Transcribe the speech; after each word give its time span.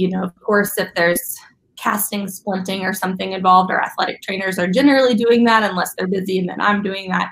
you 0.00 0.08
know, 0.08 0.22
of 0.22 0.34
course, 0.40 0.78
if 0.78 0.88
there's 0.94 1.36
casting, 1.76 2.26
splinting, 2.26 2.82
or 2.82 2.94
something 2.94 3.32
involved, 3.32 3.70
our 3.70 3.82
athletic 3.82 4.22
trainers 4.22 4.58
are 4.58 4.66
generally 4.66 5.14
doing 5.14 5.44
that 5.44 5.68
unless 5.68 5.94
they're 5.94 6.08
busy, 6.08 6.38
and 6.38 6.48
then 6.48 6.60
I'm 6.60 6.82
doing 6.82 7.10
that. 7.10 7.30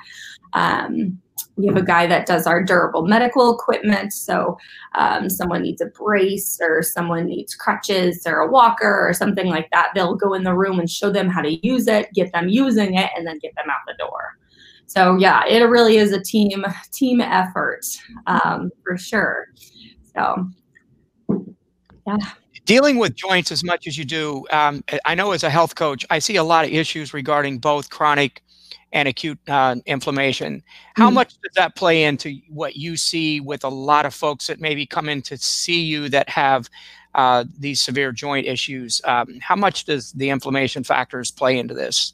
Um, 0.53 1.19
we 1.57 1.67
have 1.67 1.77
a 1.77 1.83
guy 1.83 2.07
that 2.07 2.27
does 2.27 2.46
our 2.46 2.62
durable 2.62 3.07
medical 3.07 3.54
equipment. 3.54 4.12
So, 4.12 4.59
um, 4.95 5.31
someone 5.31 5.62
needs 5.62 5.81
a 5.81 5.87
brace 5.87 6.59
or 6.61 6.83
someone 6.83 7.27
needs 7.27 7.54
crutches 7.54 8.25
or 8.27 8.40
a 8.40 8.51
walker 8.51 9.08
or 9.08 9.14
something 9.14 9.48
like 9.48 9.69
that. 9.72 9.88
They'll 9.94 10.14
go 10.14 10.35
in 10.35 10.44
the 10.44 10.54
room 10.54 10.78
and 10.78 10.90
show 10.90 11.10
them 11.10 11.28
how 11.28 11.40
to 11.40 11.66
use 11.66 11.88
it, 11.88 12.12
get 12.14 12.32
them 12.32 12.48
using 12.48 12.94
it, 12.94 13.10
and 13.16 13.26
then 13.26 13.38
get 13.38 13.54
them 13.56 13.71
out 13.71 13.80
the 13.87 13.94
door. 13.98 14.37
So, 14.87 15.16
yeah, 15.16 15.46
it 15.46 15.62
really 15.64 15.96
is 15.96 16.12
a 16.12 16.23
team 16.23 16.64
team 16.92 17.20
effort 17.20 17.84
um, 18.27 18.70
for 18.84 18.96
sure. 18.98 19.46
So, 20.14 20.48
yeah 22.06 22.16
dealing 22.69 22.98
with 22.98 23.14
joints 23.14 23.50
as 23.50 23.64
much 23.64 23.87
as 23.87 23.96
you 23.96 24.05
do, 24.05 24.45
um, 24.50 24.84
I 25.06 25.14
know 25.14 25.32
as 25.32 25.42
a 25.42 25.48
health 25.48 25.74
coach, 25.74 26.04
I 26.10 26.18
see 26.18 26.36
a 26.36 26.45
lot 26.45 26.66
of 26.66 26.70
issues 26.70 27.14
regarding 27.14 27.59
both 27.59 27.88
chronic 27.88 28.42
and 28.92 29.09
acute 29.09 29.38
uh, 29.48 29.76
inflammation. 29.86 30.62
How 30.95 31.09
mm. 31.09 31.14
much 31.14 31.30
does 31.40 31.52
that 31.56 31.76
play 31.76 32.04
into 32.04 32.38
what 32.50 32.76
you 32.76 32.98
see 32.98 33.40
with 33.40 33.64
a 33.64 33.70
lot 33.70 34.04
of 34.04 34.12
folks 34.12 34.48
that 34.48 34.60
maybe 34.60 34.84
come 34.84 35.09
in 35.09 35.23
to 35.23 35.38
see 35.38 35.80
you 35.80 36.10
that 36.10 36.28
have 36.28 36.68
uh, 37.14 37.45
these 37.59 37.80
severe 37.80 38.12
joint 38.12 38.46
issues? 38.46 39.00
Um, 39.04 39.38
how 39.40 39.56
much 39.56 39.87
does 39.87 40.12
the 40.12 40.28
inflammation 40.28 40.84
factors 40.84 41.30
play 41.30 41.59
into 41.59 41.73
this? 41.73 42.12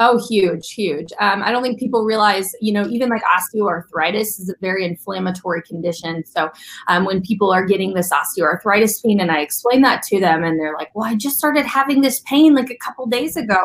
Oh, 0.00 0.24
huge, 0.28 0.70
huge. 0.74 1.08
Um, 1.18 1.42
I 1.42 1.50
don't 1.50 1.60
think 1.60 1.80
people 1.80 2.04
realize, 2.04 2.52
you 2.60 2.72
know, 2.72 2.86
even 2.86 3.08
like 3.08 3.22
osteoarthritis 3.24 4.38
is 4.38 4.48
a 4.48 4.54
very 4.60 4.84
inflammatory 4.84 5.60
condition. 5.62 6.24
So 6.24 6.50
um, 6.86 7.04
when 7.04 7.20
people 7.20 7.50
are 7.50 7.66
getting 7.66 7.94
this 7.94 8.12
osteoarthritis 8.12 9.02
pain, 9.04 9.18
and 9.18 9.32
I 9.32 9.40
explain 9.40 9.82
that 9.82 10.04
to 10.04 10.20
them, 10.20 10.44
and 10.44 10.56
they're 10.56 10.74
like, 10.76 10.94
"Well, 10.94 11.04
I 11.04 11.16
just 11.16 11.36
started 11.36 11.66
having 11.66 12.00
this 12.00 12.20
pain 12.20 12.54
like 12.54 12.70
a 12.70 12.76
couple 12.76 13.06
days 13.06 13.36
ago, 13.36 13.56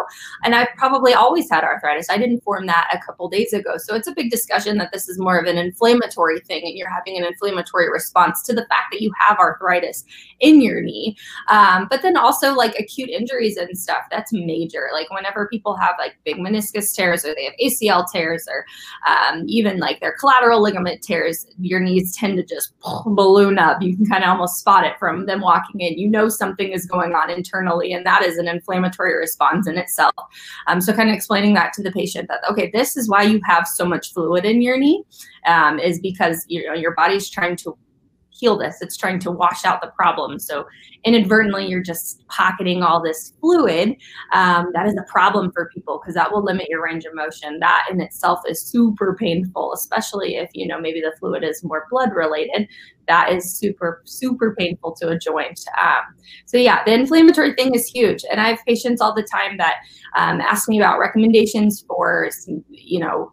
and 0.44 0.56
I've 0.56 0.70
probably 0.76 1.14
always 1.14 1.48
had 1.52 1.64
arthritis. 1.64 2.10
I 2.10 2.18
didn't 2.18 2.42
form 2.44 2.66
that 2.66 2.90
a 2.92 3.06
couple 3.06 3.30
days 3.30 3.54
ago." 3.54 3.76
So 3.78 3.94
it's 3.94 4.08
a 4.08 4.16
big 4.16 4.32
discussion 4.32 4.80
that 4.80 4.92
this 4.92 5.08
is 5.10 5.20
more 5.20 5.38
of 5.38 5.46
an 5.46 5.60
inflammatory 5.60 6.40
thing, 6.40 6.64
and 6.66 6.76
you're 6.76 6.90
having 6.90 7.16
an 7.16 7.26
inflammatory 7.26 7.92
response 7.92 8.42
to 8.48 8.54
the 8.54 8.66
fact 8.70 8.88
that 8.92 9.02
you 9.02 9.12
have 9.20 9.38
arthritis 9.38 10.04
in 10.40 10.64
your 10.64 10.82
knee. 10.82 11.16
Um, 11.50 11.86
but 11.92 12.02
then 12.02 12.18
also 12.18 12.56
like 12.56 12.74
acute 12.80 13.10
injuries 13.10 13.58
and 13.58 13.78
stuff. 13.78 14.02
That's 14.10 14.34
major. 14.34 14.90
Like 14.92 15.12
whenever 15.12 15.48
people 15.48 15.76
have 15.76 15.94
like 16.00 16.16
big 16.26 16.38
meniscus 16.38 16.94
tears 16.94 17.26
or 17.26 17.34
they 17.36 17.46
have 17.46 17.54
ACL 17.62 18.06
tears 18.12 18.48
or 18.50 18.66
um, 19.08 19.44
even 19.48 19.80
like 19.80 20.00
their 20.00 20.16
collateral 20.20 20.62
ligament 20.62 21.02
tears, 21.02 21.46
your 21.60 21.80
knees 21.80 22.16
tend 22.16 22.38
to 22.38 22.44
just 22.44 22.74
balloon 23.06 23.60
up. 23.60 23.82
You 23.82 23.96
can 23.96 24.06
kind 24.06 24.24
of 24.24 24.30
almost 24.30 24.60
spot 24.60 24.86
it 24.86 24.98
from 25.00 25.26
them 25.26 25.42
walking 25.42 25.82
in. 25.82 25.98
You 25.98 26.10
know 26.10 26.30
something 26.30 26.72
is 26.72 26.86
going 26.86 27.14
on 27.14 27.30
internally, 27.30 27.94
and 27.94 28.06
that 28.06 28.24
is 28.24 28.38
an 28.38 28.48
inflammatory 28.48 29.16
response 29.18 29.68
in 29.68 29.78
itself. 29.78 30.14
Um, 30.68 30.82
so, 30.82 30.94
kind 30.94 31.10
of 31.10 31.16
explaining 31.16 31.54
that 31.56 31.74
to 31.74 31.84
the 31.84 31.92
patient 31.92 32.28
that, 32.30 32.42
okay, 32.50 32.70
this 32.74 32.98
is 32.98 33.10
why 33.10 33.24
you 33.24 33.40
have 33.46 33.68
so 33.68 33.86
much 33.86 34.14
fluid 34.14 34.46
in 34.46 34.62
your 34.62 34.78
knee, 34.78 35.04
um, 35.46 35.80
is 35.80 36.00
because 36.00 36.46
you 36.48 36.66
know, 36.66 36.74
your 36.74 36.94
body's 36.96 37.30
trying 37.30 37.56
to 37.58 37.78
heal 38.44 38.58
this. 38.58 38.82
It's 38.82 38.98
trying 38.98 39.20
to 39.20 39.32
wash 39.32 39.64
out 39.64 39.82
the 39.82 39.88
problem. 39.96 40.38
So 40.38 40.66
inadvertently, 41.06 41.66
you're 41.66 41.82
just 41.82 42.28
pocketing 42.28 42.84
all 42.84 43.02
this 43.02 43.32
fluid. 43.40 43.96
Um, 44.34 44.68
that 44.74 44.86
is 44.86 44.98
a 44.98 45.10
problem 45.10 45.50
for 45.54 45.70
people 45.74 46.02
because 46.02 46.16
that 46.16 46.30
will 46.30 46.44
limit 46.44 46.68
your 46.70 46.84
range 46.84 47.06
of 47.06 47.16
motion. 47.16 47.60
That 47.60 47.86
in 47.90 48.02
itself 48.02 48.42
is 48.46 48.62
super 48.62 49.16
painful, 49.18 49.72
especially 49.72 50.36
if 50.36 50.50
you 50.54 50.68
know 50.68 50.78
maybe 50.78 51.00
the 51.00 51.14
fluid 51.20 51.46
is 51.46 51.64
more 51.64 51.88
blood 51.90 52.12
related. 52.14 52.68
That 53.08 53.32
is 53.32 53.58
super 53.58 54.02
super 54.04 54.54
painful 54.60 54.94
to 54.96 55.08
a 55.10 55.18
joint. 55.18 55.62
Um, 55.82 56.04
so 56.46 56.58
yeah, 56.58 56.84
the 56.84 56.94
inflammatory 56.94 57.54
thing 57.54 57.74
is 57.74 57.88
huge, 57.88 58.26
and 58.30 58.42
I 58.42 58.50
have 58.50 58.60
patients 58.68 59.00
all 59.00 59.16
the 59.16 59.24
time 59.24 59.58
that 59.58 59.76
um, 60.18 60.42
ask 60.42 60.68
me 60.68 60.80
about 60.80 61.00
recommendations 61.00 61.86
for 61.88 62.30
some, 62.32 62.62
you 62.70 63.00
know 63.00 63.32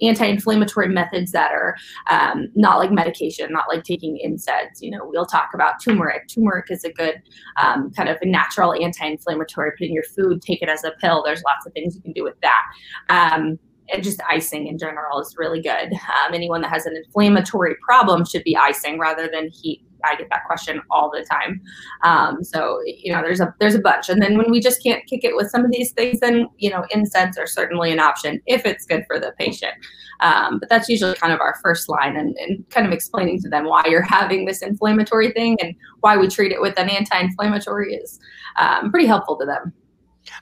anti-inflammatory 0.00 0.88
methods 0.88 1.32
that 1.32 1.52
are 1.52 1.76
um, 2.10 2.48
not 2.54 2.78
like 2.78 2.90
medication, 2.90 3.52
not 3.52 3.68
like 3.68 3.84
taking 3.84 4.18
NSAIDs. 4.24 4.80
You 4.80 4.90
know, 4.90 5.00
we'll 5.02 5.26
talk 5.26 5.50
about 5.54 5.82
turmeric. 5.82 6.28
Turmeric 6.28 6.70
is 6.70 6.84
a 6.84 6.92
good 6.92 7.22
um, 7.62 7.90
kind 7.92 8.08
of 8.08 8.18
a 8.22 8.26
natural 8.26 8.72
anti-inflammatory. 8.74 9.72
Put 9.78 9.86
in 9.86 9.92
your 9.92 10.04
food, 10.04 10.42
take 10.42 10.62
it 10.62 10.68
as 10.68 10.84
a 10.84 10.92
pill. 11.00 11.22
There's 11.24 11.42
lots 11.44 11.66
of 11.66 11.72
things 11.72 11.96
you 11.96 12.02
can 12.02 12.12
do 12.12 12.24
with 12.24 12.40
that. 12.42 12.62
Um, 13.08 13.58
and 13.90 14.02
just 14.04 14.20
icing 14.28 14.66
in 14.66 14.78
general 14.78 15.20
is 15.20 15.34
really 15.38 15.62
good. 15.62 15.92
Um, 15.92 16.34
anyone 16.34 16.60
that 16.60 16.70
has 16.70 16.84
an 16.86 16.94
inflammatory 16.94 17.74
problem 17.82 18.24
should 18.24 18.44
be 18.44 18.56
icing 18.56 18.98
rather 18.98 19.28
than 19.32 19.48
heat 19.48 19.82
I 20.04 20.16
get 20.16 20.28
that 20.30 20.44
question 20.46 20.80
all 20.90 21.10
the 21.10 21.24
time. 21.24 21.60
Um, 22.02 22.44
so 22.44 22.80
you 22.84 23.12
know, 23.12 23.22
there's 23.22 23.40
a 23.40 23.54
there's 23.60 23.74
a 23.74 23.80
bunch, 23.80 24.08
and 24.08 24.20
then 24.20 24.36
when 24.36 24.50
we 24.50 24.60
just 24.60 24.82
can't 24.82 25.04
kick 25.06 25.24
it 25.24 25.36
with 25.36 25.50
some 25.50 25.64
of 25.64 25.70
these 25.70 25.92
things, 25.92 26.20
then 26.20 26.48
you 26.58 26.70
know, 26.70 26.84
NSAIDs 26.94 27.38
are 27.38 27.46
certainly 27.46 27.92
an 27.92 28.00
option 28.00 28.40
if 28.46 28.64
it's 28.66 28.84
good 28.86 29.04
for 29.06 29.18
the 29.18 29.32
patient. 29.38 29.74
Um, 30.20 30.58
but 30.58 30.68
that's 30.68 30.88
usually 30.88 31.14
kind 31.14 31.32
of 31.32 31.40
our 31.40 31.56
first 31.62 31.88
line, 31.88 32.16
and, 32.16 32.36
and 32.38 32.68
kind 32.70 32.86
of 32.86 32.92
explaining 32.92 33.40
to 33.42 33.48
them 33.48 33.64
why 33.64 33.84
you're 33.86 34.02
having 34.02 34.44
this 34.46 34.62
inflammatory 34.62 35.30
thing 35.32 35.56
and 35.62 35.74
why 36.00 36.16
we 36.16 36.28
treat 36.28 36.52
it 36.52 36.60
with 36.60 36.78
an 36.78 36.88
anti-inflammatory 36.88 37.94
is 37.94 38.18
um, 38.56 38.90
pretty 38.90 39.06
helpful 39.06 39.36
to 39.38 39.46
them. 39.46 39.72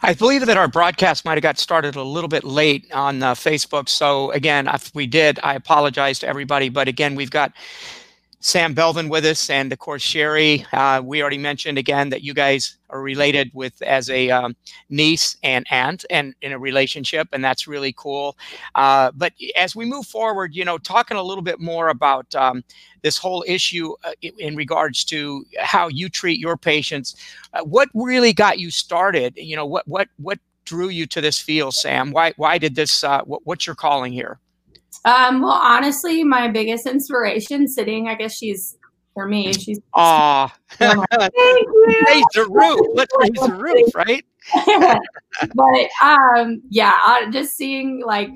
I 0.03 0.15
believe 0.15 0.45
that 0.47 0.57
our 0.57 0.69
broadcast 0.69 1.25
might 1.25 1.35
have 1.35 1.43
got 1.43 1.59
started 1.59 1.97
a 1.97 2.03
little 2.03 2.29
bit 2.29 2.45
late 2.45 2.91
on 2.93 3.23
uh, 3.23 3.35
Facebook. 3.35 3.89
So 3.89 4.31
again, 4.33 4.69
if 4.69 4.95
we 4.95 5.07
did, 5.07 5.39
I 5.43 5.55
apologize 5.55 6.19
to 6.21 6.29
everybody. 6.29 6.69
But 6.69 6.89
again, 6.89 7.15
we've 7.15 7.31
got 7.31 7.53
Sam 8.47 8.77
Belvin 8.77 9.11
with 9.11 9.25
us, 9.25 9.51
and 9.51 9.73
of 9.73 9.81
course 9.81 10.03
Sherry. 10.03 10.65
Uh, 10.73 11.03
we 11.05 11.21
already 11.21 11.37
mentioned 11.37 11.79
again 11.79 12.11
that 12.11 12.23
you 12.23 12.33
guys 12.33 12.79
are 12.91 13.03
related 13.03 13.51
with 13.55 13.83
as 13.83 14.09
a 14.09 14.31
um, 14.31 14.55
niece 14.89 15.37
and 15.43 15.67
aunt, 15.73 16.05
and 16.11 16.33
in 16.43 16.53
a 16.53 16.59
relationship, 16.59 17.27
and 17.33 17.45
that's 17.45 17.67
really 17.67 17.93
cool. 17.97 18.39
Uh, 18.77 19.11
but 19.17 19.33
as 19.57 19.75
we 19.75 19.85
move 19.85 20.07
forward, 20.07 20.55
you 20.55 20.65
know, 20.65 20.79
talking 20.79 21.17
a 21.17 21.23
little 21.25 21.43
bit 21.43 21.59
more 21.59 21.89
about 21.89 22.33
um, 22.37 22.63
this 23.03 23.19
whole 23.19 23.45
issue 23.49 23.93
uh, 24.05 24.13
in 24.23 24.55
regards 24.55 25.05
to 25.07 25.45
how 25.59 25.89
you 25.89 26.09
treat 26.09 26.39
your 26.39 26.57
patients, 26.57 27.17
uh, 27.53 27.65
what 27.65 27.89
really 27.95 28.33
got 28.33 28.61
you 28.61 28.71
started? 28.71 29.35
You 29.37 29.57
know, 29.57 29.67
what 29.67 29.89
what 29.89 30.07
what 30.19 30.39
drew 30.65 30.89
you 30.89 31.07
to 31.07 31.21
this 31.21 31.41
field, 31.41 31.75
Sam? 31.75 32.13
Why 32.13 32.33
why 32.37 32.59
did 32.59 32.77
this? 32.77 33.03
Uh, 33.03 33.23
what, 33.25 33.41
what's 33.45 33.67
your 33.67 33.75
calling 33.75 34.13
here? 34.13 34.39
Um, 35.07 35.41
well, 35.41 35.53
honestly, 35.53 36.25
my 36.25 36.49
biggest 36.49 36.85
inspiration 36.85 37.69
sitting, 37.69 38.09
I 38.09 38.17
guess 38.17 38.37
she's 38.37 38.77
for 39.15 39.27
me, 39.27 39.55
she's 39.55 39.81
Aw. 39.95 40.53
raise 40.81 42.25
the 42.35 42.47
roof. 42.51 42.87
Let's 42.93 43.15
raise 43.19 43.47
the 43.47 43.55
roof, 43.55 43.95
right? 43.95 44.25
but 45.55 45.89
um 46.03 46.61
yeah, 46.69 46.93
just 47.33 47.57
seeing 47.57 48.03
like 48.05 48.29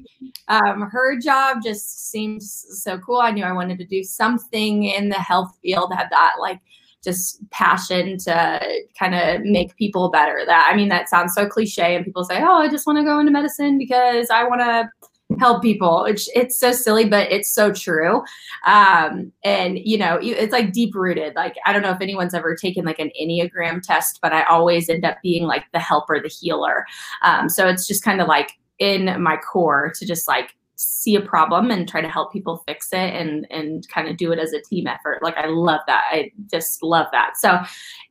um 0.48 0.88
her 0.90 1.18
job 1.18 1.58
just 1.62 2.10
seems 2.10 2.66
so 2.82 2.98
cool. 2.98 3.18
I 3.18 3.32
knew 3.32 3.44
I 3.44 3.52
wanted 3.52 3.78
to 3.78 3.84
do 3.84 4.02
something 4.02 4.84
in 4.84 5.08
the 5.08 5.16
health 5.16 5.52
field, 5.62 5.92
have 5.92 6.10
that 6.10 6.34
like 6.40 6.60
just 7.02 7.48
passion 7.50 8.16
to 8.18 8.82
kind 8.98 9.14
of 9.14 9.42
make 9.42 9.76
people 9.76 10.10
better. 10.10 10.44
That 10.46 10.70
I 10.72 10.76
mean, 10.76 10.88
that 10.88 11.08
sounds 11.08 11.34
so 11.34 11.46
cliche, 11.46 11.96
and 11.96 12.04
people 12.04 12.24
say, 12.24 12.40
"Oh, 12.42 12.58
I 12.58 12.68
just 12.68 12.86
want 12.86 12.98
to 12.98 13.04
go 13.04 13.18
into 13.18 13.32
medicine 13.32 13.76
because 13.76 14.30
I 14.30 14.44
want 14.44 14.60
to 14.60 14.88
help 15.38 15.62
people. 15.62 16.04
It's 16.04 16.28
it's 16.34 16.58
so 16.58 16.72
silly, 16.72 17.04
but 17.04 17.30
it's 17.30 17.52
so 17.52 17.72
true. 17.72 18.22
Um, 18.66 19.32
and 19.44 19.78
you 19.78 19.98
know, 19.98 20.18
it's 20.20 20.52
like 20.52 20.72
deep 20.72 20.94
rooted. 20.94 21.34
Like 21.34 21.56
I 21.66 21.72
don't 21.72 21.82
know 21.82 21.90
if 21.90 22.00
anyone's 22.00 22.34
ever 22.34 22.56
taken 22.56 22.84
like 22.84 22.98
an 22.98 23.10
Enneagram 23.20 23.82
test, 23.82 24.18
but 24.22 24.32
I 24.32 24.44
always 24.44 24.88
end 24.88 25.04
up 25.04 25.18
being 25.22 25.44
like 25.44 25.64
the 25.72 25.78
helper, 25.78 26.20
the 26.20 26.28
healer. 26.28 26.84
Um, 27.22 27.48
so 27.48 27.68
it's 27.68 27.86
just 27.86 28.04
kind 28.04 28.20
of 28.20 28.28
like 28.28 28.52
in 28.78 29.22
my 29.22 29.36
core 29.36 29.92
to 29.96 30.06
just 30.06 30.26
like 30.26 30.54
see 30.80 31.14
a 31.14 31.20
problem 31.20 31.70
and 31.70 31.86
try 31.86 32.00
to 32.00 32.08
help 32.08 32.32
people 32.32 32.64
fix 32.66 32.88
it 32.92 33.14
and 33.14 33.46
and 33.50 33.86
kind 33.88 34.08
of 34.08 34.16
do 34.16 34.32
it 34.32 34.38
as 34.38 34.54
a 34.54 34.62
team 34.62 34.86
effort 34.86 35.22
like 35.22 35.36
i 35.36 35.44
love 35.44 35.80
that 35.86 36.04
i 36.10 36.32
just 36.50 36.82
love 36.82 37.06
that 37.12 37.34
so 37.36 37.58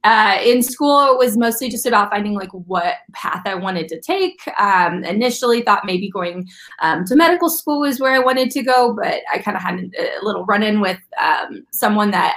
uh, 0.04 0.38
in 0.44 0.64
school 0.64 1.12
it 1.12 1.18
was 1.18 1.38
mostly 1.38 1.70
just 1.70 1.86
about 1.86 2.10
finding 2.10 2.34
like 2.34 2.52
what 2.52 2.96
path 3.14 3.42
i 3.46 3.54
wanted 3.54 3.88
to 3.88 4.00
take 4.00 4.40
um, 4.58 5.04
initially 5.04 5.62
thought 5.62 5.86
maybe 5.86 6.10
going 6.10 6.48
um, 6.82 7.04
to 7.06 7.16
medical 7.16 7.50
school 7.50 7.82
was 7.82 8.00
where 8.00 8.14
i 8.14 8.20
wanted 8.20 8.50
to 8.50 8.64
go 8.64 8.94
but 8.94 9.22
i 9.34 9.38
kind 9.38 9.58
of 9.58 9.64
had 9.64 9.76
a 9.76 10.24
little 10.24 10.46
run 10.46 10.64
in 10.64 10.80
with 10.80 11.00
um, 11.20 11.66
someone 11.72 12.12
that 12.12 12.36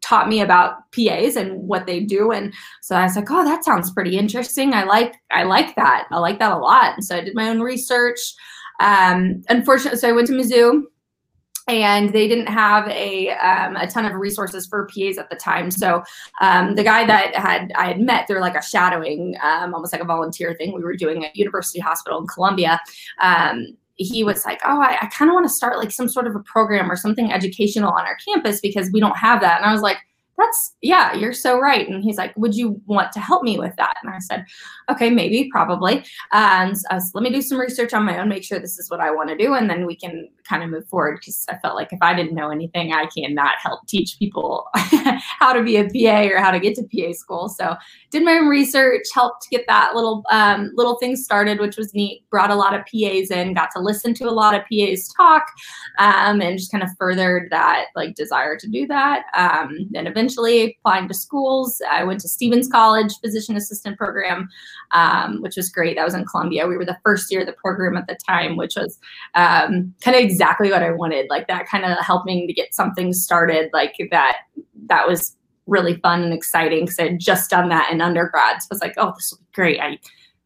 taught 0.00 0.28
me 0.28 0.40
about 0.40 0.90
PAs 0.92 1.36
and 1.36 1.68
what 1.68 1.86
they 1.86 2.00
do. 2.00 2.30
And 2.30 2.54
so 2.80 2.96
I 2.96 3.02
was 3.04 3.16
like, 3.16 3.30
oh, 3.30 3.44
that 3.44 3.62
sounds 3.62 3.90
pretty 3.90 4.16
interesting. 4.16 4.72
I 4.72 4.84
like 4.84 5.16
I 5.30 5.42
like 5.42 5.76
that. 5.76 6.06
I 6.10 6.18
like 6.18 6.38
that 6.38 6.52
a 6.52 6.56
lot. 6.56 6.94
And 6.94 7.04
so 7.04 7.16
I 7.16 7.20
did 7.20 7.34
my 7.34 7.48
own 7.48 7.60
research. 7.60 8.20
Um, 8.80 9.42
unfortunately, 9.48 9.98
so 9.98 10.08
I 10.08 10.12
went 10.12 10.28
to 10.28 10.32
Mizzou 10.32 10.84
and 11.68 12.12
they 12.12 12.26
didn't 12.26 12.46
have 12.46 12.88
a 12.88 13.30
um, 13.32 13.76
a 13.76 13.86
ton 13.86 14.04
of 14.04 14.14
resources 14.14 14.66
for 14.66 14.86
PAs 14.86 15.18
at 15.18 15.30
the 15.30 15.36
time. 15.36 15.70
So 15.70 16.02
um, 16.40 16.74
the 16.74 16.82
guy 16.82 17.06
that 17.06 17.34
had 17.36 17.72
I 17.76 17.88
had 17.88 18.00
met 18.00 18.26
through 18.26 18.40
like 18.40 18.56
a 18.56 18.62
shadowing, 18.62 19.36
um, 19.42 19.74
almost 19.74 19.92
like 19.92 20.02
a 20.02 20.06
volunteer 20.06 20.54
thing 20.54 20.72
we 20.72 20.82
were 20.82 20.96
doing 20.96 21.24
at 21.24 21.36
University 21.36 21.78
Hospital 21.78 22.20
in 22.20 22.26
Columbia. 22.26 22.80
Um, 23.20 23.76
he 23.96 24.24
was 24.24 24.44
like, 24.44 24.60
"Oh, 24.64 24.80
I, 24.80 24.96
I 25.02 25.06
kind 25.06 25.30
of 25.30 25.34
want 25.34 25.46
to 25.46 25.52
start 25.52 25.78
like 25.78 25.90
some 25.90 26.08
sort 26.08 26.26
of 26.26 26.34
a 26.34 26.40
program 26.40 26.90
or 26.90 26.96
something 26.96 27.32
educational 27.32 27.90
on 27.90 28.06
our 28.06 28.16
campus 28.16 28.60
because 28.60 28.90
we 28.92 29.00
don't 29.00 29.16
have 29.16 29.40
that." 29.40 29.58
And 29.58 29.66
I 29.66 29.72
was 29.72 29.82
like, 29.82 29.98
that's 30.38 30.76
yeah 30.80 31.12
you're 31.14 31.32
so 31.32 31.58
right. 31.58 31.88
And 31.88 32.02
he's 32.02 32.16
like 32.16 32.34
would 32.36 32.54
you 32.54 32.80
want 32.86 33.12
to 33.12 33.20
help 33.20 33.42
me 33.42 33.58
with 33.58 33.74
that? 33.76 33.96
And 34.02 34.12
i 34.12 34.18
said 34.20 34.46
okay 34.88 35.10
maybe 35.10 35.50
probably. 35.50 36.04
And 36.32 36.76
let 37.14 37.22
me 37.22 37.30
do 37.30 37.42
some 37.42 37.60
research 37.60 37.92
on 37.92 38.04
my 38.04 38.18
own 38.18 38.28
make 38.28 38.44
sure 38.44 38.58
this 38.58 38.78
is 38.78 38.90
what 38.90 39.00
i 39.00 39.10
want 39.10 39.28
to 39.28 39.36
do 39.36 39.54
and 39.54 39.68
then 39.68 39.84
we 39.84 39.96
can 39.96 40.28
kind 40.48 40.62
of 40.62 40.70
move 40.70 40.88
forward. 40.88 41.18
Because 41.20 41.44
i 41.50 41.58
felt 41.58 41.74
like 41.74 41.92
if 41.92 41.98
i 42.00 42.14
didn't 42.14 42.34
know 42.34 42.50
anything 42.50 42.92
i 42.92 43.06
cannot 43.06 43.56
help 43.58 43.86
teach 43.86 44.18
people 44.18 44.68
how 44.74 45.52
to 45.52 45.62
be 45.62 45.76
a 45.76 45.84
pa 45.84 46.28
or 46.32 46.38
how 46.38 46.50
to 46.50 46.60
get 46.60 46.74
to 46.76 46.82
pa 46.82 47.12
school. 47.12 47.48
So 47.48 47.76
did 48.10 48.24
my 48.24 48.38
own 48.38 48.46
research 48.46 49.04
helped 49.12 49.50
get 49.50 49.64
that 49.66 49.94
little 49.94 50.24
um, 50.30 50.70
little 50.74 50.98
thing 50.98 51.16
started 51.16 51.60
which 51.60 51.76
was 51.76 51.94
neat 51.94 52.24
brought 52.30 52.50
a 52.50 52.54
lot 52.54 52.74
of 52.74 52.84
pas 52.86 53.30
in 53.30 53.54
got 53.54 53.70
to 53.72 53.80
listen 53.80 54.14
to 54.14 54.24
a 54.24 54.30
lot 54.30 54.54
of 54.54 54.62
pas 54.70 55.08
talk 55.16 55.46
um, 55.98 56.40
and 56.40 56.58
just 56.58 56.70
kind 56.70 56.84
of 56.84 56.90
furthered 56.98 57.48
that 57.50 57.86
like 57.96 58.14
desire 58.14 58.56
to 58.56 58.68
do 58.68 58.86
that 58.86 59.24
um, 59.34 59.88
and 59.94 60.06
eventually 60.06 60.27
eventually 60.28 60.76
applying 60.78 61.08
to 61.08 61.14
schools. 61.14 61.80
I 61.90 62.04
went 62.04 62.20
to 62.20 62.28
Stephens 62.28 62.68
College 62.68 63.12
physician 63.22 63.56
assistant 63.56 63.96
program, 63.96 64.48
um, 64.90 65.40
which 65.40 65.56
was 65.56 65.70
great. 65.70 65.96
That 65.96 66.04
was 66.04 66.14
in 66.14 66.26
Columbia. 66.26 66.66
We 66.66 66.76
were 66.76 66.84
the 66.84 66.98
first 67.02 67.30
year 67.32 67.40
of 67.40 67.46
the 67.46 67.54
program 67.54 67.96
at 67.96 68.06
the 68.06 68.18
time, 68.28 68.56
which 68.56 68.74
was 68.76 68.98
um, 69.34 69.94
kind 70.02 70.16
of 70.16 70.22
exactly 70.22 70.70
what 70.70 70.82
I 70.82 70.92
wanted. 70.92 71.26
Like 71.30 71.48
that 71.48 71.66
kind 71.66 71.84
of 71.84 71.96
helping 72.04 72.46
to 72.46 72.52
get 72.52 72.74
something 72.74 73.12
started. 73.12 73.70
Like 73.72 73.94
that. 74.10 74.38
That 74.86 75.06
was 75.06 75.36
really 75.66 75.96
fun 75.96 76.22
and 76.22 76.32
exciting 76.32 76.84
because 76.84 76.98
I 76.98 77.04
had 77.04 77.18
just 77.18 77.50
done 77.50 77.68
that 77.68 77.92
in 77.92 78.00
undergrad. 78.00 78.62
So 78.62 78.68
I 78.70 78.74
was 78.74 78.80
like, 78.80 78.94
oh, 78.96 79.12
this 79.14 79.30
will 79.30 79.38
be 79.38 79.52
great. 79.54 79.80
I 79.80 79.98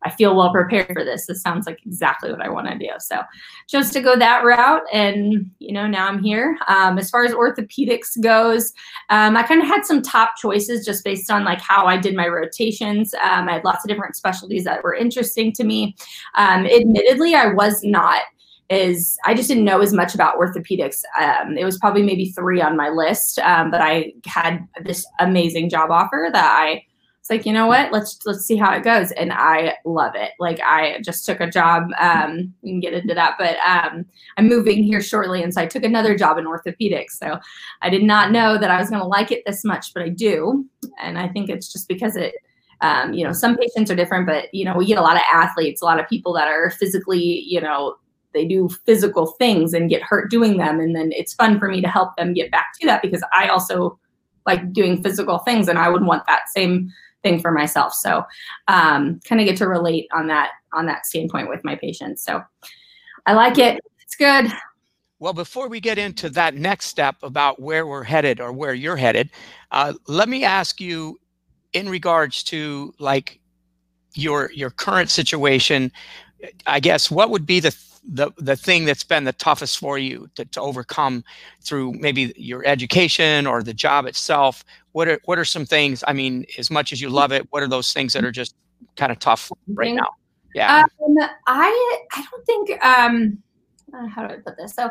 I 0.05 0.11
feel 0.11 0.37
well 0.37 0.53
prepared 0.53 0.93
for 0.93 1.05
this. 1.05 1.27
This 1.27 1.43
sounds 1.43 1.67
like 1.67 1.81
exactly 1.87 2.31
what 2.31 2.43
I 2.43 2.49
want 2.49 2.69
to 2.69 2.79
do. 2.79 2.89
So 2.99 3.21
chose 3.69 3.91
to 3.91 4.01
go 4.01 4.17
that 4.17 4.45
route. 4.45 4.83
And, 4.93 5.51
you 5.59 5.73
know, 5.73 5.87
now 5.87 6.09
I'm 6.09 6.23
here. 6.23 6.59
Um, 6.69 6.99
as 6.99 7.11
far 7.11 7.25
as 7.25 7.33
orthopedics 7.33 8.21
goes, 8.21 8.73
um, 9.11 9.37
I 9.37 9.43
kind 9.43 9.63
of 9.63 9.69
had 9.69 9.85
some 9.85 10.03
top 10.03 10.37
choices 10.37 10.85
just 10.85 11.05
based 11.05 11.31
on 11.31 11.45
like 11.45 11.61
how 11.61 11.87
I 11.87 11.97
did 11.97 12.17
my 12.17 12.29
rotations. 12.29 13.15
Um, 13.15 13.49
I 13.49 13.55
had 13.55 13.65
lots 13.65 13.85
of 13.85 13.89
different 13.89 14.17
specialties 14.17 14.65
that 14.65 14.83
were 14.83 14.95
interesting 14.95 15.53
to 15.53 15.65
me. 15.65 15.95
Um, 16.35 16.67
admittedly, 16.67 17.35
I 17.35 17.49
was 17.49 17.83
not 17.85 18.23
is 18.71 19.19
I 19.27 19.35
just 19.35 19.49
didn't 19.49 19.65
know 19.65 19.81
as 19.81 19.93
much 19.93 20.15
about 20.15 20.39
orthopedics. 20.39 21.03
Um, 21.21 21.59
it 21.59 21.65
was 21.65 21.79
probably 21.79 22.03
maybe 22.03 22.31
three 22.31 22.63
on 22.63 22.77
my 22.77 22.89
list, 22.89 23.39
um, 23.41 23.71
but 23.71 23.83
I 23.83 24.13
had 24.25 24.67
this 24.83 25.07
amazing 25.19 25.69
job 25.69 25.91
offer 25.91 26.31
that 26.33 26.59
I 26.59 26.83
it's 27.23 27.31
like 27.31 27.47
you 27.47 27.53
know 27.53 27.69
what? 27.69 27.93
Let's 27.93 28.19
let's 28.27 28.45
see 28.45 28.57
how 28.57 28.73
it 28.73 28.83
goes. 28.83 29.13
And 29.13 29.33
i 29.33 29.77
love 29.85 30.17
it. 30.17 30.33
Like 30.41 30.59
i 30.61 31.01
just 31.05 31.25
took 31.25 31.39
a 31.39 31.49
job 31.49 31.85
um 32.01 32.53
we 32.63 32.71
can 32.71 32.81
get 32.81 32.95
into 32.95 33.15
that 33.15 33.37
but 33.39 33.57
um 33.59 34.05
i'm 34.37 34.49
moving 34.49 34.83
here 34.83 35.01
shortly. 35.01 35.41
And 35.41 35.55
so 35.55 35.61
i 35.61 35.67
took 35.67 35.85
another 35.85 36.19
job 36.19 36.37
in 36.37 36.47
orthopedics. 36.47 37.13
So 37.13 37.39
i 37.81 37.89
did 37.89 38.03
not 38.03 38.33
know 38.33 38.59
that 38.59 38.73
i 38.73 38.77
was 38.81 38.91
going 38.91 39.01
to 39.01 39.07
like 39.07 39.31
it 39.31 39.45
this 39.47 39.63
much 39.65 39.95
but 39.95 40.03
i 40.03 40.09
do. 40.09 40.67
And 41.01 41.17
i 41.17 41.29
think 41.29 41.49
it's 41.49 41.73
just 41.73 41.87
because 41.87 42.17
it 42.17 42.35
um, 42.81 43.13
you 43.13 43.25
know 43.25 43.33
some 43.33 43.57
patients 43.57 43.93
are 43.93 43.95
different 43.95 44.27
but 44.27 44.53
you 44.53 44.65
know 44.65 44.75
we 44.77 44.85
get 44.85 44.99
a 44.99 45.03
lot 45.03 45.15
of 45.15 45.23
athletes 45.33 45.81
a 45.81 45.85
lot 45.85 46.01
of 46.01 46.09
people 46.09 46.33
that 46.33 46.49
are 46.49 46.71
physically 46.71 47.45
you 47.47 47.61
know 47.61 47.95
they 48.35 48.45
do 48.45 48.69
physical 48.85 49.27
things 49.39 49.75
and 49.75 49.91
get 49.91 50.03
hurt 50.03 50.31
doing 50.31 50.57
them. 50.57 50.81
And 50.81 50.97
then 50.97 51.13
it's 51.13 51.35
fun 51.35 51.59
for 51.59 51.69
me 51.69 51.83
to 51.83 51.89
help 51.89 52.17
them 52.17 52.33
get 52.33 52.51
back 52.51 52.73
to 52.81 52.87
that 52.87 53.01
because 53.01 53.23
i 53.33 53.47
also 53.47 53.97
like 54.45 54.73
doing 54.73 55.01
physical 55.03 55.39
things 55.39 55.69
and 55.69 55.79
i 55.79 55.89
would 55.89 56.05
want 56.05 56.27
that 56.27 56.49
same 56.49 56.91
thing 57.23 57.41
for 57.41 57.51
myself. 57.51 57.95
So 57.95 58.25
um, 58.69 59.21
kind 59.25 59.41
of 59.41 59.47
get 59.47 59.57
to 59.59 59.69
relate 59.69 60.09
on 60.13 60.27
that 60.29 60.51
on 60.73 60.87
that 60.87 61.07
standpoint 61.07 61.49
with 61.49 61.65
my 61.65 61.77
patients. 61.77 62.25
So 62.25 62.43
I 63.27 63.35
like 63.35 63.59
it. 63.59 63.81
It's 64.01 64.17
good. 64.17 64.53
Well, 65.19 65.33
before 65.33 65.69
we 65.69 65.81
get 65.81 65.99
into 65.99 66.29
that 66.31 66.57
next 66.57 66.87
step 66.87 67.17
about 67.23 67.61
where 67.61 67.87
we're 67.87 68.03
headed 68.03 68.41
or 68.41 68.53
where 68.53 68.75
you're 68.75 68.97
headed, 68.97 69.31
uh, 69.71 69.93
let 70.09 70.29
me 70.29 70.43
ask 70.43 70.81
you 70.81 71.21
in 71.73 71.89
regards 71.89 72.43
to 72.45 72.93
like 72.99 73.39
your 74.15 74.51
your 74.53 74.71
current 74.71 75.11
situation. 75.11 75.93
I 76.67 76.81
guess 76.81 77.11
what 77.11 77.31
would 77.31 77.47
be 77.47 77.61
the 77.61 77.77
the 78.05 78.33
the 78.37 78.57
thing 78.57 78.85
that's 78.85 79.05
been 79.05 79.25
the 79.25 79.33
toughest 79.33 79.79
for 79.79 79.97
you 79.97 80.29
to, 80.35 80.45
to 80.47 80.61
overcome 80.61 81.23
through 81.61 81.93
maybe 81.93 82.33
your 82.37 82.67
education 82.67 83.47
or 83.47 83.63
the 83.63 83.75
job 83.75 84.07
itself 84.07 84.65
what 84.93 85.09
are 85.09 85.21
what 85.25 85.39
are 85.39 85.45
some 85.45 85.67
things 85.67 86.03
i 86.07 86.13
mean 86.13 86.45
as 86.59 86.71
much 86.71 86.93
as 86.93 87.01
you 87.01 87.09
love 87.09 87.33
it 87.33 87.47
what 87.51 87.63
are 87.63 87.69
those 87.69 87.93
things 87.93 88.13
that 88.13 88.25
are 88.25 88.33
just 88.33 88.55
kind 88.97 89.13
of 89.13 89.19
tough 89.19 89.51
right 89.75 89.95
now 89.95 90.09
yeah 90.55 90.85
um, 91.01 91.17
i 91.47 91.99
i 92.13 92.25
don't 92.31 92.47
think 92.47 92.85
um 92.85 93.39
uh, 93.95 94.07
how 94.07 94.27
do 94.27 94.35
i 94.35 94.37
put 94.39 94.57
this 94.57 94.75
so 94.75 94.91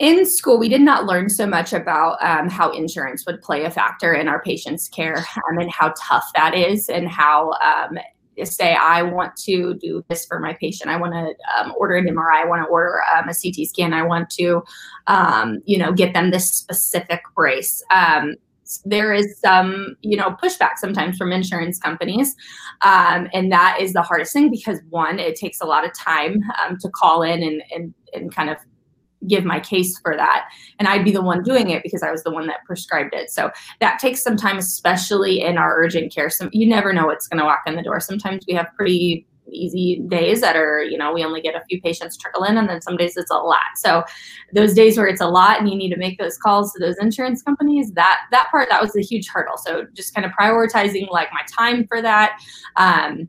in 0.00 0.24
school, 0.24 0.58
we 0.58 0.70
did 0.70 0.80
not 0.80 1.04
learn 1.04 1.28
so 1.28 1.46
much 1.46 1.74
about 1.74 2.16
um, 2.22 2.48
how 2.48 2.70
insurance 2.72 3.26
would 3.26 3.42
play 3.42 3.64
a 3.64 3.70
factor 3.70 4.14
in 4.14 4.28
our 4.28 4.42
patients' 4.42 4.88
care 4.88 5.18
um, 5.18 5.58
and 5.58 5.70
how 5.70 5.92
tough 5.94 6.24
that 6.34 6.54
is, 6.54 6.88
and 6.88 7.06
how 7.06 7.52
um, 7.62 7.98
say 8.46 8.74
I 8.74 9.02
want 9.02 9.36
to 9.44 9.74
do 9.74 10.02
this 10.08 10.24
for 10.24 10.38
my 10.40 10.54
patient. 10.54 10.90
I 10.90 10.96
want 10.96 11.12
to 11.12 11.34
um, 11.54 11.74
order 11.76 11.96
an 11.96 12.06
MRI. 12.06 12.42
I 12.42 12.46
want 12.46 12.62
to 12.62 12.68
order 12.68 13.02
um, 13.14 13.28
a 13.28 13.34
CT 13.34 13.68
scan. 13.68 13.92
I 13.92 14.02
want 14.02 14.30
to, 14.30 14.62
um, 15.06 15.58
you 15.66 15.76
know, 15.76 15.92
get 15.92 16.14
them 16.14 16.30
this 16.30 16.50
specific 16.54 17.20
brace. 17.34 17.82
There 18.84 19.12
is 19.12 19.38
some, 19.38 19.96
you 20.02 20.16
know, 20.16 20.36
pushback 20.42 20.76
sometimes 20.76 21.16
from 21.16 21.32
insurance 21.32 21.78
companies, 21.78 22.34
um, 22.82 23.28
and 23.32 23.50
that 23.52 23.78
is 23.80 23.92
the 23.92 24.02
hardest 24.02 24.32
thing 24.32 24.50
because 24.50 24.80
one, 24.90 25.18
it 25.18 25.36
takes 25.36 25.60
a 25.60 25.66
lot 25.66 25.84
of 25.84 25.92
time 25.94 26.42
um, 26.62 26.78
to 26.78 26.88
call 26.88 27.22
in 27.22 27.42
and 27.42 27.62
and 27.74 27.94
and 28.12 28.34
kind 28.34 28.50
of 28.50 28.56
give 29.26 29.44
my 29.44 29.60
case 29.60 29.98
for 30.00 30.16
that. 30.16 30.48
And 30.78 30.88
i'd 30.88 31.04
be 31.04 31.12
the 31.12 31.22
one 31.22 31.42
doing 31.42 31.70
it 31.70 31.82
because 31.82 32.02
i 32.02 32.10
was 32.10 32.22
the 32.22 32.30
one 32.30 32.46
that 32.46 32.64
prescribed 32.64 33.14
it. 33.14 33.30
So 33.30 33.50
that 33.80 33.98
takes 33.98 34.22
some 34.22 34.36
time 34.36 34.58
especially 34.58 35.40
in 35.42 35.58
our 35.58 35.76
urgent 35.76 36.14
care. 36.14 36.30
So 36.30 36.48
you 36.52 36.66
never 36.66 36.92
know 36.92 37.06
what's 37.06 37.28
going 37.28 37.38
to 37.38 37.44
walk 37.44 37.62
in 37.66 37.76
the 37.76 37.82
door. 37.82 38.00
Sometimes 38.00 38.44
we 38.48 38.54
have 38.54 38.68
pretty 38.76 39.26
easy 39.52 40.02
days 40.08 40.40
that 40.40 40.56
are 40.56 40.82
you 40.82 40.98
know 40.98 41.12
we 41.12 41.24
only 41.24 41.40
get 41.40 41.54
a 41.54 41.64
few 41.68 41.80
patients 41.80 42.16
trickle 42.16 42.44
in 42.44 42.56
and 42.56 42.68
then 42.68 42.80
some 42.80 42.96
days 42.96 43.16
it's 43.16 43.30
a 43.30 43.34
lot. 43.34 43.76
So 43.76 44.04
those 44.52 44.74
days 44.74 44.96
where 44.96 45.06
it's 45.06 45.20
a 45.20 45.28
lot 45.28 45.60
and 45.60 45.68
you 45.68 45.76
need 45.76 45.90
to 45.90 45.96
make 45.96 46.18
those 46.18 46.36
calls 46.36 46.72
to 46.72 46.78
those 46.78 46.96
insurance 46.98 47.42
companies 47.42 47.92
that 47.92 48.20
that 48.30 48.48
part 48.50 48.68
that 48.70 48.80
was 48.80 48.96
a 48.96 49.02
huge 49.02 49.28
hurdle. 49.28 49.56
So 49.56 49.86
just 49.94 50.14
kind 50.14 50.24
of 50.24 50.32
prioritizing 50.32 51.10
like 51.10 51.28
my 51.32 51.42
time 51.50 51.86
for 51.86 52.02
that 52.02 52.40
um, 52.76 53.28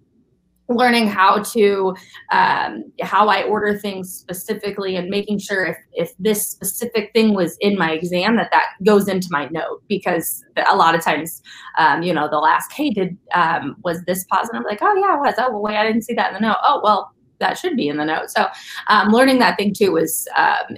learning 0.76 1.08
how 1.08 1.42
to 1.42 1.96
um, 2.32 2.84
how 3.02 3.28
i 3.28 3.44
order 3.44 3.78
things 3.78 4.14
specifically 4.14 4.96
and 4.96 5.10
making 5.10 5.40
sure 5.40 5.66
if, 5.66 5.78
if 5.94 6.12
this 6.18 6.48
specific 6.48 7.12
thing 7.14 7.34
was 7.34 7.58
in 7.62 7.78
my 7.78 7.92
exam 7.92 8.36
that 8.36 8.50
that 8.52 8.68
goes 8.84 9.08
into 9.08 9.28
my 9.32 9.48
note 9.50 9.82
because 9.88 10.44
a 10.72 10.76
lot 10.76 10.96
of 10.96 11.04
times 11.04 11.42
um, 11.78 12.02
you 12.04 12.14
know 12.14 12.28
they'll 12.30 12.46
ask 12.46 12.72
hey 12.72 12.90
did 12.90 13.18
um, 13.34 13.76
was 13.84 14.04
this 14.04 14.26
positive? 14.26 14.64
Like 14.66 14.80
oh 14.82 14.96
yeah 14.96 15.16
it 15.16 15.20
was. 15.20 15.36
Oh 15.38 15.60
wait 15.60 15.78
i 15.78 15.86
didn't 15.86 16.04
see 16.04 16.14
that 16.14 16.30
in 16.30 16.34
the 16.36 16.48
note. 16.48 16.58
Oh 16.64 16.82
well 16.84 17.14
that 17.40 17.58
should 17.58 17.76
be 17.76 17.88
in 17.88 17.98
the 17.98 18.06
note. 18.06 18.30
So 18.30 18.48
um, 18.88 19.10
learning 19.10 19.40
that 19.40 19.58
thing 19.58 19.74
too 19.74 19.92
was 19.92 20.28
um, 20.38 20.78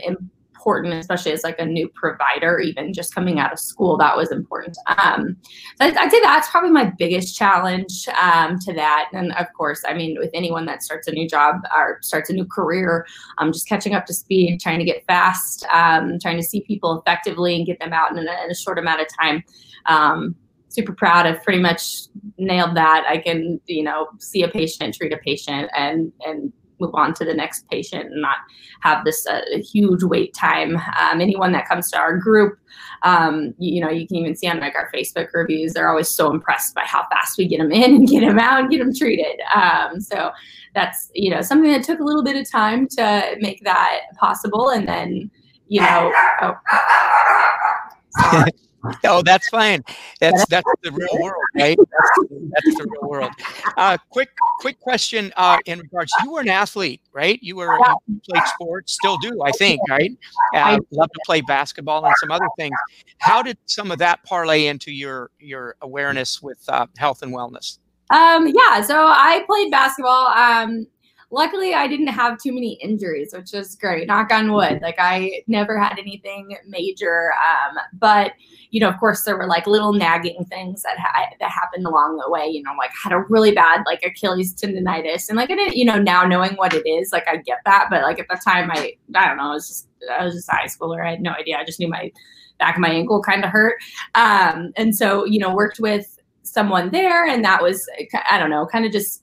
important, 0.64 0.94
especially 0.94 1.34
as 1.34 1.44
like 1.44 1.60
a 1.60 1.66
new 1.66 1.90
provider, 1.90 2.60
even 2.60 2.94
just 2.94 3.14
coming 3.14 3.38
out 3.38 3.52
of 3.52 3.60
school, 3.60 3.98
that 3.98 4.16
was 4.16 4.32
important. 4.32 4.78
Um, 4.88 5.36
so 5.78 5.86
I'd, 5.86 5.98
I'd 5.98 6.10
say 6.10 6.22
that's 6.22 6.50
probably 6.50 6.72
my 6.72 6.86
biggest 6.98 7.36
challenge 7.36 8.08
um, 8.22 8.58
to 8.60 8.74
that. 8.74 9.10
And 9.12 9.34
of 9.34 9.48
course, 9.58 9.84
I 9.86 9.94
mean, 9.94 10.18
with 10.18 10.30
anyone 10.34 10.66
that 10.68 10.82
starts 10.82 11.08
a 11.08 11.12
new 11.12 11.28
job 11.28 11.58
or 11.76 12.00
starts 12.02 12.30
a 12.30 12.34
new 12.34 12.46
career, 12.46 13.06
I'm 13.40 13.48
um, 13.48 13.54
just 13.54 13.68
catching 13.68 13.94
up 13.94 14.06
to 14.06 14.14
speed, 14.14 14.62
trying 14.62 14.80
to 14.80 14.86
get 14.86 15.06
fast, 15.06 15.66
um, 15.74 16.18
trying 16.22 16.38
to 16.38 16.44
see 16.44 16.62
people 16.62 16.98
effectively 17.00 17.58
and 17.58 17.66
get 17.66 17.80
them 17.80 17.92
out 17.92 18.12
in 18.12 18.18
a, 18.18 18.22
in 18.22 18.52
a 18.52 18.56
short 18.56 18.80
amount 18.80 19.02
of 19.02 19.08
time 19.20 19.44
um, 19.88 20.36
super 20.70 20.94
proud. 20.94 21.26
I've 21.26 21.44
pretty 21.44 21.60
much 21.60 22.04
nailed 22.38 22.76
that. 22.78 23.04
I 23.08 23.18
can, 23.18 23.60
you 23.66 23.84
know, 23.84 24.08
see 24.20 24.44
a 24.44 24.48
patient, 24.48 24.96
treat 24.96 25.12
a 25.12 25.18
patient, 25.18 25.70
and 25.76 26.12
and 26.26 26.54
move 26.84 26.96
on 26.96 27.14
to 27.16 27.26
the 27.26 27.34
next 27.34 27.68
patient 27.70 28.12
and 28.12 28.22
not 28.22 28.38
have 28.82 29.06
this 29.06 29.26
uh, 29.28 29.42
huge 29.72 30.04
wait 30.04 30.34
time. 30.34 30.78
Um, 31.00 31.22
anyone 31.22 31.52
that 31.54 31.68
comes 31.68 31.90
to 31.92 31.98
our 31.98 32.18
group, 32.18 32.58
um, 33.04 33.54
you, 33.58 33.76
you, 33.76 33.82
know, 33.82 33.90
you 33.90 34.08
can 34.08 34.18
even 34.18 34.36
see 34.36 34.48
on 34.48 34.60
like 34.60 34.76
our 34.76 34.90
Facebook 34.94 35.28
reviews, 35.34 35.74
they're 35.74 35.90
always 35.90 36.10
so 36.10 36.32
impressed 36.32 36.76
by 36.76 36.84
how 36.86 37.06
fast 37.10 37.38
we 37.38 37.48
get 37.48 37.60
them 37.60 37.72
in 37.72 37.96
and 37.96 38.08
get 38.08 38.22
them 38.22 38.40
out 38.40 38.60
and 38.60 38.70
get 38.70 38.80
them 38.80 38.94
treated. 38.94 39.40
Um, 39.54 40.00
so 40.00 40.32
that's, 40.76 41.12
you 41.14 41.30
know, 41.30 41.42
something 41.42 41.72
that 41.72 41.84
took 41.84 42.00
a 42.00 42.04
little 42.04 42.24
bit 42.24 42.36
of 42.36 42.50
time 42.50 42.88
to 42.90 43.36
make 43.40 43.64
that 43.64 44.02
possible. 44.18 44.70
And 44.70 44.88
then, 44.88 45.32
you 45.68 45.82
know, 45.82 46.12
oh, 46.42 48.46
oh, 49.06 49.22
that's 49.24 49.50
fine. 49.50 49.84
That's 50.20 50.46
that's 50.48 50.68
the 50.84 50.92
real 50.92 51.22
world, 51.22 51.44
right? 51.56 51.78
That's, 51.78 52.30
that's 52.52 52.78
the 52.78 52.88
real 52.90 53.10
world. 53.10 53.32
Uh, 53.78 53.98
quick 54.10 54.30
quick 54.60 54.80
question 54.80 55.32
uh, 55.36 55.58
in 55.66 55.80
regards. 55.80 56.12
You 56.24 56.32
were 56.32 56.42
an 56.42 56.50
athlete, 56.50 57.02
right? 57.12 57.40
You 57.42 57.58
were 57.58 57.78
you 58.08 58.22
played 58.30 58.44
sports, 58.48 58.94
still 58.94 59.18
do, 59.18 59.42
I 59.44 59.52
think, 59.52 59.82
right? 59.90 60.12
Uh, 60.56 60.80
love 60.92 61.10
to 61.12 61.20
play 61.26 61.42
basketball 61.42 62.06
and 62.06 62.14
some 62.20 62.32
other 62.32 62.48
things. 62.58 62.76
How 63.20 63.42
did 63.42 63.58
some 63.66 63.92
of 63.92 64.00
that 64.00 64.24
parlay 64.24 64.68
into 64.68 64.92
your 64.92 65.32
your 65.40 65.76
awareness 65.82 66.42
with 66.42 66.60
uh, 66.68 66.88
health 66.98 67.22
and 67.22 67.34
wellness? 67.34 67.80
Um, 68.10 68.48
yeah, 68.48 68.82
so 68.82 68.96
I 68.98 69.44
played 69.48 69.72
basketball. 69.72 70.28
Um, 70.28 70.88
luckily 71.34 71.74
I 71.74 71.88
didn't 71.88 72.08
have 72.08 72.38
too 72.38 72.54
many 72.54 72.74
injuries, 72.74 73.34
which 73.34 73.54
is 73.54 73.76
great. 73.76 74.08
Knock 74.08 74.32
on 74.32 74.54
wood. 74.54 74.80
Like 74.82 74.96
I 75.00 75.42
never 75.48 75.78
had 75.80 75.98
anything 75.98 76.56
major. 76.68 77.32
Um, 77.34 77.78
but 77.94 78.34
you 78.70 78.80
know, 78.80 78.90
of 78.90 79.00
course, 79.00 79.24
there 79.24 79.36
were 79.36 79.48
like 79.48 79.68
little 79.68 79.94
nagging 79.94 80.46
things 80.46 80.84
that 80.84 80.98
ha- 80.98 81.30
that 81.40 81.50
happened 81.50 81.86
along 81.86 82.18
the 82.18 82.30
way. 82.30 82.48
You 82.48 82.62
know, 82.64 82.72
like 82.78 82.92
had 83.04 83.12
a 83.12 83.20
really 83.30 83.52
bad 83.52 83.82
like 83.86 84.04
Achilles 84.06 84.54
tendonitis, 84.54 85.28
and 85.28 85.38
like 85.38 85.50
I 85.50 85.56
didn't, 85.56 85.76
you 85.76 85.86
know, 85.86 85.98
now 85.98 86.24
knowing 86.24 86.54
what 86.54 86.74
it 86.74 86.88
is, 86.88 87.12
like 87.12 87.28
I 87.28 87.38
get 87.38 87.60
that, 87.66 87.88
but 87.90 88.04
like 88.04 88.20
at 88.20 88.28
the 88.30 88.40
time, 88.44 88.70
I 88.72 88.94
I 89.16 89.28
don't 89.28 89.38
know, 89.38 89.50
I 89.52 89.54
was 89.54 89.68
just 89.68 89.88
I 90.18 90.24
was 90.24 90.36
just 90.36 90.50
a 90.50 90.52
high 90.54 90.68
schooler. 90.68 91.06
I 91.06 91.12
had 91.12 91.22
no 91.22 91.32
idea. 91.32 91.58
I 91.58 91.66
just 91.66 91.80
knew 91.80 91.90
my 91.90 92.12
back 92.60 92.76
of 92.76 92.82
my 92.82 92.90
ankle 92.90 93.22
kind 93.22 93.44
of 93.44 93.50
hurt, 93.50 93.76
um, 94.16 94.72
and 94.76 94.96
so 94.96 95.26
you 95.26 95.40
know, 95.40 95.54
worked 95.54 95.80
with 95.80 96.20
someone 96.44 96.92
there, 96.92 97.26
and 97.26 97.44
that 97.44 97.62
was 97.64 97.90
I 98.30 98.38
don't 98.38 98.52
know, 98.52 98.68
kind 98.68 98.86
of 98.86 98.92
just 98.92 99.23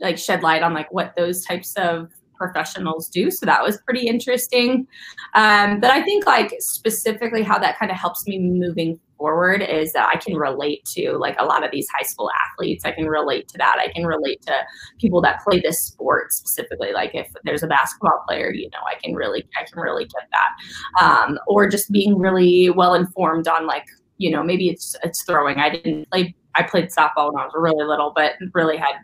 like 0.00 0.18
shed 0.18 0.42
light 0.42 0.62
on 0.62 0.74
like 0.74 0.92
what 0.92 1.14
those 1.16 1.44
types 1.44 1.74
of 1.76 2.10
professionals 2.42 3.08
do. 3.08 3.30
So 3.30 3.46
that 3.46 3.62
was 3.62 3.78
pretty 3.82 4.06
interesting. 4.06 4.86
Um, 5.34 5.80
but 5.80 5.90
I 5.90 6.02
think 6.02 6.26
like 6.26 6.52
specifically 6.58 7.42
how 7.42 7.58
that 7.58 7.78
kind 7.78 7.90
of 7.90 7.96
helps 7.96 8.26
me 8.26 8.38
moving 8.38 8.98
forward 9.16 9.62
is 9.62 9.92
that 9.92 10.10
I 10.12 10.18
can 10.18 10.34
relate 10.34 10.84
to 10.96 11.12
like 11.12 11.36
a 11.38 11.44
lot 11.44 11.64
of 11.64 11.70
these 11.70 11.86
high 11.96 12.02
school 12.02 12.28
athletes. 12.50 12.84
I 12.84 12.90
can 12.90 13.06
relate 13.06 13.46
to 13.48 13.58
that. 13.58 13.76
I 13.78 13.92
can 13.92 14.04
relate 14.04 14.42
to 14.42 14.54
people 14.98 15.22
that 15.22 15.40
play 15.44 15.60
this 15.60 15.80
sport 15.86 16.32
specifically. 16.32 16.92
Like 16.92 17.14
if 17.14 17.28
there's 17.44 17.62
a 17.62 17.68
basketball 17.68 18.24
player, 18.26 18.52
you 18.52 18.68
know, 18.70 18.80
I 18.84 18.98
can 19.00 19.14
really, 19.14 19.48
I 19.56 19.64
can 19.64 19.80
really 19.80 20.06
get 20.06 20.28
that. 20.32 21.04
Um, 21.04 21.38
or 21.46 21.68
just 21.68 21.92
being 21.92 22.18
really 22.18 22.70
well 22.70 22.94
informed 22.94 23.46
on 23.46 23.68
like, 23.68 23.86
you 24.18 24.30
know, 24.30 24.42
maybe 24.42 24.68
it's 24.68 24.96
it's 25.04 25.22
throwing. 25.22 25.58
I 25.58 25.70
didn't 25.70 26.10
play. 26.10 26.34
I 26.54 26.64
played 26.64 26.90
softball 26.90 27.32
when 27.32 27.42
I 27.42 27.46
was 27.46 27.54
really 27.56 27.84
little, 27.84 28.12
but 28.14 28.32
really 28.52 28.76
had 28.76 28.96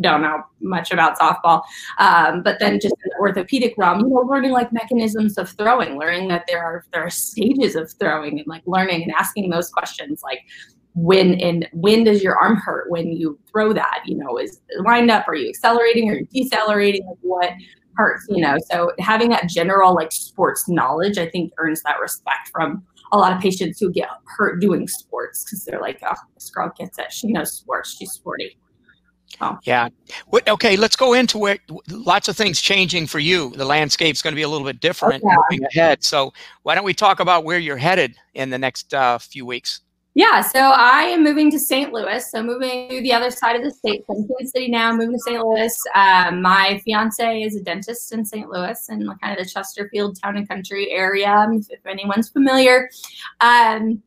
don't 0.00 0.22
know 0.22 0.42
much 0.60 0.92
about 0.92 1.18
softball. 1.18 1.62
Um, 1.98 2.42
but 2.42 2.58
then 2.60 2.80
just 2.80 2.94
in 3.04 3.10
the 3.10 3.20
orthopedic 3.20 3.74
realm, 3.76 4.00
you 4.00 4.08
know, 4.08 4.20
learning 4.20 4.52
like 4.52 4.72
mechanisms 4.72 5.38
of 5.38 5.50
throwing, 5.50 5.98
learning 5.98 6.28
that 6.28 6.44
there 6.48 6.62
are 6.62 6.84
there 6.92 7.04
are 7.04 7.10
stages 7.10 7.76
of 7.76 7.92
throwing 7.98 8.38
and 8.38 8.46
like 8.46 8.62
learning 8.66 9.02
and 9.02 9.12
asking 9.12 9.50
those 9.50 9.70
questions 9.70 10.22
like 10.22 10.40
when 10.94 11.40
and 11.40 11.68
when 11.72 12.04
does 12.04 12.22
your 12.22 12.36
arm 12.36 12.56
hurt 12.56 12.90
when 12.90 13.12
you 13.12 13.38
throw 13.50 13.72
that? 13.72 14.02
You 14.06 14.16
know, 14.16 14.38
is 14.38 14.60
lined 14.84 15.10
up? 15.10 15.26
Are 15.28 15.34
you 15.34 15.48
accelerating 15.48 16.10
or 16.10 16.20
decelerating? 16.32 17.06
Like 17.06 17.18
what 17.22 17.50
hurts? 17.94 18.26
You 18.28 18.42
know, 18.42 18.56
so 18.70 18.92
having 18.98 19.30
that 19.30 19.48
general 19.48 19.94
like 19.94 20.12
sports 20.12 20.68
knowledge, 20.68 21.18
I 21.18 21.28
think 21.28 21.52
earns 21.58 21.82
that 21.82 22.00
respect 22.00 22.48
from 22.52 22.84
a 23.12 23.18
lot 23.18 23.32
of 23.32 23.40
patients 23.42 23.78
who 23.78 23.92
get 23.92 24.08
hurt 24.36 24.60
doing 24.60 24.88
sports 24.88 25.44
because 25.44 25.64
they're 25.64 25.80
like, 25.80 26.00
oh, 26.02 26.14
this 26.34 26.50
girl 26.50 26.72
gets 26.78 26.98
it. 26.98 27.12
She 27.12 27.28
knows 27.28 27.52
sports. 27.52 27.94
She's 27.96 28.10
sporty. 28.10 28.56
Oh. 29.40 29.58
Yeah. 29.64 29.88
What, 30.26 30.48
okay, 30.48 30.76
let's 30.76 30.96
go 30.96 31.14
into 31.14 31.46
it. 31.46 31.60
Lots 31.88 32.28
of 32.28 32.36
things 32.36 32.60
changing 32.60 33.06
for 33.06 33.18
you. 33.18 33.50
The 33.50 33.64
landscape's 33.64 34.22
going 34.22 34.32
to 34.32 34.36
be 34.36 34.42
a 34.42 34.48
little 34.48 34.66
bit 34.66 34.80
different 34.80 35.24
okay. 35.24 35.34
moving 35.50 35.66
ahead. 35.66 36.04
So 36.04 36.32
why 36.62 36.74
don't 36.74 36.84
we 36.84 36.94
talk 36.94 37.20
about 37.20 37.44
where 37.44 37.58
you're 37.58 37.76
headed 37.76 38.16
in 38.34 38.50
the 38.50 38.58
next 38.58 38.92
uh, 38.94 39.18
few 39.18 39.46
weeks? 39.46 39.80
Yeah, 40.14 40.42
so 40.42 40.58
I 40.58 41.04
am 41.04 41.24
moving 41.24 41.50
to 41.52 41.58
St. 41.58 41.90
Louis. 41.90 42.30
So 42.30 42.42
moving 42.42 42.90
to 42.90 43.00
the 43.00 43.14
other 43.14 43.30
side 43.30 43.56
of 43.56 43.62
the 43.62 43.70
state, 43.70 44.04
from 44.04 44.28
Kansas 44.28 44.52
City 44.52 44.68
now, 44.68 44.92
moving 44.92 45.12
to 45.12 45.18
St. 45.18 45.42
Louis. 45.42 45.74
Um, 45.94 46.42
my 46.42 46.80
fiance 46.84 47.40
is 47.40 47.56
a 47.56 47.62
dentist 47.62 48.12
in 48.12 48.24
St. 48.24 48.46
Louis 48.50 48.88
and 48.90 49.08
kind 49.20 49.38
of 49.38 49.42
the 49.42 49.50
Chesterfield 49.50 50.20
town 50.22 50.36
and 50.36 50.46
country 50.46 50.90
area, 50.90 51.48
if 51.70 51.86
anyone's 51.86 52.28
familiar. 52.28 52.90
Um, 53.40 54.02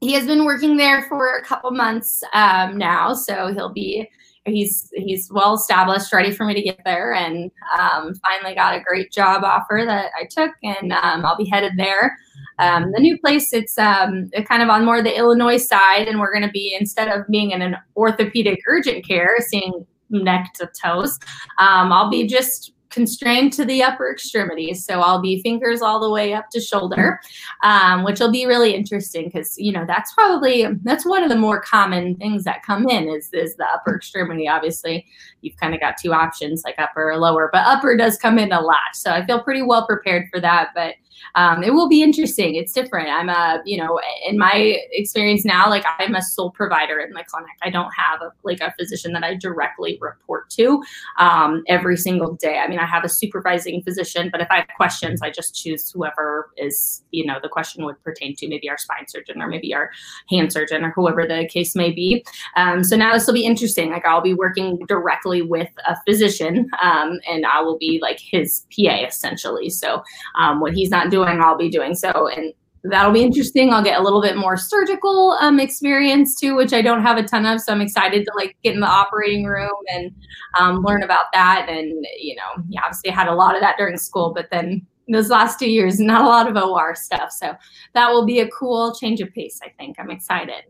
he 0.00 0.12
has 0.14 0.26
been 0.26 0.44
working 0.44 0.76
there 0.76 1.02
for 1.08 1.36
a 1.36 1.44
couple 1.44 1.70
months 1.70 2.24
um, 2.34 2.76
now, 2.76 3.14
so 3.14 3.52
he'll 3.52 3.72
be 3.72 4.08
he's 4.46 4.90
he's 4.94 5.30
well 5.32 5.54
established, 5.54 6.12
ready 6.12 6.32
for 6.32 6.44
me 6.44 6.54
to 6.54 6.62
get 6.62 6.80
there, 6.84 7.12
and 7.12 7.50
um, 7.78 8.14
finally 8.26 8.54
got 8.54 8.76
a 8.76 8.80
great 8.80 9.12
job 9.12 9.44
offer 9.44 9.82
that 9.86 10.10
I 10.18 10.26
took, 10.30 10.52
and 10.62 10.92
um, 10.92 11.24
I'll 11.24 11.36
be 11.36 11.48
headed 11.48 11.72
there. 11.76 12.16
Um, 12.58 12.90
the 12.92 13.00
new 13.00 13.18
place, 13.18 13.52
it's 13.52 13.76
um, 13.78 14.30
kind 14.48 14.62
of 14.62 14.70
on 14.70 14.84
more 14.84 15.02
the 15.02 15.16
Illinois 15.16 15.58
side, 15.58 16.08
and 16.08 16.18
we're 16.18 16.32
going 16.32 16.46
to 16.46 16.52
be 16.52 16.74
instead 16.78 17.08
of 17.08 17.26
being 17.28 17.50
in 17.50 17.60
an 17.60 17.76
orthopedic 17.96 18.60
urgent 18.66 19.06
care, 19.06 19.36
seeing 19.40 19.86
neck 20.10 20.52
to 20.54 20.70
toes, 20.80 21.18
um, 21.58 21.92
I'll 21.92 22.10
be 22.10 22.26
just 22.26 22.72
constrained 22.96 23.52
to 23.52 23.64
the 23.66 23.82
upper 23.82 24.10
extremities. 24.10 24.82
So 24.82 25.00
I'll 25.00 25.20
be 25.20 25.42
fingers 25.42 25.82
all 25.82 26.00
the 26.00 26.10
way 26.10 26.32
up 26.32 26.48
to 26.52 26.60
shoulder, 26.62 27.20
um, 27.62 28.04
which 28.04 28.20
will 28.20 28.32
be 28.32 28.46
really 28.46 28.74
interesting 28.74 29.26
because, 29.26 29.58
you 29.58 29.70
know, 29.70 29.84
that's 29.86 30.14
probably, 30.14 30.66
that's 30.82 31.04
one 31.04 31.22
of 31.22 31.28
the 31.28 31.36
more 31.36 31.60
common 31.60 32.14
things 32.16 32.44
that 32.44 32.62
come 32.62 32.88
in 32.88 33.06
is, 33.06 33.28
is 33.34 33.54
the 33.56 33.66
upper 33.66 33.94
extremity. 33.96 34.48
Obviously, 34.48 35.04
you've 35.42 35.58
kind 35.58 35.74
of 35.74 35.80
got 35.80 35.98
two 36.02 36.14
options 36.14 36.64
like 36.64 36.76
upper 36.78 37.10
or 37.10 37.18
lower, 37.18 37.50
but 37.52 37.66
upper 37.66 37.98
does 37.98 38.16
come 38.16 38.38
in 38.38 38.50
a 38.50 38.60
lot. 38.62 38.94
So 38.94 39.10
I 39.10 39.26
feel 39.26 39.42
pretty 39.42 39.60
well 39.60 39.86
prepared 39.86 40.28
for 40.32 40.40
that. 40.40 40.70
But 40.74 40.94
um, 41.34 41.62
it 41.62 41.72
will 41.72 41.88
be 41.88 42.02
interesting. 42.02 42.54
It's 42.54 42.72
different. 42.72 43.08
I'm 43.08 43.28
a, 43.28 43.62
you 43.64 43.78
know, 43.78 44.00
in 44.26 44.38
my 44.38 44.78
experience 44.92 45.44
now, 45.44 45.68
like 45.68 45.84
I'm 45.98 46.14
a 46.14 46.22
sole 46.22 46.50
provider 46.50 46.98
in 46.98 47.12
my 47.12 47.22
clinic. 47.22 47.50
I 47.62 47.70
don't 47.70 47.90
have 47.96 48.22
a, 48.22 48.32
like 48.42 48.60
a 48.60 48.72
physician 48.78 49.12
that 49.12 49.24
I 49.24 49.34
directly 49.34 49.98
report 50.00 50.50
to 50.50 50.82
um, 51.18 51.62
every 51.68 51.96
single 51.96 52.34
day. 52.34 52.58
I 52.58 52.68
mean, 52.68 52.78
I 52.78 52.86
have 52.86 53.04
a 53.04 53.08
supervising 53.08 53.82
physician, 53.82 54.28
but 54.30 54.40
if 54.40 54.48
I 54.50 54.56
have 54.56 54.68
questions, 54.76 55.22
I 55.22 55.30
just 55.30 55.54
choose 55.54 55.90
whoever 55.90 56.50
is, 56.56 57.02
you 57.10 57.26
know, 57.26 57.38
the 57.42 57.48
question 57.48 57.84
would 57.84 58.02
pertain 58.02 58.34
to 58.36 58.48
maybe 58.48 58.68
our 58.68 58.78
spine 58.78 59.06
surgeon 59.08 59.42
or 59.42 59.48
maybe 59.48 59.74
our 59.74 59.90
hand 60.30 60.52
surgeon 60.52 60.84
or 60.84 60.90
whoever 60.90 61.26
the 61.26 61.48
case 61.50 61.74
may 61.74 61.90
be. 61.90 62.24
Um, 62.56 62.84
so 62.84 62.96
now 62.96 63.12
this 63.12 63.26
will 63.26 63.34
be 63.34 63.44
interesting. 63.44 63.90
Like 63.90 64.06
I'll 64.06 64.20
be 64.20 64.34
working 64.34 64.78
directly 64.86 65.42
with 65.42 65.70
a 65.86 65.96
physician 66.06 66.70
um, 66.82 67.18
and 67.28 67.46
I 67.46 67.60
will 67.60 67.78
be 67.78 67.98
like 68.00 68.18
his 68.20 68.66
PA 68.74 69.04
essentially. 69.06 69.70
So 69.70 70.02
um, 70.38 70.60
when 70.60 70.74
he's 70.74 70.90
not 70.90 71.05
doing, 71.08 71.40
I'll 71.40 71.56
be 71.56 71.68
doing. 71.68 71.94
So, 71.94 72.28
and 72.28 72.52
that'll 72.84 73.12
be 73.12 73.22
interesting. 73.22 73.72
I'll 73.72 73.82
get 73.82 73.98
a 73.98 74.02
little 74.02 74.22
bit 74.22 74.36
more 74.36 74.56
surgical 74.56 75.36
um, 75.40 75.60
experience 75.60 76.38
too, 76.38 76.56
which 76.56 76.72
I 76.72 76.82
don't 76.82 77.02
have 77.02 77.18
a 77.18 77.22
ton 77.22 77.46
of. 77.46 77.60
So 77.60 77.72
I'm 77.72 77.80
excited 77.80 78.24
to 78.24 78.32
like 78.36 78.56
get 78.62 78.74
in 78.74 78.80
the 78.80 78.86
operating 78.86 79.44
room 79.44 79.70
and 79.92 80.12
um, 80.58 80.82
learn 80.82 81.02
about 81.02 81.26
that. 81.32 81.66
And 81.68 82.06
you 82.18 82.36
know, 82.36 82.62
yeah, 82.68 82.82
obviously 82.84 83.10
I 83.10 83.14
had 83.14 83.28
a 83.28 83.34
lot 83.34 83.54
of 83.54 83.60
that 83.60 83.76
during 83.78 83.96
school, 83.96 84.32
but 84.34 84.48
then 84.50 84.86
those 85.08 85.30
last 85.30 85.58
two 85.58 85.70
years, 85.70 86.00
not 86.00 86.22
a 86.22 86.26
lot 86.26 86.48
of 86.48 86.56
OR 86.56 86.94
stuff. 86.94 87.30
So 87.30 87.54
that 87.94 88.10
will 88.10 88.26
be 88.26 88.40
a 88.40 88.48
cool 88.48 88.94
change 88.94 89.20
of 89.20 89.32
pace. 89.32 89.60
I 89.62 89.68
think 89.78 89.96
I'm 89.98 90.10
excited. 90.10 90.64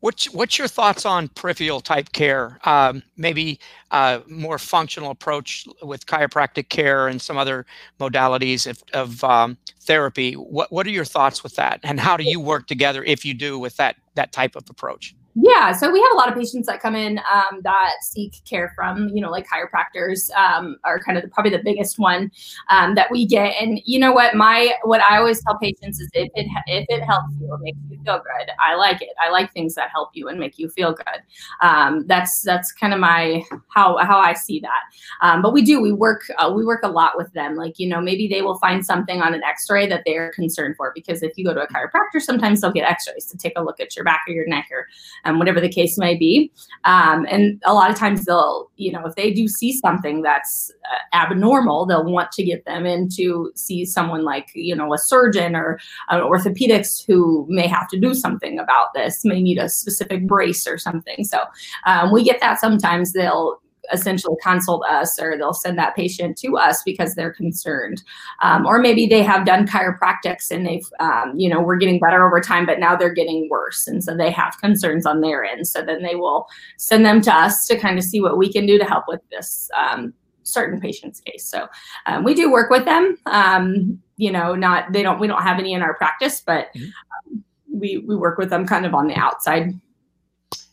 What's 0.00 0.26
what's 0.32 0.58
your 0.58 0.68
thoughts 0.68 1.04
on 1.04 1.28
peripheral 1.28 1.80
type 1.80 2.12
care? 2.12 2.60
Um, 2.64 3.02
maybe 3.16 3.58
a 3.90 3.94
uh, 3.96 4.20
more 4.28 4.58
functional 4.58 5.10
approach 5.10 5.66
with 5.82 6.06
chiropractic 6.06 6.68
care 6.68 7.08
and 7.08 7.20
some 7.20 7.36
other 7.36 7.66
modalities 7.98 8.68
of, 8.68 8.82
of 8.94 9.24
um, 9.24 9.58
therapy. 9.80 10.34
What 10.34 10.70
what 10.70 10.86
are 10.86 10.90
your 10.90 11.04
thoughts 11.04 11.42
with 11.42 11.56
that, 11.56 11.80
and 11.82 11.98
how 11.98 12.16
do 12.16 12.22
you 12.24 12.38
work 12.38 12.68
together 12.68 13.02
if 13.02 13.24
you 13.24 13.34
do 13.34 13.58
with 13.58 13.76
that 13.78 13.96
that 14.14 14.32
type 14.32 14.54
of 14.54 14.70
approach? 14.70 15.16
Yeah, 15.40 15.72
so 15.72 15.92
we 15.92 16.00
have 16.00 16.12
a 16.14 16.16
lot 16.16 16.28
of 16.28 16.34
patients 16.34 16.66
that 16.66 16.82
come 16.82 16.96
in 16.96 17.20
um, 17.32 17.60
that 17.62 17.92
seek 18.02 18.42
care 18.44 18.72
from, 18.74 19.08
you 19.10 19.20
know, 19.20 19.30
like 19.30 19.46
chiropractors 19.46 20.32
um, 20.32 20.78
are 20.82 20.98
kind 20.98 21.16
of 21.16 21.22
the, 21.22 21.30
probably 21.30 21.52
the 21.52 21.62
biggest 21.62 21.96
one 21.96 22.32
um, 22.70 22.96
that 22.96 23.08
we 23.08 23.24
get. 23.24 23.54
And 23.60 23.80
you 23.84 24.00
know 24.00 24.10
what, 24.10 24.34
my 24.34 24.72
what 24.82 25.00
I 25.02 25.18
always 25.18 25.40
tell 25.44 25.56
patients 25.58 26.00
is 26.00 26.10
if 26.12 26.28
it 26.34 26.46
if 26.66 26.86
it 26.88 27.04
helps 27.04 27.34
you, 27.40 27.54
it 27.54 27.60
makes 27.60 27.78
you 27.88 27.98
feel 28.04 28.16
good. 28.16 28.50
I 28.58 28.74
like 28.74 29.00
it. 29.00 29.10
I 29.24 29.30
like 29.30 29.52
things 29.52 29.76
that 29.76 29.90
help 29.90 30.10
you 30.14 30.28
and 30.28 30.40
make 30.40 30.58
you 30.58 30.68
feel 30.70 30.92
good. 30.92 31.22
Um, 31.62 32.04
that's 32.08 32.42
that's 32.42 32.72
kind 32.72 32.92
of 32.92 32.98
my 32.98 33.44
how 33.68 33.98
how 33.98 34.18
I 34.18 34.32
see 34.32 34.58
that. 34.60 34.80
Um, 35.22 35.40
but 35.40 35.52
we 35.52 35.62
do 35.62 35.80
we 35.80 35.92
work 35.92 36.22
uh, 36.38 36.52
we 36.52 36.64
work 36.64 36.80
a 36.82 36.88
lot 36.88 37.12
with 37.16 37.32
them. 37.34 37.54
Like 37.54 37.78
you 37.78 37.88
know 37.88 38.00
maybe 38.00 38.26
they 38.26 38.42
will 38.42 38.58
find 38.58 38.84
something 38.84 39.22
on 39.22 39.34
an 39.34 39.44
X-ray 39.44 39.86
that 39.86 40.02
they're 40.04 40.32
concerned 40.32 40.74
for 40.76 40.90
because 40.96 41.22
if 41.22 41.38
you 41.38 41.44
go 41.44 41.54
to 41.54 41.60
a 41.60 41.68
chiropractor, 41.68 42.20
sometimes 42.20 42.60
they'll 42.60 42.72
get 42.72 42.90
X-rays 42.90 43.26
to 43.26 43.38
take 43.38 43.52
a 43.54 43.62
look 43.62 43.78
at 43.78 43.94
your 43.94 44.04
back 44.04 44.22
or 44.26 44.32
your 44.32 44.48
neck 44.48 44.66
or 44.72 44.88
um, 45.28 45.38
whatever 45.38 45.60
the 45.60 45.68
case 45.68 45.98
may 45.98 46.16
be. 46.16 46.50
Um, 46.84 47.26
and 47.28 47.60
a 47.64 47.74
lot 47.74 47.90
of 47.90 47.96
times 47.96 48.24
they'll, 48.24 48.70
you 48.76 48.92
know, 48.92 49.04
if 49.04 49.14
they 49.14 49.32
do 49.32 49.46
see 49.48 49.78
something 49.78 50.22
that's 50.22 50.72
uh, 50.92 51.16
abnormal, 51.16 51.86
they'll 51.86 52.04
want 52.04 52.32
to 52.32 52.44
get 52.44 52.64
them 52.64 52.86
in 52.86 53.08
to 53.16 53.52
see 53.54 53.84
someone 53.84 54.24
like, 54.24 54.48
you 54.54 54.74
know, 54.74 54.92
a 54.94 54.98
surgeon 54.98 55.54
or 55.54 55.78
an 56.08 56.20
orthopedics 56.20 57.04
who 57.06 57.46
may 57.48 57.66
have 57.66 57.88
to 57.88 57.98
do 57.98 58.14
something 58.14 58.58
about 58.58 58.88
this, 58.94 59.24
may 59.24 59.42
need 59.42 59.58
a 59.58 59.68
specific 59.68 60.26
brace 60.26 60.66
or 60.66 60.78
something. 60.78 61.24
So 61.24 61.42
um, 61.86 62.12
we 62.12 62.24
get 62.24 62.40
that 62.40 62.60
sometimes 62.60 63.12
they'll 63.12 63.60
essentially 63.92 64.36
consult 64.42 64.84
us 64.88 65.20
or 65.20 65.36
they'll 65.36 65.52
send 65.54 65.78
that 65.78 65.96
patient 65.96 66.36
to 66.38 66.56
us 66.56 66.82
because 66.82 67.14
they're 67.14 67.32
concerned. 67.32 68.02
Um, 68.42 68.66
or 68.66 68.78
maybe 68.78 69.06
they 69.06 69.22
have 69.22 69.46
done 69.46 69.66
chiropractics 69.66 70.50
and 70.50 70.66
they've, 70.66 70.88
um, 71.00 71.34
you 71.36 71.48
know, 71.48 71.60
we're 71.60 71.76
getting 71.76 71.98
better 71.98 72.26
over 72.26 72.40
time, 72.40 72.66
but 72.66 72.78
now 72.78 72.96
they're 72.96 73.12
getting 73.12 73.48
worse. 73.48 73.86
And 73.86 74.02
so 74.02 74.16
they 74.16 74.30
have 74.30 74.58
concerns 74.60 75.06
on 75.06 75.20
their 75.20 75.44
end. 75.44 75.66
So 75.66 75.82
then 75.82 76.02
they 76.02 76.14
will 76.14 76.46
send 76.76 77.04
them 77.04 77.20
to 77.22 77.34
us 77.34 77.66
to 77.66 77.78
kind 77.78 77.98
of 77.98 78.04
see 78.04 78.20
what 78.20 78.38
we 78.38 78.52
can 78.52 78.66
do 78.66 78.78
to 78.78 78.84
help 78.84 79.04
with 79.08 79.20
this 79.30 79.70
um, 79.76 80.12
certain 80.42 80.80
patient's 80.80 81.20
case. 81.20 81.46
So 81.46 81.66
um, 82.06 82.24
we 82.24 82.34
do 82.34 82.50
work 82.50 82.70
with 82.70 82.84
them. 82.84 83.16
Um, 83.26 84.00
you 84.16 84.32
know, 84.32 84.54
not, 84.54 84.92
they 84.92 85.02
don't, 85.02 85.20
we 85.20 85.26
don't 85.26 85.42
have 85.42 85.58
any 85.58 85.72
in 85.74 85.82
our 85.82 85.94
practice, 85.94 86.40
but 86.40 86.68
um, 86.76 87.44
we, 87.72 87.98
we 87.98 88.16
work 88.16 88.38
with 88.38 88.50
them 88.50 88.66
kind 88.66 88.84
of 88.84 88.94
on 88.94 89.06
the 89.06 89.14
outside 89.14 89.72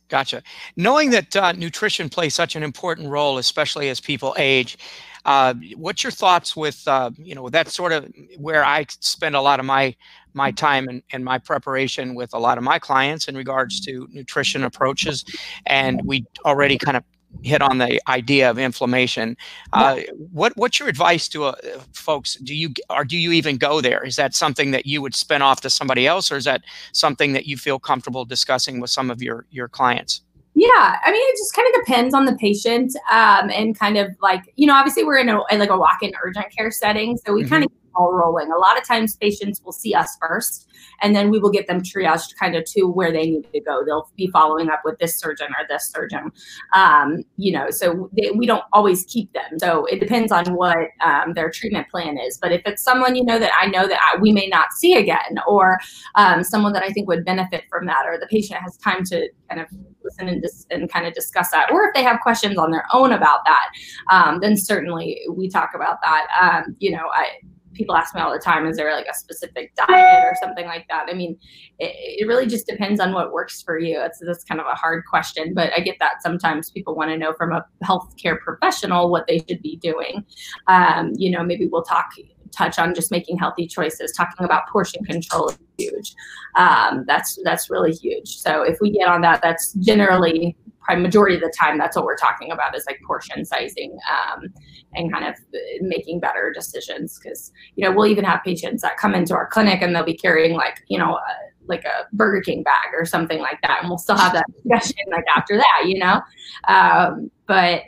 Gotcha. 0.09 0.43
Knowing 0.75 1.09
that 1.11 1.35
uh, 1.35 1.51
nutrition 1.53 2.09
plays 2.09 2.35
such 2.35 2.55
an 2.55 2.61
important 2.61 3.09
role, 3.09 3.39
especially 3.39 3.89
as 3.89 3.99
people 3.99 4.35
age, 4.37 4.77
uh, 5.25 5.55
what's 5.75 6.03
your 6.03 6.11
thoughts 6.11 6.55
with 6.55 6.83
uh, 6.87 7.09
you 7.17 7.33
know 7.33 7.49
that's 7.49 7.73
sort 7.73 7.91
of 7.91 8.07
where 8.37 8.63
I 8.63 8.85
spend 8.99 9.35
a 9.35 9.41
lot 9.41 9.59
of 9.59 9.65
my 9.65 9.95
my 10.35 10.51
time 10.51 10.87
and, 10.87 11.01
and 11.11 11.25
my 11.25 11.39
preparation 11.39 12.13
with 12.13 12.33
a 12.35 12.37
lot 12.39 12.59
of 12.59 12.63
my 12.63 12.77
clients 12.77 13.27
in 13.27 13.35
regards 13.35 13.79
to 13.81 14.07
nutrition 14.11 14.63
approaches, 14.63 15.25
and 15.65 15.99
we 16.05 16.25
already 16.45 16.77
kind 16.77 16.97
of 16.97 17.03
hit 17.43 17.61
on 17.61 17.77
the 17.77 18.01
idea 18.09 18.49
of 18.49 18.57
inflammation. 18.57 19.37
Uh, 19.73 20.01
what 20.31 20.55
what's 20.55 20.79
your 20.79 20.89
advice 20.89 21.27
to 21.29 21.45
uh, 21.45 21.55
folks? 21.93 22.35
Do 22.35 22.55
you 22.55 22.73
or 22.89 23.03
do 23.03 23.17
you 23.17 23.31
even 23.31 23.57
go 23.57 23.81
there? 23.81 24.03
Is 24.03 24.15
that 24.15 24.33
something 24.33 24.71
that 24.71 24.85
you 24.85 25.01
would 25.01 25.15
spin 25.15 25.41
off 25.41 25.61
to 25.61 25.69
somebody 25.69 26.07
else, 26.07 26.31
or 26.31 26.37
is 26.37 26.45
that 26.45 26.63
something 26.91 27.33
that 27.33 27.45
you 27.45 27.57
feel 27.57 27.79
comfortable 27.79 28.25
discussing 28.25 28.79
with 28.79 28.89
some 28.89 29.09
of 29.11 29.21
your 29.21 29.45
your 29.51 29.67
clients? 29.67 30.21
Yeah, 30.57 30.69
I 31.03 31.11
mean, 31.11 31.21
it 31.21 31.37
just 31.37 31.53
kind 31.53 31.67
of 31.67 31.85
depends 31.85 32.13
on 32.13 32.25
the 32.25 32.35
patient, 32.37 32.95
um, 33.11 33.49
and 33.49 33.77
kind 33.77 33.97
of 33.97 34.15
like 34.21 34.41
you 34.55 34.65
know, 34.65 34.73
obviously 34.73 35.03
we're 35.03 35.17
in 35.17 35.29
a 35.29 35.39
like 35.39 35.69
a 35.69 35.77
walk-in 35.77 36.13
urgent 36.23 36.47
care 36.55 36.71
setting, 36.71 37.17
so 37.17 37.33
we 37.33 37.41
mm-hmm. 37.41 37.49
kind 37.49 37.65
of 37.65 37.71
all 37.95 38.13
rolling. 38.13 38.51
A 38.51 38.57
lot 38.57 38.77
of 38.77 38.87
times 38.87 39.15
patients 39.15 39.61
will 39.63 39.71
see 39.71 39.93
us 39.93 40.15
first 40.19 40.67
and 41.01 41.15
then 41.15 41.29
we 41.29 41.39
will 41.39 41.49
get 41.51 41.67
them 41.67 41.81
triaged 41.81 42.35
kind 42.39 42.55
of 42.55 42.65
to 42.65 42.83
where 42.83 43.11
they 43.11 43.29
need 43.29 43.51
to 43.51 43.59
go. 43.59 43.83
They'll 43.85 44.09
be 44.15 44.27
following 44.27 44.69
up 44.69 44.81
with 44.85 44.97
this 44.99 45.17
surgeon 45.17 45.47
or 45.47 45.65
this 45.67 45.89
surgeon. 45.89 46.31
Um, 46.73 47.23
you 47.37 47.51
know, 47.51 47.69
so 47.69 48.09
they, 48.13 48.31
we 48.31 48.45
don't 48.45 48.63
always 48.73 49.05
keep 49.05 49.31
them. 49.33 49.59
So 49.59 49.85
it 49.85 49.99
depends 49.99 50.31
on 50.31 50.45
what 50.55 50.77
um, 51.03 51.33
their 51.33 51.49
treatment 51.49 51.89
plan 51.89 52.17
is. 52.17 52.37
But 52.37 52.51
if 52.51 52.61
it's 52.65 52.83
someone, 52.83 53.15
you 53.15 53.23
know, 53.23 53.39
that 53.39 53.51
I 53.59 53.67
know 53.67 53.87
that 53.87 53.99
I, 54.01 54.17
we 54.19 54.31
may 54.31 54.47
not 54.47 54.71
see 54.73 54.95
again 54.95 55.37
or 55.47 55.79
um, 56.15 56.43
someone 56.43 56.73
that 56.73 56.83
I 56.83 56.89
think 56.89 57.07
would 57.07 57.25
benefit 57.25 57.63
from 57.69 57.85
that 57.87 58.05
or 58.05 58.17
the 58.19 58.27
patient 58.27 58.59
has 58.61 58.77
time 58.77 59.03
to 59.05 59.29
kind 59.49 59.61
of 59.61 59.67
listen 60.03 60.27
and, 60.27 60.41
dis- 60.41 60.67
and 60.69 60.91
kind 60.91 61.07
of 61.07 61.13
discuss 61.13 61.51
that 61.51 61.71
or 61.71 61.87
if 61.87 61.93
they 61.93 62.03
have 62.03 62.19
questions 62.21 62.57
on 62.57 62.71
their 62.71 62.85
own 62.93 63.11
about 63.11 63.39
that, 63.45 63.69
um, 64.11 64.39
then 64.39 64.55
certainly 64.55 65.21
we 65.31 65.49
talk 65.49 65.71
about 65.75 65.97
that. 66.01 66.27
Um, 66.39 66.75
you 66.79 66.91
know, 66.91 67.07
I, 67.13 67.27
people 67.75 67.95
ask 67.95 68.15
me 68.15 68.21
all 68.21 68.31
the 68.31 68.39
time, 68.39 68.65
is 68.65 68.77
there 68.77 68.93
like 68.93 69.07
a 69.07 69.13
specific 69.13 69.73
diet 69.75 70.23
or 70.23 70.35
something 70.41 70.65
like 70.65 70.87
that? 70.89 71.05
I 71.09 71.13
mean, 71.13 71.37
it, 71.79 72.21
it 72.21 72.27
really 72.27 72.47
just 72.47 72.65
depends 72.67 72.99
on 72.99 73.13
what 73.13 73.31
works 73.31 73.61
for 73.61 73.77
you. 73.77 74.01
It's 74.01 74.19
that's 74.25 74.43
kind 74.43 74.59
of 74.59 74.67
a 74.67 74.75
hard 74.75 75.03
question, 75.05 75.53
but 75.53 75.71
I 75.75 75.81
get 75.81 75.97
that 75.99 76.23
sometimes 76.23 76.71
people 76.71 76.95
want 76.95 77.11
to 77.11 77.17
know 77.17 77.33
from 77.33 77.51
a 77.51 77.65
healthcare 77.83 78.39
professional 78.39 79.11
what 79.11 79.27
they 79.27 79.39
should 79.47 79.61
be 79.61 79.77
doing. 79.77 80.25
Um, 80.67 81.13
you 81.15 81.29
know, 81.29 81.43
maybe 81.43 81.67
we'll 81.67 81.83
talk 81.83 82.09
touch 82.55 82.79
on 82.79 82.95
just 82.95 83.11
making 83.11 83.37
healthy 83.37 83.67
choices. 83.67 84.11
Talking 84.11 84.45
about 84.45 84.67
portion 84.67 85.03
control 85.05 85.49
is 85.49 85.57
huge. 85.77 86.15
Um, 86.55 87.03
that's 87.07 87.37
that's 87.43 87.69
really 87.69 87.91
huge. 87.91 88.37
So 88.37 88.63
if 88.63 88.77
we 88.81 88.91
get 88.91 89.07
on 89.07 89.21
that, 89.21 89.41
that's 89.41 89.73
generally 89.73 90.55
probably 90.85 91.01
majority 91.03 91.35
of 91.35 91.41
the 91.41 91.53
time 91.57 91.77
that's 91.77 91.95
what 91.95 92.05
we're 92.05 92.15
talking 92.15 92.51
about 92.51 92.75
is 92.75 92.85
like 92.85 92.99
portion 93.05 93.43
sizing 93.43 93.97
um, 94.09 94.47
and 94.93 95.11
kind 95.11 95.25
of 95.25 95.35
making 95.81 96.19
better 96.19 96.51
decisions 96.53 97.19
because 97.19 97.51
you 97.75 97.83
know 97.83 97.95
we'll 97.95 98.05
even 98.05 98.23
have 98.23 98.41
patients 98.43 98.81
that 98.81 98.97
come 98.97 99.15
into 99.15 99.33
our 99.33 99.47
clinic 99.47 99.81
and 99.81 99.95
they'll 99.95 100.05
be 100.05 100.15
carrying 100.15 100.55
like 100.55 100.83
you 100.87 100.97
know 100.97 101.19
like 101.67 101.83
a 101.85 102.05
burger 102.13 102.41
king 102.41 102.61
bag 102.61 102.93
or 102.93 103.05
something 103.05 103.39
like 103.39 103.59
that 103.63 103.79
and 103.81 103.89
we'll 103.89 103.97
still 103.97 104.15
have 104.15 104.33
that 104.33 104.45
discussion 104.63 105.03
like 105.11 105.25
after 105.35 105.57
that 105.57 105.83
you 105.85 105.97
know 105.97 106.21
um, 106.67 107.31
but 107.47 107.81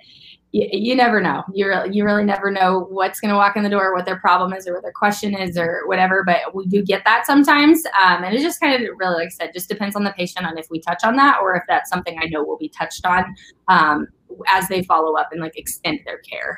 you, 0.51 0.67
you 0.71 0.95
never 0.95 1.19
know. 1.19 1.43
You 1.53 1.67
really, 1.67 1.95
you 1.95 2.05
really 2.05 2.23
never 2.23 2.49
know 2.49 2.87
what's 2.89 3.19
going 3.19 3.29
to 3.29 3.35
walk 3.35 3.57
in 3.57 3.63
the 3.63 3.69
door, 3.69 3.93
what 3.93 4.05
their 4.05 4.19
problem 4.19 4.53
is, 4.53 4.67
or 4.67 4.73
what 4.73 4.83
their 4.83 4.93
question 4.93 5.35
is, 5.35 5.57
or 5.57 5.81
whatever. 5.85 6.23
But 6.25 6.55
we 6.55 6.65
do 6.65 6.83
get 6.83 7.03
that 7.05 7.25
sometimes, 7.25 7.85
um, 8.01 8.23
and 8.23 8.33
it 8.33 8.41
just 8.41 8.59
kind 8.59 8.73
of 8.73 8.89
really, 8.97 9.15
like 9.15 9.27
I 9.27 9.29
said, 9.29 9.53
just 9.53 9.69
depends 9.69 9.95
on 9.95 10.03
the 10.03 10.11
patient 10.11 10.45
on 10.45 10.57
if 10.57 10.67
we 10.69 10.79
touch 10.79 11.03
on 11.03 11.15
that 11.17 11.39
or 11.41 11.55
if 11.55 11.63
that's 11.67 11.89
something 11.89 12.17
I 12.21 12.27
know 12.27 12.43
will 12.43 12.57
be 12.57 12.69
touched 12.69 13.05
on 13.05 13.25
um, 13.67 14.07
as 14.49 14.67
they 14.67 14.83
follow 14.83 15.15
up 15.15 15.29
and 15.31 15.41
like 15.41 15.57
extend 15.57 15.99
their 16.05 16.19
care. 16.19 16.57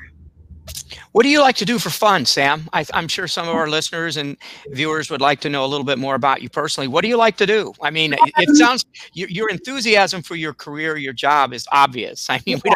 What 1.13 1.23
do 1.23 1.29
you 1.29 1.41
like 1.41 1.55
to 1.55 1.65
do 1.65 1.79
for 1.79 1.89
fun, 1.89 2.25
Sam? 2.25 2.69
I, 2.73 2.85
am 2.93 3.07
sure 3.07 3.27
some 3.27 3.49
of 3.49 3.55
our 3.55 3.67
listeners 3.67 4.17
and 4.17 4.37
viewers 4.67 5.09
would 5.09 5.19
like 5.19 5.39
to 5.41 5.49
know 5.49 5.65
a 5.65 5.67
little 5.67 5.83
bit 5.83 5.97
more 5.97 6.13
about 6.13 6.43
you 6.43 6.49
personally. 6.49 6.87
What 6.87 7.01
do 7.01 7.07
you 7.07 7.17
like 7.17 7.37
to 7.37 7.47
do? 7.47 7.73
I 7.81 7.89
mean, 7.89 8.13
it 8.37 8.55
sounds 8.55 8.85
your, 9.13 9.27
your 9.29 9.49
enthusiasm 9.49 10.21
for 10.21 10.35
your 10.35 10.53
career, 10.53 10.95
your 10.97 11.13
job 11.13 11.53
is 11.53 11.67
obvious. 11.71 12.29
I 12.29 12.39
mean, 12.45 12.61
yeah 12.63 12.73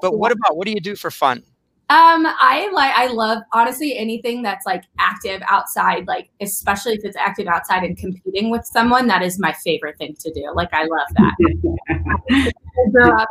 but 0.00 0.18
what 0.18 0.32
about 0.32 0.56
what 0.56 0.66
do 0.66 0.72
you 0.72 0.80
do 0.80 0.96
for 0.96 1.10
fun? 1.10 1.42
Um, 1.90 2.24
I 2.24 2.70
like 2.72 2.94
I 2.94 3.08
love 3.08 3.42
honestly 3.52 3.98
anything 3.98 4.42
that's 4.42 4.64
like 4.64 4.84
active 5.00 5.42
outside, 5.48 6.06
like 6.06 6.30
especially 6.40 6.92
if 6.94 7.00
it's 7.02 7.16
active 7.16 7.48
outside 7.48 7.82
and 7.82 7.96
competing 7.96 8.48
with 8.50 8.64
someone, 8.64 9.08
that 9.08 9.22
is 9.22 9.40
my 9.40 9.52
favorite 9.64 9.98
thing 9.98 10.14
to 10.20 10.32
do. 10.32 10.52
Like 10.54 10.72
I 10.72 10.84
love 10.84 11.08
that. 11.16 12.12
I 12.30 12.90
grew 12.92 13.10
up 13.10 13.28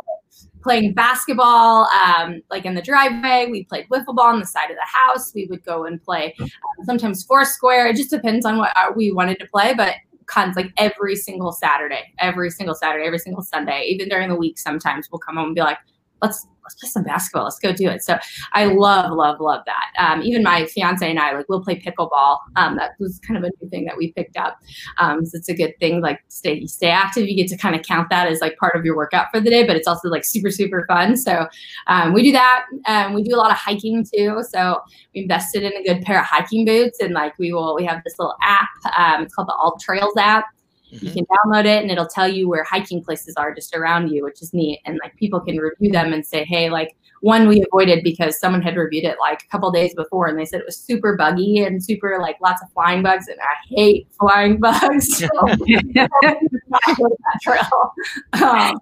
playing 0.62 0.92
basketball, 0.92 1.86
um, 1.86 2.42
like 2.50 2.66
in 2.66 2.74
the 2.74 2.82
driveway. 2.82 3.48
We 3.50 3.64
played 3.64 3.88
wiffle 3.88 4.14
ball 4.14 4.26
on 4.26 4.40
the 4.40 4.46
side 4.46 4.70
of 4.70 4.76
the 4.76 4.86
house. 4.86 5.32
We 5.34 5.46
would 5.46 5.64
go 5.64 5.86
and 5.86 6.02
play 6.02 6.34
um, 6.40 6.48
sometimes 6.84 7.24
foursquare. 7.24 7.86
It 7.86 7.96
just 7.96 8.10
depends 8.10 8.44
on 8.44 8.58
what 8.58 8.76
uh, 8.76 8.92
we 8.94 9.10
wanted 9.10 9.38
to 9.40 9.46
play, 9.46 9.74
but 9.74 9.94
cons 10.26 10.54
like 10.54 10.72
every 10.76 11.16
single 11.16 11.52
Saturday, 11.52 12.12
every 12.18 12.50
single 12.50 12.74
Saturday, 12.74 13.06
every 13.06 13.18
single 13.18 13.42
Sunday, 13.42 13.84
even 13.88 14.08
during 14.08 14.28
the 14.28 14.36
week. 14.36 14.58
Sometimes 14.58 15.08
we'll 15.10 15.18
come 15.18 15.36
home 15.36 15.46
and 15.46 15.54
be 15.54 15.60
like, 15.60 15.78
let's 16.22 16.46
let's 16.70 16.80
play 16.80 16.88
some 16.88 17.02
basketball. 17.02 17.44
Let's 17.44 17.58
go 17.58 17.72
do 17.72 17.88
it. 17.88 18.02
So 18.02 18.18
I 18.52 18.66
love, 18.66 19.12
love, 19.12 19.40
love 19.40 19.62
that. 19.66 19.92
Um, 19.98 20.22
even 20.22 20.42
my 20.42 20.66
fiance 20.66 21.08
and 21.08 21.18
I 21.18 21.34
like 21.34 21.48
we'll 21.48 21.62
play 21.62 21.80
pickleball. 21.80 22.38
Um, 22.56 22.76
that 22.76 22.92
was 22.98 23.18
kind 23.26 23.36
of 23.36 23.44
a 23.44 23.50
new 23.60 23.70
thing 23.70 23.84
that 23.86 23.96
we 23.96 24.12
picked 24.12 24.36
up. 24.36 24.58
Um, 24.98 25.24
so 25.24 25.36
it's 25.38 25.48
a 25.48 25.54
good 25.54 25.74
thing. 25.80 26.00
Like 26.00 26.20
stay 26.28 26.64
stay 26.66 26.90
active. 26.90 27.28
You 27.28 27.36
get 27.36 27.48
to 27.48 27.56
kind 27.56 27.74
of 27.74 27.82
count 27.82 28.08
that 28.10 28.28
as 28.28 28.40
like 28.40 28.56
part 28.58 28.76
of 28.76 28.84
your 28.84 28.96
workout 28.96 29.26
for 29.32 29.40
the 29.40 29.50
day, 29.50 29.66
but 29.66 29.76
it's 29.76 29.88
also 29.88 30.08
like 30.08 30.24
super 30.24 30.50
super 30.50 30.84
fun. 30.86 31.16
So 31.16 31.46
um, 31.86 32.12
we 32.12 32.22
do 32.22 32.32
that. 32.32 32.66
Um, 32.86 33.14
we 33.14 33.22
do 33.22 33.34
a 33.34 33.38
lot 33.38 33.50
of 33.50 33.56
hiking 33.56 34.04
too. 34.04 34.42
So 34.48 34.80
we 35.14 35.22
invested 35.22 35.62
in 35.62 35.72
a 35.72 35.82
good 35.82 36.02
pair 36.02 36.20
of 36.20 36.26
hiking 36.26 36.64
boots, 36.64 36.98
and 37.00 37.14
like 37.14 37.38
we 37.38 37.52
will 37.52 37.74
we 37.74 37.84
have 37.84 38.02
this 38.04 38.14
little 38.18 38.36
app. 38.42 38.68
Um, 38.96 39.22
it's 39.24 39.34
called 39.34 39.48
the 39.48 39.56
AllTrails 39.60 40.16
app 40.16 40.46
Mm-hmm. 40.92 41.06
You 41.06 41.12
can 41.12 41.26
download 41.26 41.64
it 41.64 41.82
and 41.82 41.90
it'll 41.90 42.06
tell 42.06 42.28
you 42.28 42.48
where 42.48 42.64
hiking 42.64 43.02
places 43.02 43.34
are 43.36 43.54
just 43.54 43.74
around 43.74 44.08
you, 44.08 44.24
which 44.24 44.42
is 44.42 44.52
neat. 44.52 44.80
And 44.84 44.98
like 45.02 45.16
people 45.16 45.40
can 45.40 45.56
review 45.56 45.90
them 45.90 46.12
and 46.12 46.24
say, 46.24 46.44
hey, 46.44 46.70
like 46.70 46.96
one 47.20 47.48
we 47.48 47.62
avoided 47.62 48.02
because 48.02 48.38
someone 48.38 48.62
had 48.62 48.76
reviewed 48.76 49.04
it 49.04 49.18
like 49.20 49.42
a 49.42 49.48
couple 49.48 49.70
days 49.70 49.94
before 49.94 50.26
and 50.26 50.38
they 50.38 50.44
said 50.44 50.60
it 50.60 50.66
was 50.66 50.78
super 50.78 51.16
buggy 51.16 51.62
and 51.64 51.82
super 51.82 52.18
like 52.20 52.36
lots 52.40 52.62
of 52.62 52.72
flying 52.72 53.02
bugs 53.02 53.28
and 53.28 53.38
I 53.40 53.54
hate 53.68 54.08
flying 54.18 54.58
bugs. 54.60 55.22
So. 55.30 55.62
Um, 58.42 58.80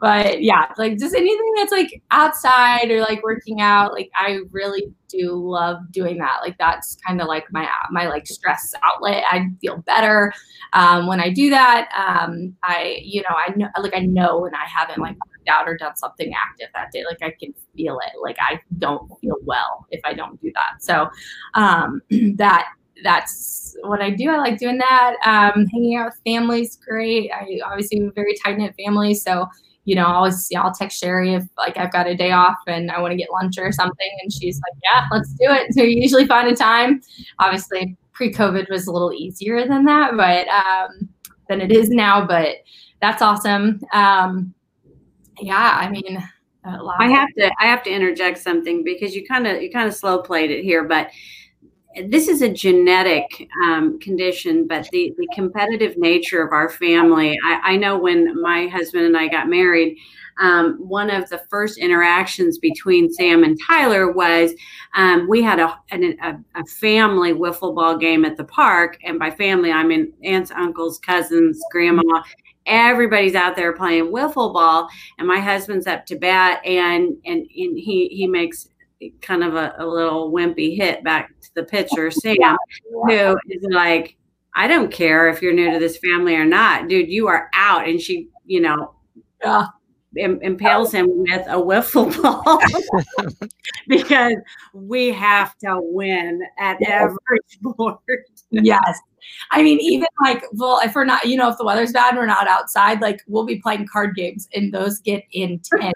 but 0.00 0.42
yeah, 0.42 0.72
like 0.78 0.98
just 0.98 1.14
anything 1.14 1.52
that's 1.56 1.72
like 1.72 2.02
outside 2.10 2.90
or 2.90 3.00
like 3.00 3.22
working 3.22 3.60
out, 3.60 3.92
like 3.92 4.10
I 4.16 4.40
really 4.50 4.92
do 5.08 5.32
love 5.34 5.78
doing 5.90 6.18
that. 6.18 6.38
Like 6.42 6.56
that's 6.58 6.96
kind 7.06 7.20
of 7.20 7.28
like 7.28 7.44
my 7.52 7.68
my 7.90 8.08
like 8.08 8.26
stress 8.26 8.74
outlet. 8.82 9.24
I 9.30 9.48
feel 9.60 9.78
better 9.78 10.32
um, 10.72 11.06
when 11.06 11.20
I 11.20 11.30
do 11.30 11.50
that. 11.50 11.88
Um, 11.96 12.56
I 12.62 12.98
you 13.02 13.22
know 13.22 13.36
I 13.36 13.52
know 13.56 13.68
like 13.80 13.94
I 13.94 14.00
know 14.00 14.40
when 14.40 14.54
I 14.54 14.66
haven't 14.66 15.00
like 15.00 15.16
worked 15.26 15.48
out 15.48 15.68
or 15.68 15.76
done 15.76 15.96
something 15.96 16.32
active 16.34 16.68
that 16.74 16.90
day. 16.92 17.04
Like 17.04 17.22
I 17.22 17.34
can 17.38 17.54
feel 17.76 17.98
it. 18.00 18.20
Like 18.20 18.36
I 18.40 18.60
don't 18.78 19.08
feel 19.20 19.36
well 19.42 19.86
if 19.90 20.00
I 20.04 20.14
don't 20.14 20.40
do 20.40 20.50
that. 20.54 20.82
So 20.82 21.08
um, 21.54 22.00
that 22.36 22.68
that's 23.02 23.76
what 23.82 24.00
I 24.00 24.10
do. 24.10 24.30
I 24.30 24.38
like 24.38 24.58
doing 24.58 24.78
that. 24.78 25.14
Um, 25.24 25.66
hanging 25.66 25.96
out 25.96 26.06
with 26.06 26.20
family 26.24 26.62
is 26.62 26.76
great. 26.76 27.30
I 27.32 27.58
obviously 27.64 27.98
have 28.00 28.08
a 28.08 28.12
very 28.12 28.34
tight 28.44 28.58
knit 28.58 28.74
family, 28.76 29.14
so 29.14 29.46
you 29.84 29.94
know, 29.96 30.04
I 30.04 30.12
always 30.14 30.46
you 30.50 30.58
know, 30.58 30.64
I'll 30.64 30.72
text 30.72 31.00
Sherry 31.00 31.34
if 31.34 31.44
like 31.56 31.76
I've 31.76 31.92
got 31.92 32.06
a 32.06 32.16
day 32.16 32.30
off 32.30 32.56
and 32.66 32.90
I 32.90 33.00
want 33.00 33.12
to 33.12 33.16
get 33.16 33.30
lunch 33.32 33.58
or 33.58 33.72
something, 33.72 34.10
and 34.22 34.32
she's 34.32 34.60
like, 34.60 34.80
"Yeah, 34.82 35.06
let's 35.10 35.30
do 35.30 35.46
it." 35.50 35.74
So 35.74 35.82
we 35.82 35.96
usually 35.96 36.26
find 36.26 36.48
a 36.48 36.54
time. 36.54 37.00
Obviously, 37.38 37.96
pre-COVID 38.12 38.70
was 38.70 38.86
a 38.86 38.92
little 38.92 39.12
easier 39.12 39.66
than 39.66 39.84
that, 39.86 40.16
but 40.16 40.46
um, 40.48 41.08
than 41.48 41.60
it 41.60 41.72
is 41.72 41.88
now. 41.90 42.24
But 42.24 42.56
that's 43.00 43.22
awesome. 43.22 43.80
Um, 43.92 44.54
yeah, 45.40 45.76
I 45.80 45.90
mean, 45.90 46.22
I 46.64 47.10
have 47.10 47.28
to 47.38 47.50
I 47.58 47.66
have 47.66 47.82
to 47.84 47.90
interject 47.90 48.38
something 48.38 48.84
because 48.84 49.14
you 49.14 49.26
kind 49.26 49.46
of 49.46 49.62
you 49.62 49.70
kind 49.70 49.88
of 49.88 49.94
slow 49.94 50.22
played 50.22 50.50
it 50.50 50.62
here, 50.62 50.84
but 50.84 51.10
this 52.08 52.28
is 52.28 52.42
a 52.42 52.48
genetic 52.48 53.48
um, 53.64 53.98
condition, 54.00 54.66
but 54.66 54.88
the, 54.90 55.14
the 55.18 55.28
competitive 55.34 55.96
nature 55.96 56.42
of 56.42 56.52
our 56.52 56.68
family. 56.68 57.38
I, 57.44 57.72
I, 57.72 57.76
know 57.76 57.98
when 57.98 58.40
my 58.40 58.66
husband 58.68 59.04
and 59.04 59.16
I 59.16 59.28
got 59.28 59.48
married, 59.48 59.96
um, 60.40 60.76
one 60.78 61.10
of 61.10 61.28
the 61.28 61.42
first 61.50 61.78
interactions 61.78 62.58
between 62.58 63.12
Sam 63.12 63.44
and 63.44 63.58
Tyler 63.66 64.10
was 64.10 64.52
um, 64.94 65.28
we 65.28 65.42
had 65.42 65.60
a, 65.60 65.78
a, 65.92 66.36
a, 66.54 66.64
family 66.66 67.32
wiffle 67.32 67.74
ball 67.74 67.96
game 67.98 68.24
at 68.24 68.36
the 68.36 68.44
park. 68.44 68.98
And 69.04 69.18
by 69.18 69.30
family, 69.30 69.70
I 69.70 69.84
mean 69.84 70.12
aunts, 70.24 70.50
uncles, 70.50 70.98
cousins, 70.98 71.60
grandma. 71.70 72.22
Everybody's 72.64 73.34
out 73.34 73.56
there 73.56 73.72
playing 73.72 74.12
wiffle 74.12 74.52
ball, 74.52 74.88
and 75.18 75.26
my 75.26 75.40
husband's 75.40 75.88
up 75.88 76.06
to 76.06 76.16
bat, 76.16 76.64
and 76.64 77.16
and, 77.24 77.40
and 77.40 77.78
he 77.78 78.06
he 78.06 78.28
makes 78.28 78.68
kind 79.20 79.42
of 79.44 79.54
a, 79.54 79.74
a 79.78 79.86
little 79.86 80.32
wimpy 80.32 80.76
hit 80.76 81.02
back 81.04 81.32
to 81.40 81.54
the 81.54 81.64
pitcher, 81.64 82.10
Sam, 82.10 82.56
who 82.90 83.36
is 83.48 83.62
like, 83.70 84.16
I 84.54 84.68
don't 84.68 84.92
care 84.92 85.28
if 85.28 85.40
you're 85.40 85.54
new 85.54 85.70
to 85.70 85.78
this 85.78 85.96
family 85.98 86.34
or 86.34 86.44
not, 86.44 86.88
dude, 86.88 87.08
you 87.08 87.28
are 87.28 87.48
out. 87.54 87.88
And 87.88 88.00
she, 88.00 88.28
you 88.44 88.60
know, 88.60 88.94
yeah. 89.42 89.66
impales 90.14 90.92
him 90.92 91.06
with 91.08 91.46
a 91.46 91.56
wiffle 91.56 92.22
ball 92.22 92.60
because 93.88 94.34
we 94.74 95.10
have 95.10 95.56
to 95.58 95.80
win 95.80 96.42
at 96.58 96.76
every 96.82 97.16
sport. 97.48 97.98
yes. 98.50 99.00
I 99.50 99.62
mean, 99.62 99.80
even 99.80 100.08
like, 100.22 100.44
well, 100.52 100.80
if 100.82 100.94
we're 100.94 101.04
not, 101.04 101.24
you 101.24 101.36
know, 101.36 101.48
if 101.48 101.56
the 101.56 101.64
weather's 101.64 101.92
bad 101.92 102.10
and 102.10 102.18
we're 102.18 102.26
not 102.26 102.48
outside, 102.48 103.00
like 103.00 103.20
we'll 103.26 103.46
be 103.46 103.60
playing 103.60 103.86
card 103.90 104.14
games 104.14 104.48
and 104.54 104.74
those 104.74 104.98
get 104.98 105.24
intense. 105.32 105.94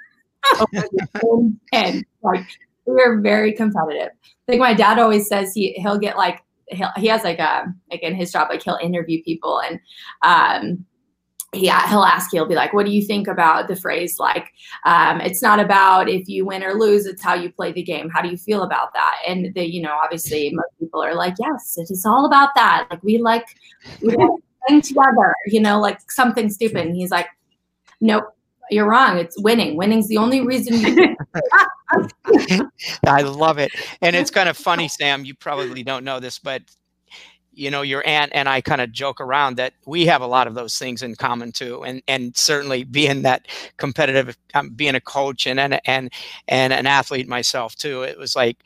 Oh 0.55 1.53
intense. 1.73 2.05
Like 2.23 2.47
we're 2.87 3.21
very 3.21 3.53
competitive. 3.53 4.11
Like 4.49 4.61
my 4.61 4.75
dad 4.75 4.99
always 4.99 5.29
says 5.29 5.53
he 5.55 5.73
he'll 5.75 5.99
get 5.99 6.17
like 6.17 6.43
he'll, 6.69 6.91
he 6.97 7.07
has 7.09 7.25
like 7.25 7.39
a 7.39 7.67
like 7.91 8.03
in 8.03 8.15
his 8.15 8.33
job 8.33 8.49
like 8.51 8.63
he'll 8.63 8.79
interview 8.83 9.23
people 9.23 9.61
and 9.61 9.81
um 10.23 10.85
he, 11.53 11.71
he'll 11.89 12.05
ask 12.05 12.31
he'll 12.31 12.47
be 12.47 12.55
like, 12.55 12.73
what 12.73 12.87
do 12.87 12.93
you 12.93 13.03
think 13.03 13.29
about 13.29 13.69
the 13.69 13.77
phrase 13.77 14.19
like, 14.19 14.53
um, 14.85 15.21
it's 15.21 15.43
not 15.43 15.61
about 15.61 16.09
if 16.09 16.29
you 16.29 16.45
win 16.45 16.63
or 16.63 16.75
lose, 16.75 17.07
it's 17.07 17.23
how 17.23 17.35
you 17.35 17.51
play 17.51 17.73
the 17.73 17.83
game. 17.83 18.11
How 18.11 18.23
do 18.23 18.29
you 18.29 18.37
feel 18.37 18.63
about 18.63 18.93
that? 18.95 19.17
And 19.27 19.55
the, 19.55 19.65
you 19.65 19.81
know, 19.81 19.93
obviously 19.93 20.51
most 20.53 20.79
people 20.79 21.03
are 21.03 21.15
like, 21.15 21.35
yes, 21.41 21.79
it 21.79 21.91
is 21.91 22.05
all 22.05 22.27
about 22.27 22.51
that. 22.55 22.87
Like 22.91 23.03
we 23.03 23.19
like, 23.19 23.47
we 24.03 24.09
like 24.09 24.29
playing 24.67 24.83
together, 24.83 25.35
you 25.47 25.61
know, 25.61 25.81
like 25.81 26.11
something 26.11 26.51
stupid. 26.51 26.87
And 26.87 26.97
he's 26.97 27.11
like, 27.11 27.29
nope, 28.01 28.25
you're 28.71 28.89
wrong. 28.89 29.19
It's 29.19 29.41
winning. 29.41 29.77
Winning's 29.77 30.09
the 30.09 30.17
only 30.17 30.41
reason. 30.41 31.17
I 33.07 33.23
love 33.23 33.59
it. 33.59 33.71
And 34.03 34.17
it's 34.17 34.31
kind 34.31 34.49
of 34.49 34.57
funny, 34.57 34.89
Sam, 34.89 35.25
you 35.25 35.35
probably 35.35 35.83
don't 35.83 36.05
know 36.05 36.21
this, 36.21 36.39
but 36.39 36.63
you 37.57 37.71
know 37.71 37.83
your 37.83 38.07
aunt 38.07 38.31
and 38.35 38.49
i 38.49 38.61
kind 38.61 38.81
of 38.81 38.93
joke 38.93 39.21
around 39.21 39.57
that 39.57 39.73
we 39.87 40.07
have 40.07 40.21
a 40.21 40.27
lot 40.27 40.47
of 40.47 40.55
those 40.55 40.79
things 40.79 41.03
in 41.03 41.15
common 41.17 41.51
too 41.51 41.83
and 41.85 42.03
and 42.07 42.37
certainly 42.37 42.85
being 42.85 43.23
that 43.23 43.47
competitive 43.79 44.37
um, 44.55 44.71
being 44.71 44.95
a 44.95 45.01
coach 45.01 45.47
and 45.47 45.59
and 45.59 45.81
and 45.87 46.13
and 46.49 46.73
an 46.73 46.87
athlete 46.87 47.29
myself 47.29 47.75
too 47.75 48.03
it 48.03 48.19
was 48.19 48.37
like 48.37 48.59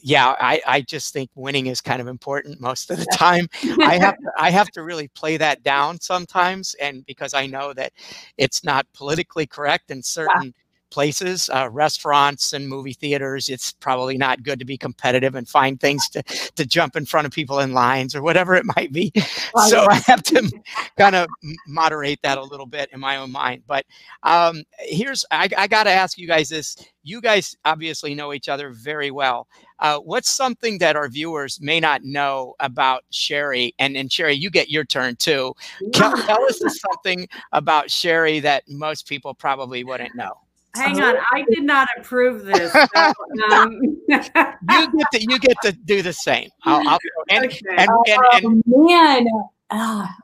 yeah 0.00 0.34
i 0.40 0.60
i 0.66 0.80
just 0.80 1.12
think 1.12 1.30
winning 1.34 1.66
is 1.66 1.80
kind 1.80 2.00
of 2.00 2.08
important 2.08 2.60
most 2.60 2.90
of 2.90 2.98
the 2.98 3.06
time. 3.06 3.48
I 3.82 3.98
have 3.98 4.16
to, 4.16 4.32
i 4.38 4.50
have 4.50 4.70
to 4.72 4.82
really 4.82 5.08
play 5.08 5.36
that 5.36 5.62
down 5.62 6.00
sometimes 6.00 6.74
and 6.80 7.06
because 7.06 7.34
i 7.34 7.46
know 7.46 7.72
that 7.74 7.92
it's 8.38 8.64
not 8.64 8.86
politically 8.92 9.46
correct 9.46 9.90
in 9.90 10.02
certain 10.02 10.52
places, 10.92 11.48
uh, 11.54 11.68
restaurants 11.70 12.52
and 12.52 12.68
movie 12.68 12.92
theaters, 12.92 13.48
it's 13.48 13.72
probably 13.72 14.18
not 14.18 14.42
good 14.42 14.58
to 14.58 14.64
be 14.66 14.76
competitive 14.76 15.34
and 15.34 15.48
find 15.48 15.80
things 15.80 16.06
to, 16.10 16.22
to 16.22 16.66
jump 16.66 16.96
in 16.96 17.06
front 17.06 17.26
of 17.26 17.32
people 17.32 17.58
in 17.60 17.72
lines 17.72 18.14
or 18.14 18.22
whatever 18.22 18.54
it 18.54 18.64
might 18.76 18.92
be. 18.92 19.10
So 19.68 19.86
I 19.88 19.96
have 20.06 20.22
to 20.24 20.50
kind 20.96 21.14
of 21.14 21.28
moderate 21.66 22.20
that 22.22 22.38
a 22.38 22.42
little 22.42 22.66
bit 22.66 22.88
in 22.92 23.00
my 23.00 23.16
own 23.16 23.30
mind. 23.30 23.62
But 23.66 23.84
um, 24.22 24.64
here's, 24.78 25.24
I, 25.30 25.48
I 25.56 25.66
got 25.66 25.84
to 25.84 25.90
ask 25.90 26.18
you 26.18 26.26
guys 26.26 26.48
this. 26.48 26.76
You 27.02 27.20
guys 27.20 27.56
obviously 27.64 28.14
know 28.14 28.32
each 28.32 28.48
other 28.48 28.70
very 28.70 29.10
well. 29.10 29.46
Uh, 29.78 29.98
what's 29.98 30.30
something 30.30 30.78
that 30.78 30.96
our 30.96 31.08
viewers 31.08 31.60
may 31.60 31.80
not 31.80 32.02
know 32.02 32.54
about 32.60 33.04
Sherry? 33.10 33.74
And, 33.78 33.96
and 33.96 34.10
Sherry, 34.10 34.34
you 34.34 34.50
get 34.50 34.70
your 34.70 34.84
turn 34.84 35.16
too. 35.16 35.54
Tell, 35.92 36.16
tell 36.16 36.42
us 36.44 36.60
something 36.90 37.28
about 37.52 37.90
Sherry 37.90 38.40
that 38.40 38.64
most 38.68 39.06
people 39.06 39.34
probably 39.34 39.84
wouldn't 39.84 40.14
know. 40.14 40.41
Hang 40.74 41.02
on, 41.02 41.16
I 41.32 41.44
did 41.50 41.64
not 41.64 41.86
approve 41.98 42.44
this. 42.44 42.72
So, 42.72 43.14
um. 43.50 43.78
you 44.08 44.92
get 44.98 45.10
to 45.12 45.20
you 45.20 45.38
get 45.38 45.56
to 45.62 45.72
do 45.72 46.02
the 46.02 46.12
same. 46.12 46.48
I'll, 46.64 46.88
I'll, 46.88 46.98
and, 47.28 47.44
Okay. 47.44 47.60
and, 47.76 47.90
and, 47.90 48.44
and, 48.44 48.62
oh, 48.74 48.86
man. 48.86 49.26
Ah. 49.70 50.14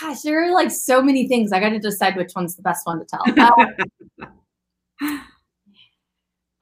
gosh, 0.00 0.20
there 0.22 0.44
are 0.44 0.52
like 0.52 0.70
so 0.70 1.02
many 1.02 1.26
things. 1.26 1.52
I 1.52 1.58
got 1.60 1.70
to 1.70 1.78
decide 1.78 2.16
which 2.16 2.32
one's 2.36 2.54
the 2.54 2.62
best 2.62 2.86
one 2.86 3.00
to 3.00 3.06
tell. 3.06 3.22
Uh, 5.00 5.18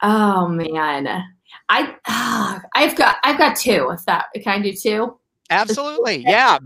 oh 0.01 0.47
man, 0.47 1.23
I 1.69 1.95
ah, 2.07 2.61
I've 2.73 2.95
got 2.95 3.17
I've 3.23 3.37
got 3.37 3.55
two. 3.55 3.89
If 3.91 4.03
that 4.05 4.25
can 4.33 4.59
I 4.59 4.61
do 4.63 4.73
two? 4.73 5.19
Absolutely, 5.49 6.23
yeah. 6.27 6.57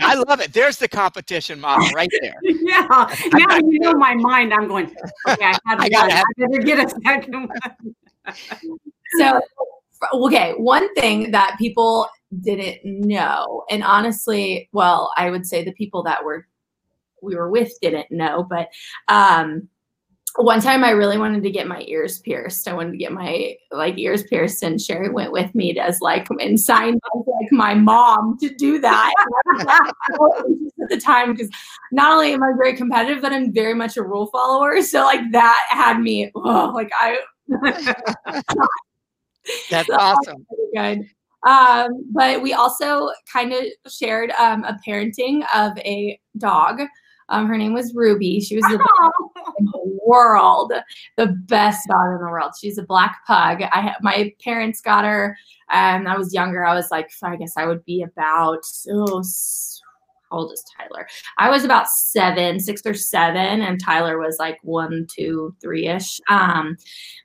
I 0.00 0.14
love 0.14 0.40
it. 0.40 0.52
There's 0.52 0.76
the 0.78 0.88
competition 0.88 1.60
model 1.60 1.88
right 1.94 2.10
there. 2.20 2.34
yeah, 2.42 2.86
now 3.32 3.58
you 3.58 3.78
know 3.80 3.92
my 3.92 4.14
mind. 4.14 4.52
I'm 4.52 4.68
going. 4.68 4.86
Okay, 5.28 5.44
I, 5.44 5.58
I 5.66 5.74
I, 5.78 5.88
gotta 5.88 6.14
I 6.14 6.24
better 6.36 6.62
get 6.62 6.84
a 6.84 6.88
second 7.04 7.48
one. 7.48 7.84
So 9.18 9.42
okay, 10.14 10.54
one 10.56 10.94
thing 10.94 11.32
that 11.32 11.56
people 11.58 12.08
didn't 12.40 12.80
know, 12.84 13.64
and 13.68 13.84
honestly, 13.84 14.70
well, 14.72 15.12
I 15.18 15.28
would 15.28 15.46
say 15.46 15.64
the 15.64 15.72
people 15.72 16.02
that 16.04 16.24
were 16.24 16.46
we 17.20 17.36
were 17.36 17.50
with 17.50 17.72
didn't 17.82 18.10
know, 18.10 18.42
but 18.48 18.68
um 19.08 19.68
one 20.36 20.60
time 20.60 20.82
I 20.82 20.90
really 20.90 21.18
wanted 21.18 21.42
to 21.42 21.50
get 21.50 21.66
my 21.66 21.84
ears 21.86 22.18
pierced. 22.18 22.66
I 22.66 22.72
wanted 22.72 22.92
to 22.92 22.96
get 22.96 23.12
my 23.12 23.54
like 23.70 23.98
ears 23.98 24.22
pierced, 24.24 24.62
and 24.62 24.80
Sherry 24.80 25.10
went 25.10 25.32
with 25.32 25.54
me 25.54 25.78
as 25.78 26.00
like 26.00 26.28
and 26.30 26.58
signed 26.58 27.00
as 27.14 27.22
like 27.26 27.52
my 27.52 27.74
mom 27.74 28.38
to 28.40 28.48
do 28.54 28.78
that 28.80 29.12
at 30.82 30.88
the 30.88 31.00
time 31.00 31.32
because 31.32 31.50
not 31.92 32.12
only 32.12 32.32
am 32.32 32.42
I 32.42 32.52
very 32.56 32.74
competitive, 32.74 33.22
but 33.22 33.32
I'm 33.32 33.52
very 33.52 33.74
much 33.74 33.96
a 33.96 34.02
rule 34.02 34.26
follower. 34.28 34.80
So 34.82 35.02
like 35.04 35.20
that 35.32 35.66
had 35.68 36.00
me 36.00 36.30
oh, 36.34 36.72
like 36.74 36.90
I 36.94 37.18
That's 39.70 39.88
So, 39.88 39.94
awesome. 39.94 40.46
pretty 40.48 40.98
good. 41.00 41.08
Um, 41.48 42.04
but 42.12 42.40
we 42.42 42.52
also 42.52 43.10
kind 43.32 43.52
of 43.52 43.64
shared 43.92 44.30
um, 44.38 44.64
a 44.64 44.78
parenting 44.86 45.44
of 45.54 45.76
a 45.78 46.20
dog. 46.38 46.82
Um, 47.28 47.46
her 47.46 47.56
name 47.56 47.72
was 47.72 47.94
Ruby. 47.94 48.40
She 48.40 48.56
was 48.56 48.64
the 48.64 48.78
best 48.78 48.90
in 49.00 49.06
the 49.06 49.31
world, 50.12 50.72
the 51.16 51.26
best 51.26 51.88
dog 51.88 52.12
in 52.12 52.24
the 52.24 52.30
world. 52.30 52.52
She's 52.60 52.78
a 52.78 52.82
black 52.82 53.20
pug. 53.26 53.62
I 53.62 53.94
my 54.02 54.32
parents 54.44 54.80
got 54.80 55.04
her. 55.04 55.36
Um, 55.70 56.06
I 56.06 56.16
was 56.18 56.34
younger. 56.34 56.64
I 56.64 56.74
was 56.74 56.90
like, 56.90 57.10
I 57.22 57.36
guess 57.36 57.56
I 57.56 57.66
would 57.66 57.84
be 57.84 58.02
about 58.02 58.64
oh, 58.90 59.22
old 60.32 60.52
is 60.52 60.64
Tyler? 60.76 61.06
I 61.38 61.50
was 61.50 61.64
about 61.64 61.88
seven, 61.88 62.58
six 62.58 62.82
or 62.84 62.94
seven, 62.94 63.62
and 63.62 63.80
Tyler 63.80 64.18
was 64.18 64.36
like 64.38 64.58
one, 64.62 65.06
two, 65.14 65.54
three 65.60 65.86
ish. 65.86 66.20
Um, 66.28 66.76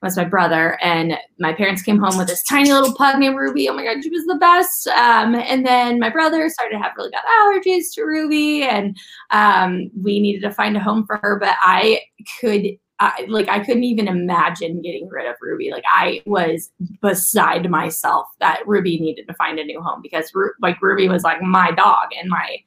was 0.01 0.17
my 0.17 0.25
brother, 0.25 0.77
and 0.81 1.17
my 1.39 1.53
parents 1.53 1.81
came 1.81 1.99
home 1.99 2.17
with 2.17 2.27
this 2.27 2.43
tiny 2.43 2.71
little 2.71 2.93
pug 2.93 3.19
named 3.19 3.37
Ruby. 3.37 3.69
Oh 3.69 3.73
my 3.73 3.83
god, 3.83 4.03
she 4.03 4.09
was 4.09 4.25
the 4.25 4.37
best. 4.39 4.87
Um, 4.87 5.35
and 5.35 5.65
then 5.65 5.99
my 5.99 6.09
brother 6.09 6.47
started 6.49 6.77
to 6.77 6.83
have 6.83 6.93
really 6.97 7.11
bad 7.11 7.23
allergies 7.39 7.93
to 7.93 8.03
Ruby, 8.03 8.63
and 8.63 8.95
um, 9.31 9.89
we 10.01 10.19
needed 10.19 10.41
to 10.41 10.53
find 10.53 10.75
a 10.77 10.79
home 10.79 11.05
for 11.05 11.17
her. 11.17 11.37
But 11.39 11.55
I 11.61 12.01
could. 12.39 12.77
I, 12.99 13.27
like 13.29 13.47
I 13.47 13.59
couldn't 13.59 13.83
even 13.83 14.07
imagine 14.07 14.81
getting 14.81 15.07
rid 15.07 15.27
of 15.27 15.35
Ruby. 15.39 15.69
Like 15.69 15.83
I 15.87 16.23
was 16.25 16.71
beside 16.99 17.69
myself 17.69 18.25
that 18.39 18.63
Ruby 18.65 18.99
needed 18.99 19.27
to 19.27 19.35
find 19.35 19.59
a 19.59 19.63
new 19.63 19.79
home 19.81 20.01
because 20.01 20.31
like 20.63 20.81
Ruby 20.81 21.07
was 21.07 21.21
like 21.21 21.39
my 21.39 21.69
dog 21.69 22.07
and 22.19 22.27
my 22.27 22.57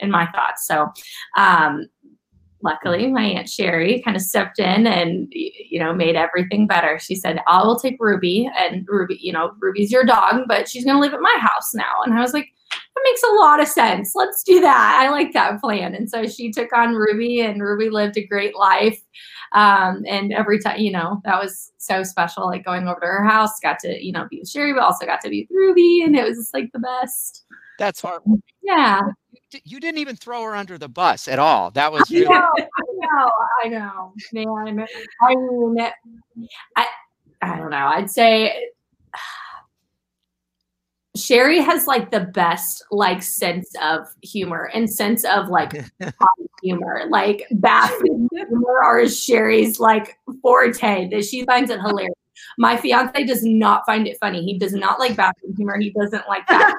in 0.00 0.10
my 0.10 0.26
thoughts. 0.32 0.66
So 0.66 0.88
um 1.36 1.86
luckily 2.62 3.10
my 3.10 3.22
aunt 3.22 3.48
Sherry 3.48 4.02
kind 4.02 4.16
of 4.16 4.22
stepped 4.22 4.58
in 4.58 4.86
and 4.86 5.28
you 5.30 5.78
know 5.78 5.92
made 5.92 6.16
everything 6.16 6.66
better. 6.66 6.98
She 6.98 7.14
said, 7.14 7.40
"I 7.46 7.62
will 7.62 7.78
take 7.78 7.96
Ruby 7.98 8.50
and 8.58 8.86
Ruby, 8.88 9.18
you 9.20 9.32
know, 9.32 9.52
Ruby's 9.60 9.90
your 9.90 10.04
dog, 10.04 10.42
but 10.46 10.68
she's 10.68 10.84
going 10.84 10.96
to 10.96 11.00
live 11.00 11.14
at 11.14 11.20
my 11.20 11.36
house 11.40 11.74
now." 11.74 12.02
And 12.04 12.14
I 12.14 12.20
was 12.20 12.32
like, 12.32 12.48
"That 12.70 13.02
makes 13.04 13.22
a 13.22 13.34
lot 13.34 13.60
of 13.60 13.68
sense. 13.68 14.12
Let's 14.14 14.42
do 14.42 14.60
that. 14.60 14.98
I 15.02 15.10
like 15.10 15.32
that 15.32 15.60
plan." 15.60 15.94
And 15.94 16.08
so 16.08 16.26
she 16.26 16.50
took 16.50 16.72
on 16.72 16.94
Ruby 16.94 17.40
and 17.40 17.62
Ruby 17.62 17.90
lived 17.90 18.16
a 18.16 18.26
great 18.26 18.56
life. 18.56 19.00
Um, 19.52 20.04
and 20.06 20.32
every 20.32 20.60
time, 20.60 20.78
you 20.78 20.92
know, 20.92 21.20
that 21.24 21.40
was 21.40 21.72
so 21.78 22.04
special 22.04 22.46
like 22.46 22.64
going 22.64 22.86
over 22.86 23.00
to 23.00 23.06
her 23.06 23.24
house, 23.24 23.58
got 23.60 23.80
to, 23.80 24.04
you 24.04 24.12
know, 24.12 24.26
be 24.30 24.38
with 24.38 24.48
Sherry, 24.48 24.72
but 24.72 24.82
also 24.82 25.06
got 25.06 25.20
to 25.22 25.28
be 25.28 25.46
with 25.50 25.56
Ruby 25.56 26.02
and 26.02 26.16
it 26.16 26.24
was 26.24 26.36
just 26.36 26.54
like 26.54 26.70
the 26.72 26.78
best. 26.78 27.44
That's 27.78 28.00
hard. 28.00 28.22
Yeah. 28.62 29.00
You 29.64 29.80
didn't 29.80 29.98
even 29.98 30.16
throw 30.16 30.42
her 30.44 30.54
under 30.54 30.78
the 30.78 30.88
bus 30.88 31.28
at 31.28 31.38
all. 31.38 31.70
That 31.72 31.92
was 31.92 32.10
I 32.10 32.14
really 32.14 32.26
know, 32.26 32.50
I 33.64 33.68
know, 33.68 33.68
I 33.68 33.68
know, 33.68 34.12
man. 34.72 34.86
I 35.22 35.34
mean, 35.34 35.78
I, 36.76 36.86
I 37.42 37.56
don't 37.56 37.70
know. 37.70 37.86
I'd 37.86 38.10
say 38.10 38.68
Sherry 41.16 41.60
has 41.60 41.86
like 41.86 42.10
the 42.10 42.20
best 42.20 42.84
like 42.90 43.22
sense 43.22 43.72
of 43.82 44.06
humor 44.22 44.70
and 44.72 44.88
sense 44.88 45.24
of 45.24 45.48
like 45.48 45.84
humor. 46.62 47.04
Like 47.08 47.46
bathroom 47.52 48.28
humor 48.32 48.84
or 48.84 49.08
Sherry's 49.08 49.80
like 49.80 50.16
forte 50.42 51.08
that 51.10 51.24
she 51.24 51.44
finds 51.44 51.70
it 51.70 51.80
hilarious. 51.80 52.14
My 52.58 52.76
fiance 52.76 53.24
does 53.24 53.42
not 53.44 53.82
find 53.86 54.06
it 54.06 54.18
funny. 54.20 54.42
He 54.44 54.58
does 54.58 54.72
not 54.72 54.98
like 54.98 55.16
bathroom 55.16 55.54
humor. 55.56 55.78
He 55.78 55.90
doesn't 55.90 56.28
like 56.28 56.46
that. 56.48 56.74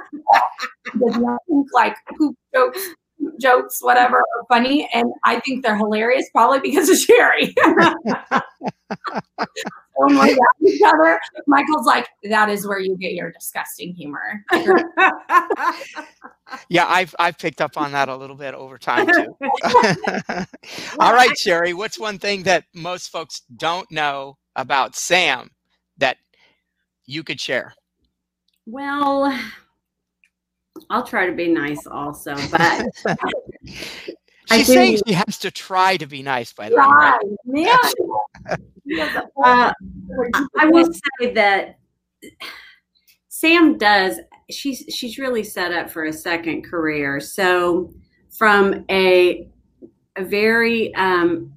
does 0.99 1.17
not 1.17 1.41
think 1.47 1.67
like 1.73 1.95
poop 2.17 2.35
jokes, 2.53 2.87
jokes, 3.39 3.79
whatever, 3.81 4.17
are 4.17 4.45
funny. 4.47 4.89
And 4.93 5.11
I 5.23 5.39
think 5.39 5.63
they're 5.63 5.77
hilarious, 5.77 6.29
probably 6.33 6.59
because 6.59 6.89
of 6.89 6.97
Sherry. 6.97 7.53
when 9.95 10.17
we're 10.17 10.25
at 10.25 10.37
each 10.67 10.81
other, 10.85 11.19
Michael's 11.47 11.85
like, 11.85 12.07
"That 12.23 12.49
is 12.49 12.67
where 12.67 12.79
you 12.79 12.97
get 12.97 13.13
your 13.13 13.31
disgusting 13.31 13.93
humor." 13.93 14.43
yeah, 16.69 16.85
I've 16.87 17.15
I've 17.19 17.37
picked 17.37 17.61
up 17.61 17.77
on 17.77 17.91
that 17.91 18.09
a 18.09 18.15
little 18.15 18.35
bit 18.35 18.53
over 18.53 18.77
time 18.77 19.07
too. 19.07 19.37
All 20.99 21.13
right, 21.13 21.37
Sherry, 21.37 21.73
what's 21.73 21.99
one 21.99 22.19
thing 22.19 22.43
that 22.43 22.65
most 22.73 23.09
folks 23.09 23.41
don't 23.55 23.89
know 23.91 24.37
about 24.55 24.95
Sam 24.95 25.51
that 25.97 26.17
you 27.05 27.23
could 27.23 27.39
share? 27.39 27.73
Well, 28.65 29.37
I'll 30.89 31.05
try 31.05 31.25
to 31.25 31.33
be 31.33 31.47
nice 31.47 31.85
also, 31.87 32.35
but 32.51 32.85
She's 34.51 34.67
saying 34.67 34.99
she 35.07 35.13
has 35.13 35.37
to 35.39 35.51
try 35.51 35.97
to 35.97 36.05
be 36.05 36.21
nice 36.21 36.53
by 36.53 36.69
the 36.69 36.75
way. 36.75 36.81
Right? 36.81 37.19
Yeah. 38.85 39.21
uh, 39.43 39.73
I 40.59 40.65
will 40.65 40.91
say 40.91 41.33
that 41.33 41.79
Sam 43.29 43.77
does. 43.77 44.19
She's 44.49 44.85
she's 44.89 45.17
really 45.17 45.43
set 45.43 45.71
up 45.71 45.89
for 45.89 46.05
a 46.05 46.13
second 46.13 46.63
career. 46.63 47.19
So 47.19 47.93
from 48.29 48.85
a 48.89 49.47
a 50.17 50.23
very 50.23 50.93
um, 50.95 51.53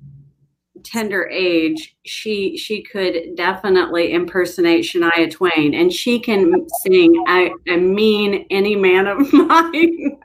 tender 0.84 1.28
age, 1.28 1.96
she 2.04 2.56
she 2.56 2.82
could 2.82 3.34
definitely 3.34 4.12
impersonate 4.12 4.84
Shania 4.84 5.30
Twain, 5.30 5.74
and 5.74 5.92
she 5.92 6.18
can 6.18 6.66
sing 6.82 7.14
"I, 7.26 7.52
I 7.68 7.76
mean 7.76 8.46
any 8.50 8.76
man 8.76 9.06
of 9.06 9.32
mine." 9.32 10.18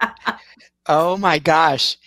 oh 0.88 1.18
my 1.18 1.40
gosh, 1.40 1.98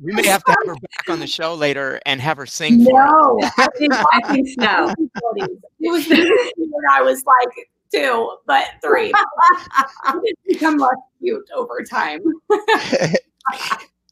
we 0.00 0.12
may 0.12 0.26
have 0.26 0.44
to 0.44 0.50
have 0.52 0.66
her 0.66 0.74
back 0.74 1.08
on 1.08 1.20
the 1.20 1.26
show 1.26 1.54
later 1.54 2.00
and 2.06 2.20
have 2.20 2.36
her 2.36 2.46
sing. 2.46 2.84
No, 2.84 3.38
I 3.58 3.66
think, 3.76 3.92
I 3.94 4.32
think 4.32 4.48
so. 4.60 4.94
It 5.84 5.90
was 5.90 6.06
when 6.08 6.84
I 6.92 7.02
was 7.02 7.24
like 7.24 7.68
two, 7.92 8.36
but 8.46 8.66
three. 8.82 9.12
it's 10.22 10.40
become 10.46 10.76
less 10.76 10.94
cute 11.20 11.44
over 11.54 11.82
time. 11.82 12.20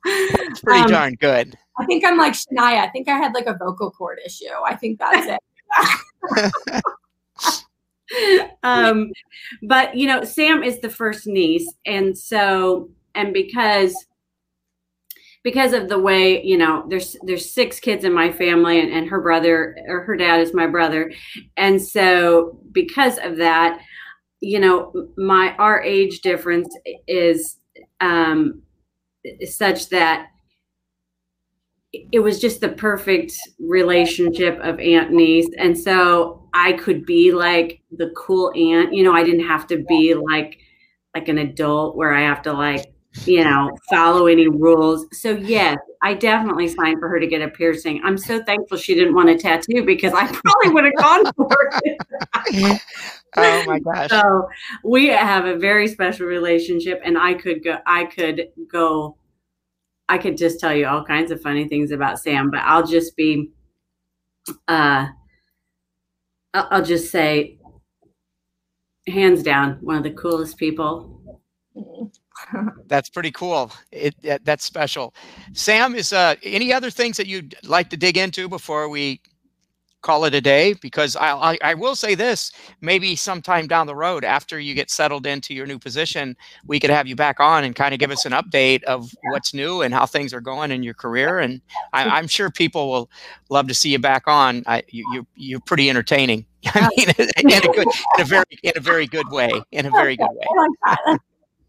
it's 0.04 0.60
pretty 0.60 0.80
um, 0.80 0.90
darn 0.90 1.14
good. 1.14 1.56
I 1.80 1.86
think 1.86 2.04
I'm 2.04 2.18
like 2.18 2.34
Shania. 2.34 2.80
I 2.80 2.88
think 2.88 3.08
I 3.08 3.16
had 3.16 3.34
like 3.34 3.46
a 3.46 3.56
vocal 3.56 3.90
cord 3.90 4.18
issue. 4.24 4.46
I 4.66 4.76
think 4.76 4.98
that's 4.98 5.38
it. 6.72 6.82
um, 8.62 9.10
but 9.62 9.96
you 9.96 10.06
know, 10.06 10.24
Sam 10.24 10.62
is 10.62 10.80
the 10.80 10.90
first 10.90 11.26
niece, 11.26 11.72
and 11.86 12.16
so 12.16 12.90
and 13.14 13.32
because 13.32 13.94
because 15.42 15.72
of 15.72 15.88
the 15.88 15.98
way 15.98 16.42
you 16.44 16.58
know 16.58 16.84
there's 16.88 17.16
there's 17.22 17.50
six 17.50 17.80
kids 17.80 18.04
in 18.04 18.12
my 18.12 18.30
family 18.30 18.80
and, 18.80 18.92
and 18.92 19.08
her 19.08 19.20
brother 19.20 19.76
or 19.88 20.02
her 20.04 20.16
dad 20.16 20.40
is 20.40 20.54
my 20.54 20.66
brother 20.66 21.10
and 21.56 21.80
so 21.80 22.58
because 22.72 23.18
of 23.18 23.38
that 23.38 23.80
you 24.40 24.58
know 24.58 24.92
my 25.16 25.54
our 25.56 25.82
age 25.82 26.20
difference 26.20 26.68
is 27.06 27.56
um 28.00 28.62
such 29.44 29.88
that 29.88 30.28
it 31.92 32.20
was 32.20 32.40
just 32.40 32.60
the 32.60 32.68
perfect 32.68 33.32
relationship 33.58 34.58
of 34.62 34.78
aunt 34.78 35.10
niece. 35.10 35.48
And 35.58 35.76
so 35.76 36.40
i 36.52 36.72
could 36.72 37.06
be 37.06 37.32
like 37.32 37.80
the 37.92 38.10
cool 38.16 38.52
aunt 38.56 38.92
you 38.92 39.04
know 39.04 39.12
i 39.12 39.22
didn't 39.22 39.46
have 39.46 39.66
to 39.68 39.84
be 39.88 40.14
like 40.14 40.58
like 41.14 41.28
an 41.28 41.38
adult 41.38 41.96
where 41.96 42.12
i 42.12 42.20
have 42.20 42.42
to 42.42 42.52
like 42.52 42.92
you 43.24 43.42
know 43.42 43.70
follow 43.88 44.26
any 44.26 44.48
rules. 44.48 45.06
So 45.12 45.32
yes 45.32 45.78
i 46.02 46.14
definitely 46.14 46.68
signed 46.68 46.98
for 47.00 47.08
her 47.08 47.20
to 47.20 47.26
get 47.26 47.42
a 47.42 47.48
piercing. 47.48 48.00
I'm 48.04 48.16
so 48.18 48.42
thankful 48.42 48.78
she 48.78 48.94
didn't 48.94 49.14
want 49.14 49.30
a 49.30 49.36
tattoo 49.36 49.84
because 49.84 50.12
i 50.12 50.26
probably 50.26 50.70
would 50.70 50.84
have 50.84 50.96
gone 50.96 51.32
for 51.34 51.70
it. 51.84 52.82
Oh 53.36 53.64
my 53.64 53.78
gosh. 53.78 54.10
So 54.10 54.48
we 54.82 55.06
have 55.06 55.46
a 55.46 55.56
very 55.56 55.86
special 55.86 56.26
relationship 56.26 57.00
and 57.04 57.16
i 57.16 57.34
could 57.34 57.62
go 57.62 57.78
i 57.86 58.06
could 58.06 58.48
go 58.68 59.16
I 60.10 60.18
could 60.18 60.36
just 60.36 60.58
tell 60.58 60.74
you 60.74 60.88
all 60.88 61.04
kinds 61.04 61.30
of 61.30 61.40
funny 61.40 61.68
things 61.68 61.92
about 61.92 62.18
Sam, 62.18 62.50
but 62.50 62.58
I'll 62.64 62.84
just 62.84 63.16
be, 63.16 63.52
uh, 64.66 65.06
I'll 66.52 66.84
just 66.84 67.12
say, 67.12 67.58
hands 69.06 69.44
down, 69.44 69.78
one 69.82 69.96
of 69.96 70.02
the 70.02 70.10
coolest 70.10 70.56
people. 70.56 71.22
that's 72.88 73.08
pretty 73.08 73.30
cool. 73.30 73.70
It, 73.92 74.16
it, 74.24 74.44
that's 74.44 74.64
special. 74.64 75.14
Sam, 75.52 75.94
is 75.94 76.12
uh, 76.12 76.34
any 76.42 76.72
other 76.72 76.90
things 76.90 77.16
that 77.16 77.28
you'd 77.28 77.54
like 77.62 77.88
to 77.90 77.96
dig 77.96 78.18
into 78.18 78.48
before 78.48 78.88
we 78.88 79.20
call 80.02 80.24
it 80.24 80.34
a 80.34 80.40
day 80.40 80.74
because 80.74 81.16
I, 81.16 81.32
I, 81.52 81.58
I 81.62 81.74
will 81.74 81.94
say 81.94 82.14
this 82.14 82.52
maybe 82.80 83.16
sometime 83.16 83.66
down 83.66 83.86
the 83.86 83.94
road 83.94 84.24
after 84.24 84.58
you 84.58 84.74
get 84.74 84.90
settled 84.90 85.26
into 85.26 85.54
your 85.54 85.66
new 85.66 85.78
position 85.78 86.36
we 86.66 86.80
could 86.80 86.90
have 86.90 87.06
you 87.06 87.16
back 87.16 87.40
on 87.40 87.64
and 87.64 87.74
kind 87.74 87.92
of 87.92 88.00
give 88.00 88.10
us 88.10 88.24
an 88.24 88.32
update 88.32 88.82
of 88.84 89.12
what's 89.30 89.52
new 89.52 89.82
and 89.82 89.92
how 89.92 90.06
things 90.06 90.32
are 90.32 90.40
going 90.40 90.70
in 90.70 90.82
your 90.82 90.94
career 90.94 91.38
and 91.38 91.60
I, 91.92 92.18
am 92.18 92.28
sure 92.28 92.50
people 92.50 92.90
will 92.90 93.10
love 93.50 93.68
to 93.68 93.74
see 93.74 93.90
you 93.90 93.98
back 93.98 94.24
on 94.26 94.62
I, 94.66 94.82
you, 94.88 95.04
you 95.12 95.26
you're 95.36 95.60
pretty 95.60 95.90
entertaining 95.90 96.46
I 96.66 96.88
mean 96.96 97.08
in 97.18 97.50
a 97.50 97.72
good 97.72 97.88
in 98.16 98.20
a 98.20 98.24
very 98.24 98.58
in 98.62 98.72
a 98.76 98.80
very 98.80 99.06
good 99.06 99.30
way 99.30 99.50
in 99.72 99.86
a 99.86 99.90
very 99.90 100.16
good 100.16 100.30
way 100.30 101.16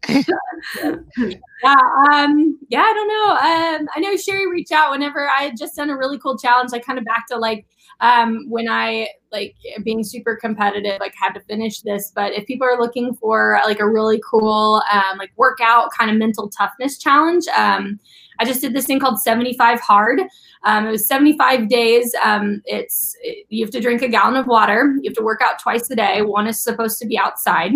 yeah, 0.08 1.76
um, 2.12 2.58
yeah, 2.68 2.80
I 2.80 2.92
don't 2.92 3.08
know. 3.08 3.82
Um, 3.84 3.88
I 3.94 4.00
know 4.00 4.16
Sherry 4.16 4.50
reached 4.50 4.72
out 4.72 4.90
whenever 4.90 5.28
I 5.28 5.42
had 5.42 5.56
just 5.56 5.76
done 5.76 5.90
a 5.90 5.96
really 5.96 6.18
cool 6.18 6.36
challenge. 6.36 6.70
I 6.72 6.80
kind 6.80 6.98
of 6.98 7.04
back 7.04 7.26
to 7.28 7.36
like 7.36 7.66
um, 8.02 8.46
when 8.50 8.68
I 8.68 9.08
like 9.30 9.54
being 9.84 10.04
super 10.04 10.36
competitive, 10.36 11.00
like 11.00 11.14
had 11.18 11.32
to 11.32 11.40
finish 11.40 11.80
this. 11.80 12.12
But 12.14 12.32
if 12.32 12.46
people 12.46 12.66
are 12.66 12.78
looking 12.78 13.14
for 13.14 13.58
like 13.64 13.80
a 13.80 13.88
really 13.88 14.20
cool 14.28 14.82
um, 14.92 15.16
like 15.16 15.30
workout 15.36 15.90
kind 15.96 16.10
of 16.10 16.18
mental 16.18 16.50
toughness 16.50 16.98
challenge, 16.98 17.46
um, 17.56 17.98
I 18.38 18.44
just 18.44 18.60
did 18.60 18.74
this 18.74 18.86
thing 18.86 19.00
called 19.00 19.20
75 19.20 19.80
Hard. 19.80 20.20
Um, 20.64 20.86
it 20.86 20.90
was 20.90 21.06
75 21.06 21.68
days. 21.68 22.14
Um, 22.22 22.60
it's 22.66 23.16
it, 23.22 23.46
you 23.48 23.64
have 23.64 23.72
to 23.72 23.80
drink 23.80 24.02
a 24.02 24.08
gallon 24.08 24.36
of 24.36 24.46
water. 24.46 24.94
You 25.00 25.08
have 25.10 25.16
to 25.16 25.24
work 25.24 25.40
out 25.42 25.58
twice 25.60 25.88
a 25.90 25.96
day. 25.96 26.22
One 26.22 26.46
is 26.46 26.60
supposed 26.60 26.98
to 27.00 27.06
be 27.06 27.16
outside 27.16 27.72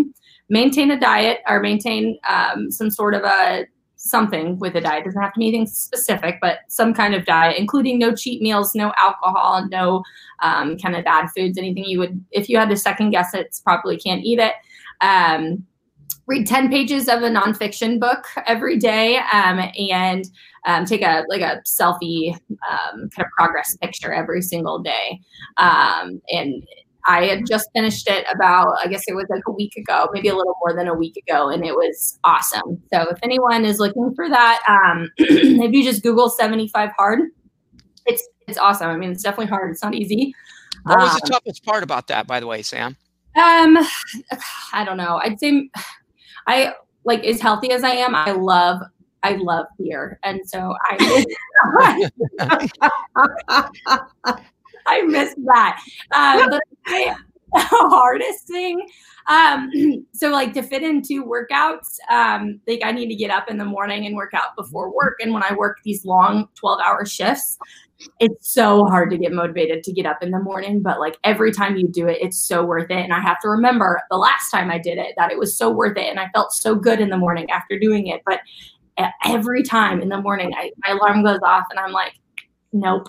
maintain 0.49 0.91
a 0.91 1.01
diet 1.01 1.41
or 1.49 1.61
maintain 1.61 2.19
um, 2.29 2.71
some 2.71 2.91
sort 2.91 3.15
of 3.15 3.23
a 3.25 3.67
something 4.07 4.59
with 4.59 4.75
a 4.77 4.81
diet. 4.81 5.03
It 5.03 5.05
doesn't 5.07 5.21
have 5.21 5.35
to 5.35 5.39
be 5.39 5.49
anything 5.49 5.67
specific, 5.67 6.39
but 6.41 6.61
some 6.69 6.95
kind 6.95 7.15
of 7.15 7.25
diet, 7.25 7.59
including 7.59 7.99
no 7.99 8.15
cheat 8.15 8.41
meals, 8.41 8.75
no 8.75 8.93
alcohol, 8.97 9.67
no 9.69 10.03
um, 10.41 10.79
kind 10.79 10.97
of 10.97 11.05
bad 11.05 11.29
foods, 11.37 11.59
anything 11.59 11.85
you 11.85 11.99
would, 11.99 12.25
if 12.31 12.49
you 12.49 12.59
had 12.59 12.69
to 12.71 12.77
second 12.77 13.11
guess 13.11 13.35
it, 13.35 13.59
probably 13.65 13.97
can't 13.97 14.25
eat 14.25 14.39
it. 14.39 14.53
Um, 15.01 15.67
read 16.27 16.47
10 16.47 16.69
pages 16.69 17.09
of 17.09 17.23
a 17.23 17.31
nonfiction 17.31 18.01
book 18.01 18.27
every 18.47 18.79
day 18.79 19.19
um, 19.33 19.61
and 19.79 20.25
um, 20.67 20.85
take 20.85 21.03
a 21.03 21.25
like 21.29 21.41
a 21.41 21.63
selfie 21.65 22.35
um, 22.69 23.09
kind 23.11 23.25
of 23.25 23.31
progress 23.37 23.77
picture 23.77 24.13
every 24.13 24.43
single 24.43 24.81
day 24.81 25.21
um, 25.57 26.21
and 26.31 26.65
I 27.07 27.27
had 27.27 27.47
just 27.47 27.69
finished 27.75 28.09
it 28.09 28.27
about, 28.33 28.77
I 28.83 28.89
guess 28.89 29.05
it 29.07 29.15
was 29.15 29.27
like 29.31 29.43
a 29.47 29.53
week 29.53 29.77
ago, 29.77 30.09
maybe 30.13 30.29
a 30.29 30.35
little 30.35 30.57
more 30.61 30.75
than 30.75 30.89
a 30.89 30.95
week 30.95 31.17
ago, 31.17 31.49
and 31.51 31.65
it 31.65 31.75
was 31.75 32.19
awesome. 32.25 32.83
So 32.93 33.09
if 33.11 33.19
anyone 33.23 33.65
is 33.65 33.79
looking 33.79 34.13
for 34.15 34.29
that, 34.29 34.63
um, 34.69 35.11
if 35.19 35.73
you 35.73 35.85
just 35.85 36.03
Google 36.03 36.29
75 36.29 36.91
hard, 36.99 37.21
it's 38.07 38.27
it's 38.49 38.59
awesome. 38.59 38.89
I 38.89 38.97
mean, 38.97 39.11
it's 39.11 39.23
definitely 39.23 39.47
hard. 39.47 39.71
It's 39.71 39.83
not 39.83 39.95
easy. 39.95 40.35
What 40.85 40.99
was 40.99 41.11
um, 41.11 41.21
the 41.23 41.29
toughest 41.29 41.65
part 41.65 41.83
about 41.83 42.07
that, 42.09 42.27
by 42.27 42.41
the 42.41 42.47
way, 42.47 42.63
Sam? 42.63 42.97
Um, 43.37 43.79
I 44.73 44.85
don't 44.85 44.97
know. 44.97 45.21
I'd 45.23 45.39
say 45.39 45.69
I 46.47 46.75
like 47.05 47.25
as 47.25 47.41
healthy 47.41 47.71
as 47.71 47.85
I 47.85 47.91
am. 47.91 48.15
I 48.15 48.33
love 48.33 48.81
I 49.23 49.33
love 49.37 49.67
beer, 49.79 50.19
and 50.23 50.41
so 50.49 50.75
I. 50.85 52.05
I 54.89 55.03
missed 55.03 55.37
that. 55.45 55.81
Um, 56.15 56.51
but 56.51 56.63
the 57.53 57.61
hardest 57.63 58.47
thing, 58.49 58.87
um, 59.29 59.71
so 60.13 60.31
like 60.31 60.53
to 60.55 60.63
fit 60.63 60.83
into 60.83 61.25
workouts, 61.25 61.97
um, 62.11 62.61
like 62.67 62.81
I 62.85 62.93
need 62.93 63.09
to 63.09 63.15
get 63.15 63.31
up 63.31 63.49
in 63.49 63.57
the 63.57 63.65
morning 63.65 64.05
and 64.07 64.17
work 64.17 64.35
out 64.35 64.57
before 64.57 64.93
work. 64.95 65.17
And 65.21 65.33
when 65.33 65.43
I 65.43 65.55
work 65.55 65.79
these 65.85 66.05
long 66.05 66.49
12 66.57 66.81
hour 66.81 67.07
shifts, 67.07 67.57
it's 68.21 68.53
so 68.53 68.85
hard 68.87 69.11
to 69.11 69.17
get 69.17 69.33
motivated 69.33 69.83
to 69.85 69.93
get 69.93 70.07
up 70.07 70.23
in 70.23 70.31
the 70.31 70.39
morning, 70.39 70.83
but 70.83 71.01
like 71.01 71.17
every 71.25 71.53
time 71.53 71.77
you 71.77 71.89
do 71.89 72.09
it, 72.09 72.19
it's 72.21 72.37
so 72.37 72.65
worth 72.65 72.91
it. 72.91 72.99
And 72.99 73.13
I 73.13 73.21
have 73.21 73.41
to 73.41 73.49
remember 73.49 74.03
the 74.11 74.19
last 74.19 74.51
time 74.51 74.71
I 74.71 74.79
did 74.79 74.99
it 74.99 75.15
that 75.17 75.33
it 75.33 75.39
was 75.39 75.57
so 75.57 75.71
worth 75.71 75.97
it. 75.97 76.11
And 76.11 76.21
I 76.21 76.29
felt 76.35 76.53
so 76.53 76.75
good 76.75 77.01
in 77.01 77.09
the 77.09 77.17
morning 77.17 77.51
after 77.51 77.79
doing 77.79 78.09
it. 78.09 78.23
But 78.27 78.41
every 79.25 79.63
time 79.63 80.03
in 80.03 80.09
the 80.09 80.21
morning, 80.21 80.53
I, 80.57 80.73
my 80.85 80.93
alarm 80.93 81.25
goes 81.25 81.41
off 81.43 81.65
and 81.71 81.79
I'm 81.79 81.93
like, 81.93 82.13
nope, 82.73 83.09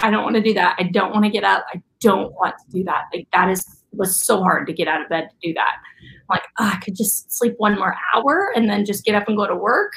I 0.00 0.10
don't 0.10 0.24
want 0.24 0.36
to 0.36 0.42
do 0.42 0.54
that. 0.54 0.76
I 0.78 0.84
don't 0.84 1.12
want 1.12 1.24
to 1.24 1.30
get 1.30 1.44
up. 1.44 1.64
I 1.72 1.82
don't 2.00 2.32
want 2.34 2.54
to 2.58 2.72
do 2.78 2.84
that. 2.84 3.04
Like 3.12 3.28
that 3.32 3.50
is 3.50 3.64
was 3.92 4.20
so 4.20 4.42
hard 4.42 4.66
to 4.66 4.72
get 4.72 4.88
out 4.88 5.00
of 5.02 5.08
bed 5.08 5.28
to 5.30 5.48
do 5.48 5.54
that. 5.54 5.76
Like, 6.28 6.42
oh, 6.58 6.70
I 6.74 6.76
could 6.78 6.96
just 6.96 7.32
sleep 7.32 7.54
one 7.58 7.76
more 7.76 7.94
hour 8.14 8.50
and 8.56 8.68
then 8.68 8.84
just 8.84 9.04
get 9.04 9.14
up 9.14 9.28
and 9.28 9.36
go 9.36 9.46
to 9.46 9.54
work. 9.54 9.92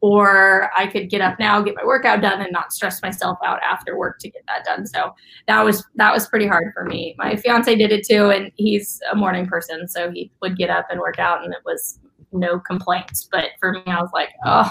or 0.00 0.70
I 0.76 0.86
could 0.86 1.08
get 1.08 1.20
up 1.20 1.38
now, 1.38 1.60
get 1.62 1.74
my 1.74 1.84
workout 1.84 2.20
done, 2.20 2.40
and 2.40 2.52
not 2.52 2.72
stress 2.72 3.02
myself 3.02 3.38
out 3.44 3.60
after 3.62 3.96
work 3.98 4.18
to 4.20 4.30
get 4.30 4.42
that 4.46 4.64
done. 4.64 4.86
So 4.86 5.14
that 5.48 5.64
was 5.64 5.84
that 5.96 6.12
was 6.12 6.28
pretty 6.28 6.46
hard 6.46 6.72
for 6.74 6.84
me. 6.84 7.14
My 7.18 7.36
fiance 7.36 7.74
did 7.74 7.92
it 7.92 8.06
too, 8.06 8.30
and 8.30 8.52
he's 8.56 9.00
a 9.10 9.16
morning 9.16 9.46
person, 9.46 9.88
so 9.88 10.10
he 10.10 10.30
would 10.42 10.56
get 10.56 10.70
up 10.70 10.86
and 10.90 11.00
work 11.00 11.18
out, 11.18 11.44
and 11.44 11.52
it 11.52 11.60
was 11.64 11.98
no 12.32 12.58
complaints. 12.58 13.28
But 13.30 13.46
for 13.58 13.72
me, 13.72 13.82
I 13.86 14.00
was 14.00 14.10
like, 14.12 14.30
oh, 14.44 14.70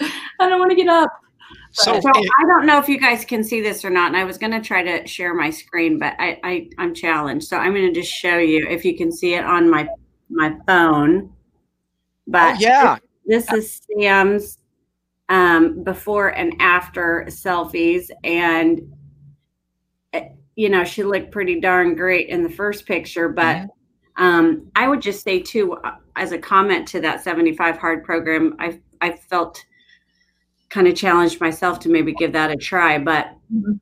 I 0.00 0.48
don't 0.48 0.58
want 0.58 0.70
to 0.70 0.76
get 0.76 0.88
up. 0.88 1.10
So, 1.78 2.00
so 2.00 2.10
I 2.10 2.44
don't 2.44 2.66
know 2.66 2.78
if 2.80 2.88
you 2.88 2.98
guys 2.98 3.24
can 3.24 3.44
see 3.44 3.60
this 3.60 3.84
or 3.84 3.90
not. 3.90 4.08
And 4.08 4.16
I 4.16 4.24
was 4.24 4.36
going 4.36 4.50
to 4.50 4.60
try 4.60 4.82
to 4.82 5.06
share 5.06 5.32
my 5.32 5.48
screen, 5.50 5.96
but 5.96 6.14
I, 6.18 6.40
I 6.42 6.70
I'm 6.76 6.92
challenged. 6.92 7.46
So 7.46 7.56
I'm 7.56 7.72
going 7.72 7.86
to 7.86 8.00
just 8.00 8.12
show 8.12 8.38
you 8.38 8.66
if 8.68 8.84
you 8.84 8.96
can 8.96 9.12
see 9.12 9.34
it 9.34 9.44
on 9.44 9.70
my 9.70 9.88
my 10.28 10.56
phone. 10.66 11.32
But 12.26 12.56
oh, 12.56 12.58
yeah, 12.58 12.98
this, 13.24 13.46
this 13.46 13.52
is 13.52 13.80
Sam's 13.96 14.58
um, 15.28 15.84
before 15.84 16.30
and 16.30 16.54
after 16.58 17.26
selfies, 17.28 18.10
and 18.24 18.80
eh, 20.14 20.30
you 20.56 20.70
know 20.70 20.82
she 20.82 21.04
looked 21.04 21.30
pretty 21.30 21.60
darn 21.60 21.94
great 21.94 22.28
in 22.28 22.42
the 22.42 22.50
first 22.50 22.86
picture. 22.86 23.28
But 23.28 23.56
mm-hmm. 23.56 24.24
um, 24.24 24.70
I 24.74 24.88
would 24.88 25.00
just 25.00 25.22
say 25.22 25.38
too, 25.40 25.74
uh, 25.74 25.94
as 26.16 26.32
a 26.32 26.38
comment 26.38 26.88
to 26.88 27.00
that 27.02 27.22
75 27.22 27.78
hard 27.78 28.02
program, 28.02 28.56
I 28.58 28.80
I 29.00 29.12
felt 29.12 29.64
kind 30.70 30.86
of 30.86 30.94
challenged 30.94 31.40
myself 31.40 31.80
to 31.80 31.88
maybe 31.88 32.12
give 32.12 32.32
that 32.32 32.50
a 32.50 32.56
try. 32.56 32.98
But 32.98 33.26
mm-hmm. 33.52 33.72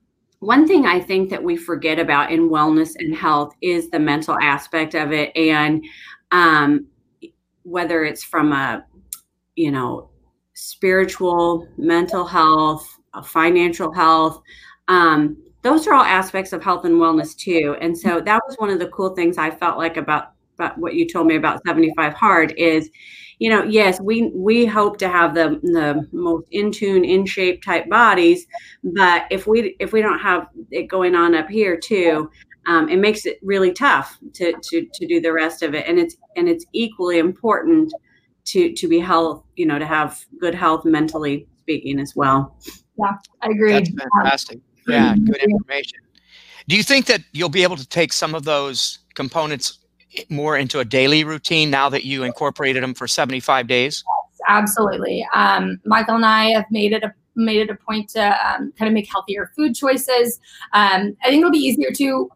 one 0.40 0.66
thing 0.66 0.87
I 0.87 1.01
think 1.01 1.31
that 1.31 1.42
we 1.42 1.57
forget 1.57 1.99
about 1.99 2.31
in 2.31 2.49
wellness 2.49 2.94
and 2.99 3.14
health 3.14 3.55
is 3.61 3.90
the 3.90 3.99
mental 3.99 4.38
aspect 4.40 4.94
of 4.94 5.12
it. 5.12 5.37
And 5.37 5.85
um, 6.31 6.87
whether 7.62 8.05
it's 8.05 8.22
from 8.22 8.53
a, 8.53 8.85
you 9.57 9.70
know, 9.70 10.11
spiritual, 10.55 11.68
mental 11.77 12.25
health, 12.25 12.88
financial 13.25 13.92
health, 13.92 14.40
um, 14.88 15.37
those 15.62 15.87
are 15.88 15.94
all 15.94 16.05
aspects 16.05 16.53
of 16.53 16.62
health 16.62 16.85
and 16.85 16.94
wellness 16.94 17.37
too. 17.37 17.77
And 17.81 17.99
so 17.99 18.20
that 18.20 18.40
was 18.46 18.57
one 18.59 18.70
of 18.70 18.79
the 18.79 18.88
cool 18.88 19.16
things 19.16 19.37
I 19.37 19.51
felt 19.51 19.79
like 19.79 19.96
about, 19.96 20.36
about 20.59 20.79
what 20.79 20.95
you 20.95 21.07
told 21.07 21.27
me 21.27 21.37
about 21.37 21.62
75 21.64 22.14
hard 22.14 22.53
is 22.57 22.90
you 23.38 23.51
know, 23.51 23.64
yes, 23.64 24.01
we 24.01 24.31
we 24.35 24.64
hope 24.64 24.97
to 24.99 25.09
have 25.09 25.35
the 25.35 25.61
the 25.62 26.09
most 26.12 26.47
in 26.51 26.73
tune, 26.73 27.05
in 27.05 27.27
shape 27.27 27.62
type 27.62 27.88
bodies, 27.88 28.47
but 28.83 29.25
if 29.31 29.47
we 29.47 29.77
if 29.79 29.92
we 29.92 30.01
don't 30.01 30.21
have 30.21 30.49
it 30.71 30.85
going 30.85 31.14
on 31.14 31.35
up 31.35 31.49
here 31.49 31.77
too, 31.77 32.31
um, 32.66 32.88
it 32.88 32.97
makes 32.97 33.27
it 33.27 33.38
really 33.42 33.73
tough 33.73 34.19
to 34.35 34.55
to 34.62 34.87
to 34.92 35.07
do 35.07 35.21
the 35.21 35.33
rest 35.33 35.62
of 35.62 35.75
it, 35.75 35.87
and 35.87 35.99
it's 35.99 36.16
and 36.37 36.49
it's 36.49 36.64
equally 36.73 37.19
important 37.19 37.92
to 38.47 38.73
to 38.73 38.88
be 38.88 38.99
health, 38.99 39.45
you 39.57 39.66
know, 39.66 39.79
to 39.79 39.87
have 39.87 40.25
good 40.40 40.55
health 40.55 40.87
mentally 40.87 41.47
speaking 41.61 42.01
as 42.01 42.16
well. 42.16 42.57
Yeah, 42.99 43.12
I 43.42 43.49
agree. 43.49 43.73
That's 43.73 43.90
fantastic. 43.90 44.61
Yeah, 44.88 45.14
good 45.14 45.42
information. 45.42 45.99
Do 46.69 46.77
you 46.77 46.83
think 46.83 47.07
that 47.07 47.21
you'll 47.33 47.49
be 47.49 47.64
able 47.64 47.77
to 47.77 47.87
take 47.87 48.12
some 48.12 48.35
of 48.35 48.45
those 48.45 49.01
components 49.14 49.81
more 50.31 50.57
into 50.57 50.81
a 50.81 50.85
daily 50.85 51.24
routine 51.24 51.70
now 51.70 51.88
that 51.88 52.05
you 52.05 52.22
incorporated 52.22 52.83
them 52.83 52.94
for 52.94 53.07
75 53.07 53.66
days? 53.66 54.05
absolutely. 54.48 55.26
Um, 55.35 55.81
Michael 55.85 56.16
and 56.16 56.26
I 56.26 56.50
have 56.50 56.66
made 56.70 56.92
it 56.92 57.02
a 57.02 57.12
made 57.38 57.61
it 57.61 57.70
a 57.70 57.74
point 57.74 58.09
to 58.09 58.20
um, 58.20 58.72
kind 58.79 58.88
of 58.88 58.92
make 58.94 59.11
healthier 59.11 59.52
food 59.55 59.74
choices. 59.74 60.40
Um, 60.72 61.16
I 61.22 61.29
think 61.29 61.40
it'll 61.40 61.50
be 61.50 61.59
easier 61.59 61.90
to 61.92 62.31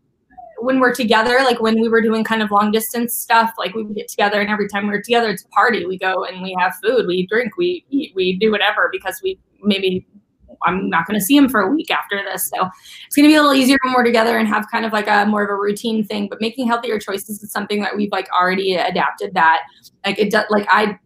when 0.59 0.79
we're 0.79 0.95
together, 0.95 1.39
like 1.43 1.59
when 1.61 1.81
we 1.81 1.89
were 1.89 2.03
doing 2.03 2.23
kind 2.23 2.43
of 2.43 2.51
long 2.51 2.71
distance 2.71 3.15
stuff, 3.15 3.55
like 3.57 3.75
we 3.75 3.83
would 3.83 3.97
get 3.97 4.09
together 4.09 4.43
and 4.43 4.51
every 4.51 4.69
time 4.69 4.87
we 4.87 4.95
are 4.95 5.01
together, 5.01 5.31
it's 5.31 5.43
a 5.43 5.49
party. 5.49 5.87
We 5.87 5.97
go 5.97 6.25
and 6.25 6.43
we 6.43 6.55
have 6.59 6.75
food, 6.85 7.07
we 7.07 7.27
drink, 7.27 7.57
we 7.57 7.87
eat, 7.89 8.13
we 8.15 8.37
do 8.37 8.51
whatever 8.51 8.91
because 8.93 9.21
we 9.23 9.39
maybe 9.63 10.07
I'm 10.67 10.89
not 10.89 11.07
going 11.07 11.19
to 11.19 11.25
see 11.25 11.37
him 11.37 11.49
for 11.49 11.61
a 11.61 11.69
week 11.69 11.91
after 11.91 12.23
this. 12.23 12.51
So 12.55 12.69
it's 13.07 13.17
going 13.17 13.29
to 13.29 13.33
be 13.33 13.35
a 13.35 13.43
little 13.43 13.55
easier 13.55 13.79
when 13.85 13.95
we're 13.95 14.05
together 14.05 14.39
and 14.39 14.47
have 14.49 14.67
kind 14.71 14.85
of 14.85 14.93
like 14.93 15.09
a 15.09 15.27
more 15.27 15.45
of 15.45 15.51
a 15.51 15.57
routine 15.57 16.05
thing. 16.05 16.29
But 16.29 16.41
making 16.41 16.67
healthier 16.67 16.99
choices 16.99 17.43
is 17.43 17.51
something 17.53 17.81
that 17.83 17.97
we've 17.97 18.13
like 18.13 18.29
already 18.39 18.75
adapted. 18.75 19.35
That 19.35 19.63
like 20.05 20.19
it 20.19 20.31
does 20.31 20.47
like 20.51 20.67
I 20.71 20.99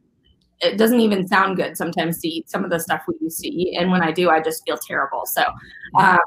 it 0.60 0.78
doesn't 0.78 1.00
even 1.00 1.26
sound 1.26 1.56
good 1.56 1.76
sometimes 1.76 2.20
to 2.20 2.28
eat 2.28 2.48
some 2.48 2.64
of 2.64 2.70
the 2.70 2.80
stuff 2.80 3.02
we 3.06 3.14
used 3.20 3.40
to 3.40 3.48
eat, 3.48 3.76
and 3.78 3.90
when 3.90 4.02
I 4.02 4.12
do, 4.12 4.30
I 4.30 4.40
just 4.40 4.62
feel 4.64 4.78
terrible. 4.78 5.24
So. 5.26 5.44
Um, 5.98 6.18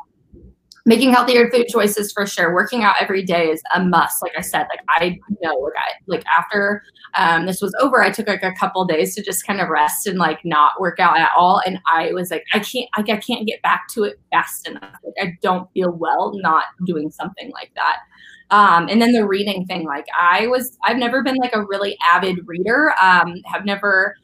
making 0.87 1.11
healthier 1.11 1.51
food 1.51 1.67
choices 1.67 2.13
for 2.13 2.25
sure. 2.25 2.53
Working 2.53 2.83
out 2.83 2.95
every 2.99 3.21
day 3.21 3.49
is 3.49 3.61
a 3.75 3.83
must. 3.83 4.23
Like 4.23 4.31
I 4.37 4.41
said, 4.41 4.65
like 4.69 4.79
I 4.89 5.19
know, 5.41 5.53
like 5.55 5.73
I 5.75 5.91
like 6.07 6.23
after 6.25 6.81
um, 7.15 7.45
this 7.45 7.61
was 7.61 7.75
over, 7.79 8.01
I 8.01 8.09
took 8.09 8.27
like 8.27 8.41
a 8.41 8.53
couple 8.53 8.85
days 8.85 9.13
to 9.15 9.21
just 9.21 9.45
kind 9.45 9.59
of 9.59 9.67
rest 9.67 10.07
and 10.07 10.17
like 10.17 10.39
not 10.45 10.79
work 10.79 10.97
out 10.99 11.17
at 11.17 11.31
all. 11.37 11.61
And 11.65 11.79
I 11.91 12.13
was 12.13 12.31
like, 12.31 12.45
I 12.53 12.59
can't, 12.59 12.89
like 12.97 13.09
I 13.09 13.17
can't 13.17 13.45
get 13.45 13.61
back 13.61 13.87
to 13.95 14.03
it 14.03 14.19
fast 14.31 14.67
enough. 14.67 14.95
Like 15.03 15.27
I 15.27 15.37
don't 15.41 15.69
feel 15.73 15.91
well 15.91 16.31
not 16.35 16.63
doing 16.85 17.11
something 17.11 17.51
like 17.51 17.71
that. 17.75 17.97
Um, 18.49 18.87
and 18.87 19.01
then 19.01 19.11
the 19.11 19.27
reading 19.27 19.65
thing, 19.65 19.85
like 19.85 20.05
I 20.17 20.47
was, 20.47 20.77
I've 20.85 20.97
never 20.97 21.21
been 21.21 21.35
like 21.35 21.53
a 21.53 21.65
really 21.65 21.97
avid 22.01 22.39
reader. 22.45 22.93
Um, 23.01 23.41
have 23.45 23.65
never 23.65 24.15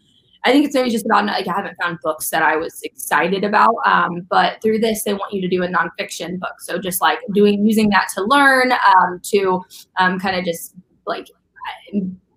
I 0.46 0.52
think 0.52 0.66
it's 0.66 0.76
maybe 0.76 0.90
just 0.90 1.06
about 1.06 1.26
like 1.26 1.48
I 1.48 1.54
haven't 1.54 1.78
found 1.82 2.00
books 2.04 2.30
that 2.30 2.44
I 2.44 2.58
was 2.58 2.82
excited 2.84 3.44
about. 3.44 3.76
Um, 3.86 4.28
but 4.30 4.62
through 4.62 4.80
this, 4.80 5.04
they 5.04 5.14
want 5.14 5.34
you 5.34 5.42
to 5.42 5.48
do 5.48 5.64
a 5.64 5.68
nonfiction 5.68 6.40
book. 6.40 6.60
So 6.60 6.78
just 6.78 7.02
like 7.02 7.20
doing 7.34 7.66
using 7.66 7.90
that 7.90 8.10
to 8.16 8.24
learn, 8.24 8.74
um, 8.74 9.22
to 9.32 9.62
um, 9.98 10.20
kind 10.20 10.36
of 10.36 10.44
just 10.44 10.76
like 11.06 11.28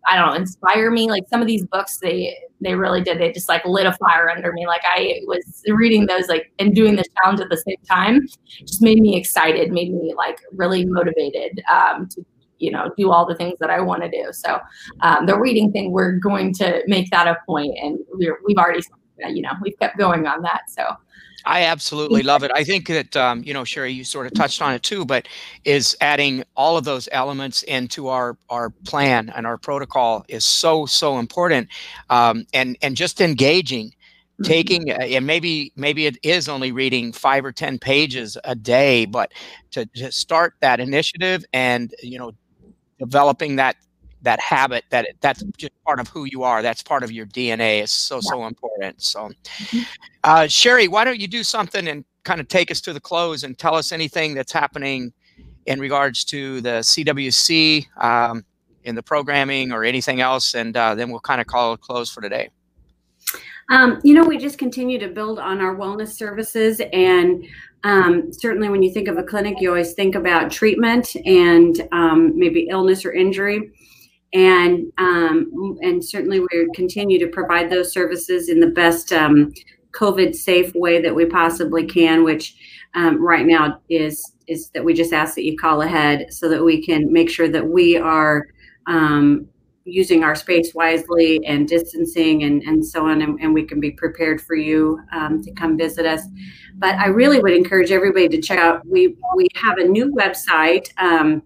I 0.09 0.17
don't 0.17 0.29
know, 0.29 0.35
inspire 0.35 0.91
me. 0.91 1.11
Like 1.11 1.25
some 1.29 1.41
of 1.41 1.49
these 1.49 1.65
books, 1.67 1.99
they 1.99 2.37
they 2.61 2.75
really 2.75 3.03
did. 3.03 3.19
They 3.19 3.33
just 3.33 3.49
like 3.49 3.65
lit 3.65 3.87
a 3.87 3.93
fire 3.93 4.31
under 4.31 4.53
me. 4.53 4.67
Like 4.67 4.83
I 4.85 5.21
was 5.27 5.63
reading 5.69 6.07
those 6.07 6.29
like 6.29 6.53
and 6.59 6.75
doing 6.75 6.95
the 6.97 7.05
challenge 7.17 7.41
at 7.41 7.49
the 7.51 7.57
same 7.57 7.77
time, 7.89 8.27
just 8.65 8.83
made 8.83 9.01
me 9.01 9.17
excited, 9.17 9.73
made 9.73 9.93
me 9.93 10.15
like 10.17 10.39
really 10.53 10.85
motivated 10.87 11.61
um, 11.71 12.09
to 12.11 12.25
you 12.59 12.71
know 12.71 12.91
do 12.97 13.11
all 13.11 13.27
the 13.27 13.35
things 13.35 13.59
that 13.59 13.71
i 13.71 13.81
want 13.81 14.03
to 14.03 14.11
do 14.11 14.29
so 14.33 14.59
um, 15.01 15.27
the 15.27 15.39
reading 15.39 15.73
thing 15.73 15.93
we're 15.93 16.13
going 16.13 16.53
to 16.53 16.83
make 16.87 17.11
that 17.11 17.27
a 17.27 17.37
point 17.47 17.77
and 17.81 17.99
we're, 18.13 18.39
we've 18.47 18.59
already 18.59 18.83
you 19.29 19.43
know 19.43 19.53
we've 19.63 19.79
kept 19.79 19.97
going 19.99 20.27
on 20.27 20.43
that 20.43 20.63
so 20.69 20.85
I 21.47 21.63
absolutely 21.63 22.23
love 22.23 22.43
it. 22.43 22.51
I 22.53 22.65
think 22.65 22.89
that 22.89 23.17
um, 23.17 23.43
you 23.45 23.55
know, 23.55 23.65
Sherry, 23.65 23.93
you 23.93 24.05
sort 24.05 24.27
of 24.27 24.35
touched 24.35 24.61
on 24.61 24.75
it 24.75 24.83
too, 24.83 25.05
but 25.05 25.29
is 25.65 25.97
adding 26.01 26.43
all 26.57 26.77
of 26.77 26.85
those 26.85 27.09
elements 27.13 27.63
into 27.63 28.09
our 28.09 28.37
our 28.51 28.71
plan 28.85 29.33
and 29.35 29.47
our 29.47 29.57
protocol 29.57 30.25
is 30.29 30.45
so 30.45 30.87
so 30.87 31.19
important, 31.19 31.69
um, 32.11 32.45
and 32.53 32.77
and 32.83 32.97
just 32.97 33.21
engaging, 33.21 33.91
mm-hmm. 33.91 34.43
taking 34.43 34.91
and 34.91 35.25
maybe 35.25 35.73
maybe 35.77 36.07
it 36.07 36.19
is 36.25 36.49
only 36.49 36.73
reading 36.73 37.13
five 37.13 37.45
or 37.45 37.53
ten 37.53 37.79
pages 37.79 38.37
a 38.43 38.57
day, 38.57 39.07
but 39.07 39.33
to, 39.71 39.87
to 39.95 40.11
start 40.11 40.55
that 40.61 40.81
initiative 40.81 41.45
and 41.53 41.95
you 42.03 42.19
know 42.19 42.33
developing 42.99 43.57
that 43.57 43.77
that 44.23 44.41
habit 44.41 44.85
that 44.91 45.07
that's 45.21 45.43
just 45.57 45.73
part 45.85 46.01
of 46.01 46.09
who 46.09 46.25
you 46.25 46.43
are 46.43 46.63
that's 46.63 46.83
part 46.83 47.03
of 47.03 47.13
your 47.13 47.27
dna 47.27 47.83
is 47.83 47.91
so 47.91 48.21
so 48.21 48.47
important 48.47 49.01
so 49.01 49.29
mm-hmm. 49.29 49.83
uh, 50.25 50.47
sherry 50.47 50.89
why 50.89 51.05
don't 51.05 51.21
you 51.21 51.29
do 51.29 51.43
something 51.43 51.87
and 51.89 52.05
kind 52.25 52.41
of 52.41 52.49
take 52.49 52.71
us 52.71 52.81
to 52.81 52.93
the 52.93 53.01
close 53.01 53.45
and 53.45 53.59
tell 53.59 53.75
us 53.75 53.93
anything 53.93 54.35
that's 54.35 54.53
happening 54.53 55.13
in 55.67 55.79
regards 55.79 56.25
to 56.25 56.61
the 56.63 56.81
cwc 56.81 57.87
um, 58.03 58.45
in 58.85 58.95
the 58.95 59.03
programming 59.03 59.71
or 59.71 59.85
anything 59.85 60.21
else 60.21 60.55
and 60.55 60.77
uh, 60.77 60.95
then 60.95 61.11
we'll 61.11 61.21
kind 61.21 61.41
of 61.41 61.47
call 61.47 61.75
it 61.75 61.81
close 61.81 62.11
for 62.11 62.21
today 62.21 62.49
um, 63.69 64.01
you 64.05 64.15
know, 64.15 64.23
we 64.23 64.39
just 64.39 64.59
continue 64.59 64.99
to 64.99 65.09
build 65.09 65.39
on 65.39 65.61
our 65.61 65.75
wellness 65.75 66.13
services. 66.13 66.81
And 66.93 67.45
um, 67.87 68.33
certainly, 68.33 68.69
when 68.69 68.83
you 68.83 68.93
think 68.93 69.07
of 69.07 69.17
a 69.17 69.23
clinic, 69.23 69.61
you 69.61 69.69
always 69.69 69.93
think 69.93 70.17
about 70.17 70.51
treatment 70.51 71.15
and 71.25 71.87
um, 71.93 72.37
maybe 72.37 72.67
illness 72.69 73.05
or 73.05 73.13
injury. 73.13 73.71
And 74.35 74.93
um, 74.99 75.79
and 75.83 76.05
certainly, 76.05 76.41
we 76.41 76.69
continue 76.75 77.21
to 77.21 77.29
provide 77.29 77.71
those 77.71 77.93
services 77.93 78.49
in 78.49 78.59
the 78.59 78.67
best 78.67 79.13
um, 79.13 79.53
COVID 79.93 80.35
safe 80.35 80.75
way 80.75 81.01
that 81.01 81.15
we 81.15 81.27
possibly 81.27 81.87
can, 81.87 82.25
which 82.25 82.57
um, 82.97 83.25
right 83.25 83.47
now 83.47 83.81
is 83.89 84.33
is 84.49 84.69
that 84.71 84.85
we 84.85 84.93
just 84.93 85.13
ask 85.13 85.37
that 85.37 85.45
you 85.45 85.57
call 85.57 85.83
ahead 85.83 86.27
so 86.33 86.49
that 86.49 86.65
we 86.65 86.85
can 86.85 87.13
make 87.13 87.31
sure 87.31 87.49
that 87.49 87.69
we 87.69 87.97
are 87.97 88.49
um, 88.89 89.47
using 89.87 90.25
our 90.25 90.35
space 90.35 90.75
wisely 90.75 91.41
and 91.47 91.69
distancing 91.69 92.43
and, 92.43 92.63
and 92.65 92.85
so 92.85 93.07
on, 93.07 93.23
and, 93.23 93.41
and 93.41 93.55
we 93.55 93.63
can 93.63 93.81
be 93.81 93.93
prepared 93.93 94.41
for 94.41 94.57
you 94.57 95.01
um, 95.13 95.43
to 95.43 95.53
come 95.53 95.79
visit 95.79 96.05
us. 96.05 96.23
But 96.75 96.97
I 96.97 97.07
really 97.07 97.41
would 97.41 97.53
encourage 97.53 97.91
everybody 97.91 98.29
to 98.29 98.41
check 98.41 98.59
out. 98.59 98.87
We 98.87 99.17
we 99.37 99.49
have 99.55 99.79
a 99.79 99.85
new 99.85 100.13
website. 100.13 100.89
Um, 100.99 101.43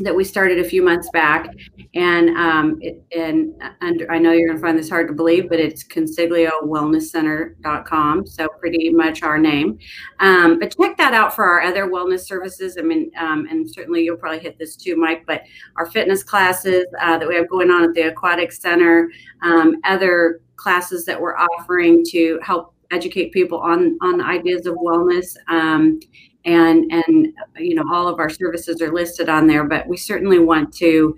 that 0.00 0.14
we 0.14 0.24
started 0.24 0.58
a 0.58 0.64
few 0.64 0.82
months 0.82 1.08
back, 1.12 1.48
and 1.94 2.36
um, 2.36 2.78
it, 2.80 3.02
and 3.16 3.54
under, 3.80 4.10
I 4.10 4.18
know 4.18 4.32
you're 4.32 4.48
going 4.48 4.58
to 4.58 4.62
find 4.62 4.76
this 4.78 4.90
hard 4.90 5.06
to 5.08 5.14
believe, 5.14 5.48
but 5.48 5.58
it's 5.60 5.84
consigliowellnesscenter.com, 5.84 8.26
so 8.26 8.48
pretty 8.58 8.90
much 8.90 9.22
our 9.22 9.38
name. 9.38 9.78
Um, 10.18 10.58
but 10.58 10.76
check 10.76 10.96
that 10.96 11.14
out 11.14 11.32
for 11.34 11.44
our 11.44 11.62
other 11.62 11.86
wellness 11.86 12.26
services. 12.26 12.76
I 12.78 12.82
mean, 12.82 13.12
um, 13.18 13.46
and 13.48 13.70
certainly 13.70 14.02
you'll 14.02 14.16
probably 14.16 14.40
hit 14.40 14.58
this 14.58 14.74
too, 14.76 14.96
Mike. 14.96 15.24
But 15.26 15.42
our 15.76 15.86
fitness 15.86 16.24
classes 16.24 16.86
uh, 17.00 17.18
that 17.18 17.28
we 17.28 17.36
have 17.36 17.48
going 17.48 17.70
on 17.70 17.84
at 17.84 17.94
the 17.94 18.08
Aquatic 18.08 18.50
Center, 18.52 19.08
um, 19.42 19.76
other 19.84 20.40
classes 20.56 21.04
that 21.04 21.20
we're 21.20 21.36
offering 21.36 22.04
to 22.06 22.40
help 22.42 22.74
educate 22.90 23.32
people 23.32 23.60
on 23.60 23.96
on 24.02 24.20
ideas 24.20 24.66
of 24.66 24.74
wellness 24.76 25.34
um, 25.48 25.98
and 26.44 26.90
and 26.92 27.28
you 27.56 27.74
know 27.74 27.84
all 27.92 28.08
of 28.08 28.18
our 28.18 28.28
services 28.28 28.82
are 28.82 28.92
listed 28.92 29.28
on 29.28 29.46
there 29.46 29.64
but 29.64 29.86
we 29.86 29.96
certainly 29.96 30.38
want 30.38 30.72
to 30.72 31.16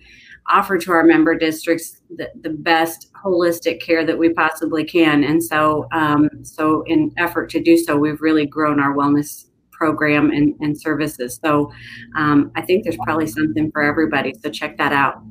offer 0.48 0.78
to 0.78 0.92
our 0.92 1.02
member 1.02 1.34
districts 1.34 2.00
the, 2.16 2.30
the 2.42 2.50
best 2.50 3.12
holistic 3.12 3.80
care 3.80 4.04
that 4.04 4.16
we 4.16 4.32
possibly 4.32 4.84
can. 4.84 5.24
And 5.24 5.42
so 5.42 5.88
um, 5.92 6.28
so 6.42 6.82
in 6.86 7.12
effort 7.16 7.50
to 7.50 7.62
do 7.62 7.76
so 7.76 7.96
we've 7.96 8.20
really 8.20 8.46
grown 8.46 8.80
our 8.80 8.94
wellness 8.94 9.46
program 9.72 10.30
and, 10.30 10.54
and 10.60 10.80
services. 10.80 11.38
So 11.42 11.70
um, 12.16 12.50
i 12.54 12.62
think 12.62 12.84
there's 12.84 12.96
probably 13.04 13.26
something 13.26 13.70
for 13.72 13.82
everybody 13.82 14.34
so 14.40 14.50
check 14.50 14.78
that 14.78 14.92
out. 14.92 15.22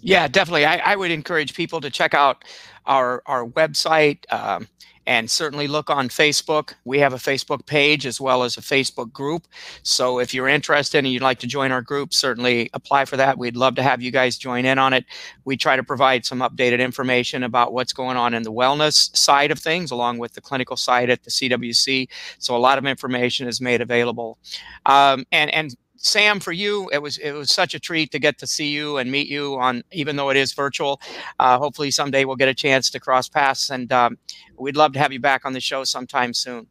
Yeah 0.00 0.28
definitely. 0.28 0.66
I, 0.66 0.92
I 0.92 0.96
would 0.96 1.10
encourage 1.10 1.54
people 1.54 1.80
to 1.80 1.90
check 1.90 2.14
out 2.14 2.44
our 2.86 3.22
our 3.26 3.46
website 3.46 4.30
um, 4.32 4.68
and 5.06 5.30
certainly 5.30 5.66
look 5.66 5.90
on 5.90 6.08
Facebook. 6.08 6.74
We 6.84 6.98
have 6.98 7.12
a 7.12 7.16
Facebook 7.16 7.66
page 7.66 8.06
as 8.06 8.20
well 8.20 8.42
as 8.42 8.56
a 8.56 8.60
Facebook 8.60 9.12
group. 9.12 9.46
So 9.82 10.18
if 10.18 10.32
you're 10.32 10.48
interested 10.48 10.98
and 10.98 11.08
you'd 11.08 11.22
like 11.22 11.38
to 11.40 11.46
join 11.46 11.72
our 11.72 11.82
group, 11.82 12.14
certainly 12.14 12.70
apply 12.72 13.04
for 13.06 13.16
that. 13.16 13.38
We'd 13.38 13.56
love 13.56 13.74
to 13.76 13.82
have 13.82 14.02
you 14.02 14.10
guys 14.10 14.36
join 14.36 14.64
in 14.64 14.78
on 14.78 14.92
it. 14.92 15.04
We 15.44 15.56
try 15.56 15.76
to 15.76 15.82
provide 15.82 16.24
some 16.24 16.40
updated 16.40 16.80
information 16.80 17.42
about 17.42 17.72
what's 17.72 17.92
going 17.92 18.16
on 18.16 18.34
in 18.34 18.42
the 18.42 18.52
wellness 18.52 19.14
side 19.16 19.50
of 19.50 19.58
things, 19.58 19.90
along 19.90 20.18
with 20.18 20.34
the 20.34 20.40
clinical 20.40 20.76
side 20.76 21.10
at 21.10 21.24
the 21.24 21.30
CWC. 21.30 22.08
So 22.38 22.56
a 22.56 22.58
lot 22.58 22.78
of 22.78 22.86
information 22.86 23.48
is 23.48 23.60
made 23.60 23.80
available. 23.80 24.38
Um, 24.86 25.24
and 25.32 25.52
and 25.52 25.74
Sam, 26.04 26.40
for 26.40 26.50
you, 26.50 26.90
it 26.92 27.00
was 27.00 27.16
it 27.18 27.30
was 27.30 27.50
such 27.50 27.74
a 27.74 27.80
treat 27.80 28.10
to 28.10 28.18
get 28.18 28.36
to 28.38 28.46
see 28.46 28.68
you 28.68 28.96
and 28.96 29.10
meet 29.10 29.28
you 29.28 29.54
on, 29.60 29.84
even 29.92 30.16
though 30.16 30.30
it 30.30 30.36
is 30.36 30.52
virtual. 30.52 31.00
Uh, 31.38 31.58
hopefully, 31.58 31.92
someday 31.92 32.24
we'll 32.24 32.36
get 32.36 32.48
a 32.48 32.54
chance 32.54 32.90
to 32.90 32.98
cross 32.98 33.28
paths, 33.28 33.70
and 33.70 33.92
um, 33.92 34.18
we'd 34.58 34.76
love 34.76 34.92
to 34.94 34.98
have 34.98 35.12
you 35.12 35.20
back 35.20 35.44
on 35.44 35.52
the 35.52 35.60
show 35.60 35.84
sometime 35.84 36.34
soon. 36.34 36.66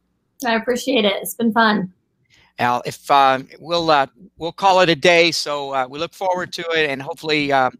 I 0.46 0.54
appreciate 0.54 1.06
it. 1.06 1.14
It's 1.22 1.34
been 1.34 1.50
fun. 1.50 1.92
Al, 2.58 2.82
if 2.84 3.10
uh, 3.10 3.38
we'll 3.58 3.90
uh, 3.90 4.06
we'll 4.36 4.52
call 4.52 4.80
it 4.80 4.90
a 4.90 4.94
day, 4.96 5.30
so 5.30 5.72
uh, 5.72 5.86
we 5.88 5.98
look 5.98 6.12
forward 6.12 6.52
to 6.52 6.62
it, 6.72 6.90
and 6.90 7.00
hopefully 7.00 7.50
uh, 7.50 7.70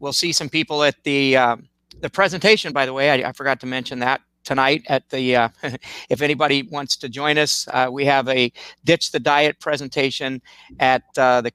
we'll 0.00 0.12
see 0.12 0.32
some 0.32 0.48
people 0.48 0.82
at 0.82 0.96
the 1.04 1.36
uh, 1.36 1.56
the 2.00 2.10
presentation. 2.10 2.72
By 2.72 2.84
the 2.84 2.92
way, 2.92 3.10
I, 3.10 3.28
I 3.28 3.32
forgot 3.32 3.60
to 3.60 3.66
mention 3.66 4.00
that 4.00 4.22
tonight 4.46 4.82
at 4.88 5.08
the 5.10 5.36
uh, 5.36 5.48
if 6.08 6.22
anybody 6.22 6.62
wants 6.62 6.96
to 6.96 7.08
join 7.08 7.36
us 7.36 7.68
uh, 7.72 7.88
we 7.90 8.06
have 8.06 8.26
a 8.28 8.50
ditch 8.84 9.10
the 9.10 9.20
diet 9.20 9.60
presentation 9.60 10.40
at 10.80 11.02
uh, 11.18 11.42
the 11.42 11.52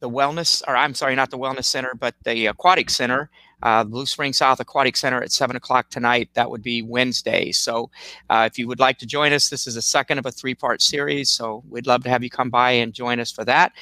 the 0.00 0.10
wellness 0.10 0.62
or 0.66 0.76
i'm 0.76 0.94
sorry 0.94 1.14
not 1.14 1.30
the 1.30 1.38
wellness 1.38 1.66
center 1.66 1.92
but 1.98 2.14
the 2.24 2.46
aquatic 2.46 2.90
center 2.90 3.30
uh, 3.62 3.82
blue 3.82 4.04
spring 4.04 4.32
south 4.32 4.60
aquatic 4.60 4.96
center 4.96 5.22
at 5.22 5.32
7 5.32 5.56
o'clock 5.56 5.88
tonight 5.88 6.28
that 6.34 6.50
would 6.50 6.62
be 6.62 6.82
wednesday 6.82 7.52
so 7.52 7.90
uh, 8.28 8.46
if 8.50 8.58
you 8.58 8.66
would 8.68 8.80
like 8.80 8.98
to 8.98 9.06
join 9.06 9.32
us 9.32 9.48
this 9.48 9.66
is 9.66 9.74
the 9.74 9.82
second 9.82 10.18
of 10.18 10.26
a 10.26 10.30
three 10.30 10.54
part 10.54 10.82
series 10.82 11.30
so 11.30 11.62
we'd 11.68 11.86
love 11.86 12.02
to 12.02 12.10
have 12.10 12.22
you 12.22 12.30
come 12.30 12.50
by 12.50 12.72
and 12.72 12.92
join 12.92 13.18
us 13.20 13.32
for 13.32 13.44
that 13.44 13.72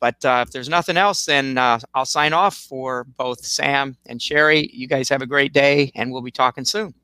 but 0.00 0.24
uh, 0.24 0.44
if 0.46 0.52
there's 0.52 0.68
nothing 0.68 0.96
else, 0.96 1.24
then 1.24 1.58
uh, 1.58 1.78
I'll 1.94 2.04
sign 2.04 2.32
off 2.32 2.56
for 2.56 3.04
both 3.16 3.44
Sam 3.44 3.96
and 4.06 4.20
Sherry. 4.20 4.70
You 4.72 4.86
guys 4.86 5.08
have 5.08 5.22
a 5.22 5.26
great 5.26 5.52
day, 5.52 5.90
and 5.94 6.12
we'll 6.12 6.22
be 6.22 6.30
talking 6.30 6.64
soon. 6.64 6.94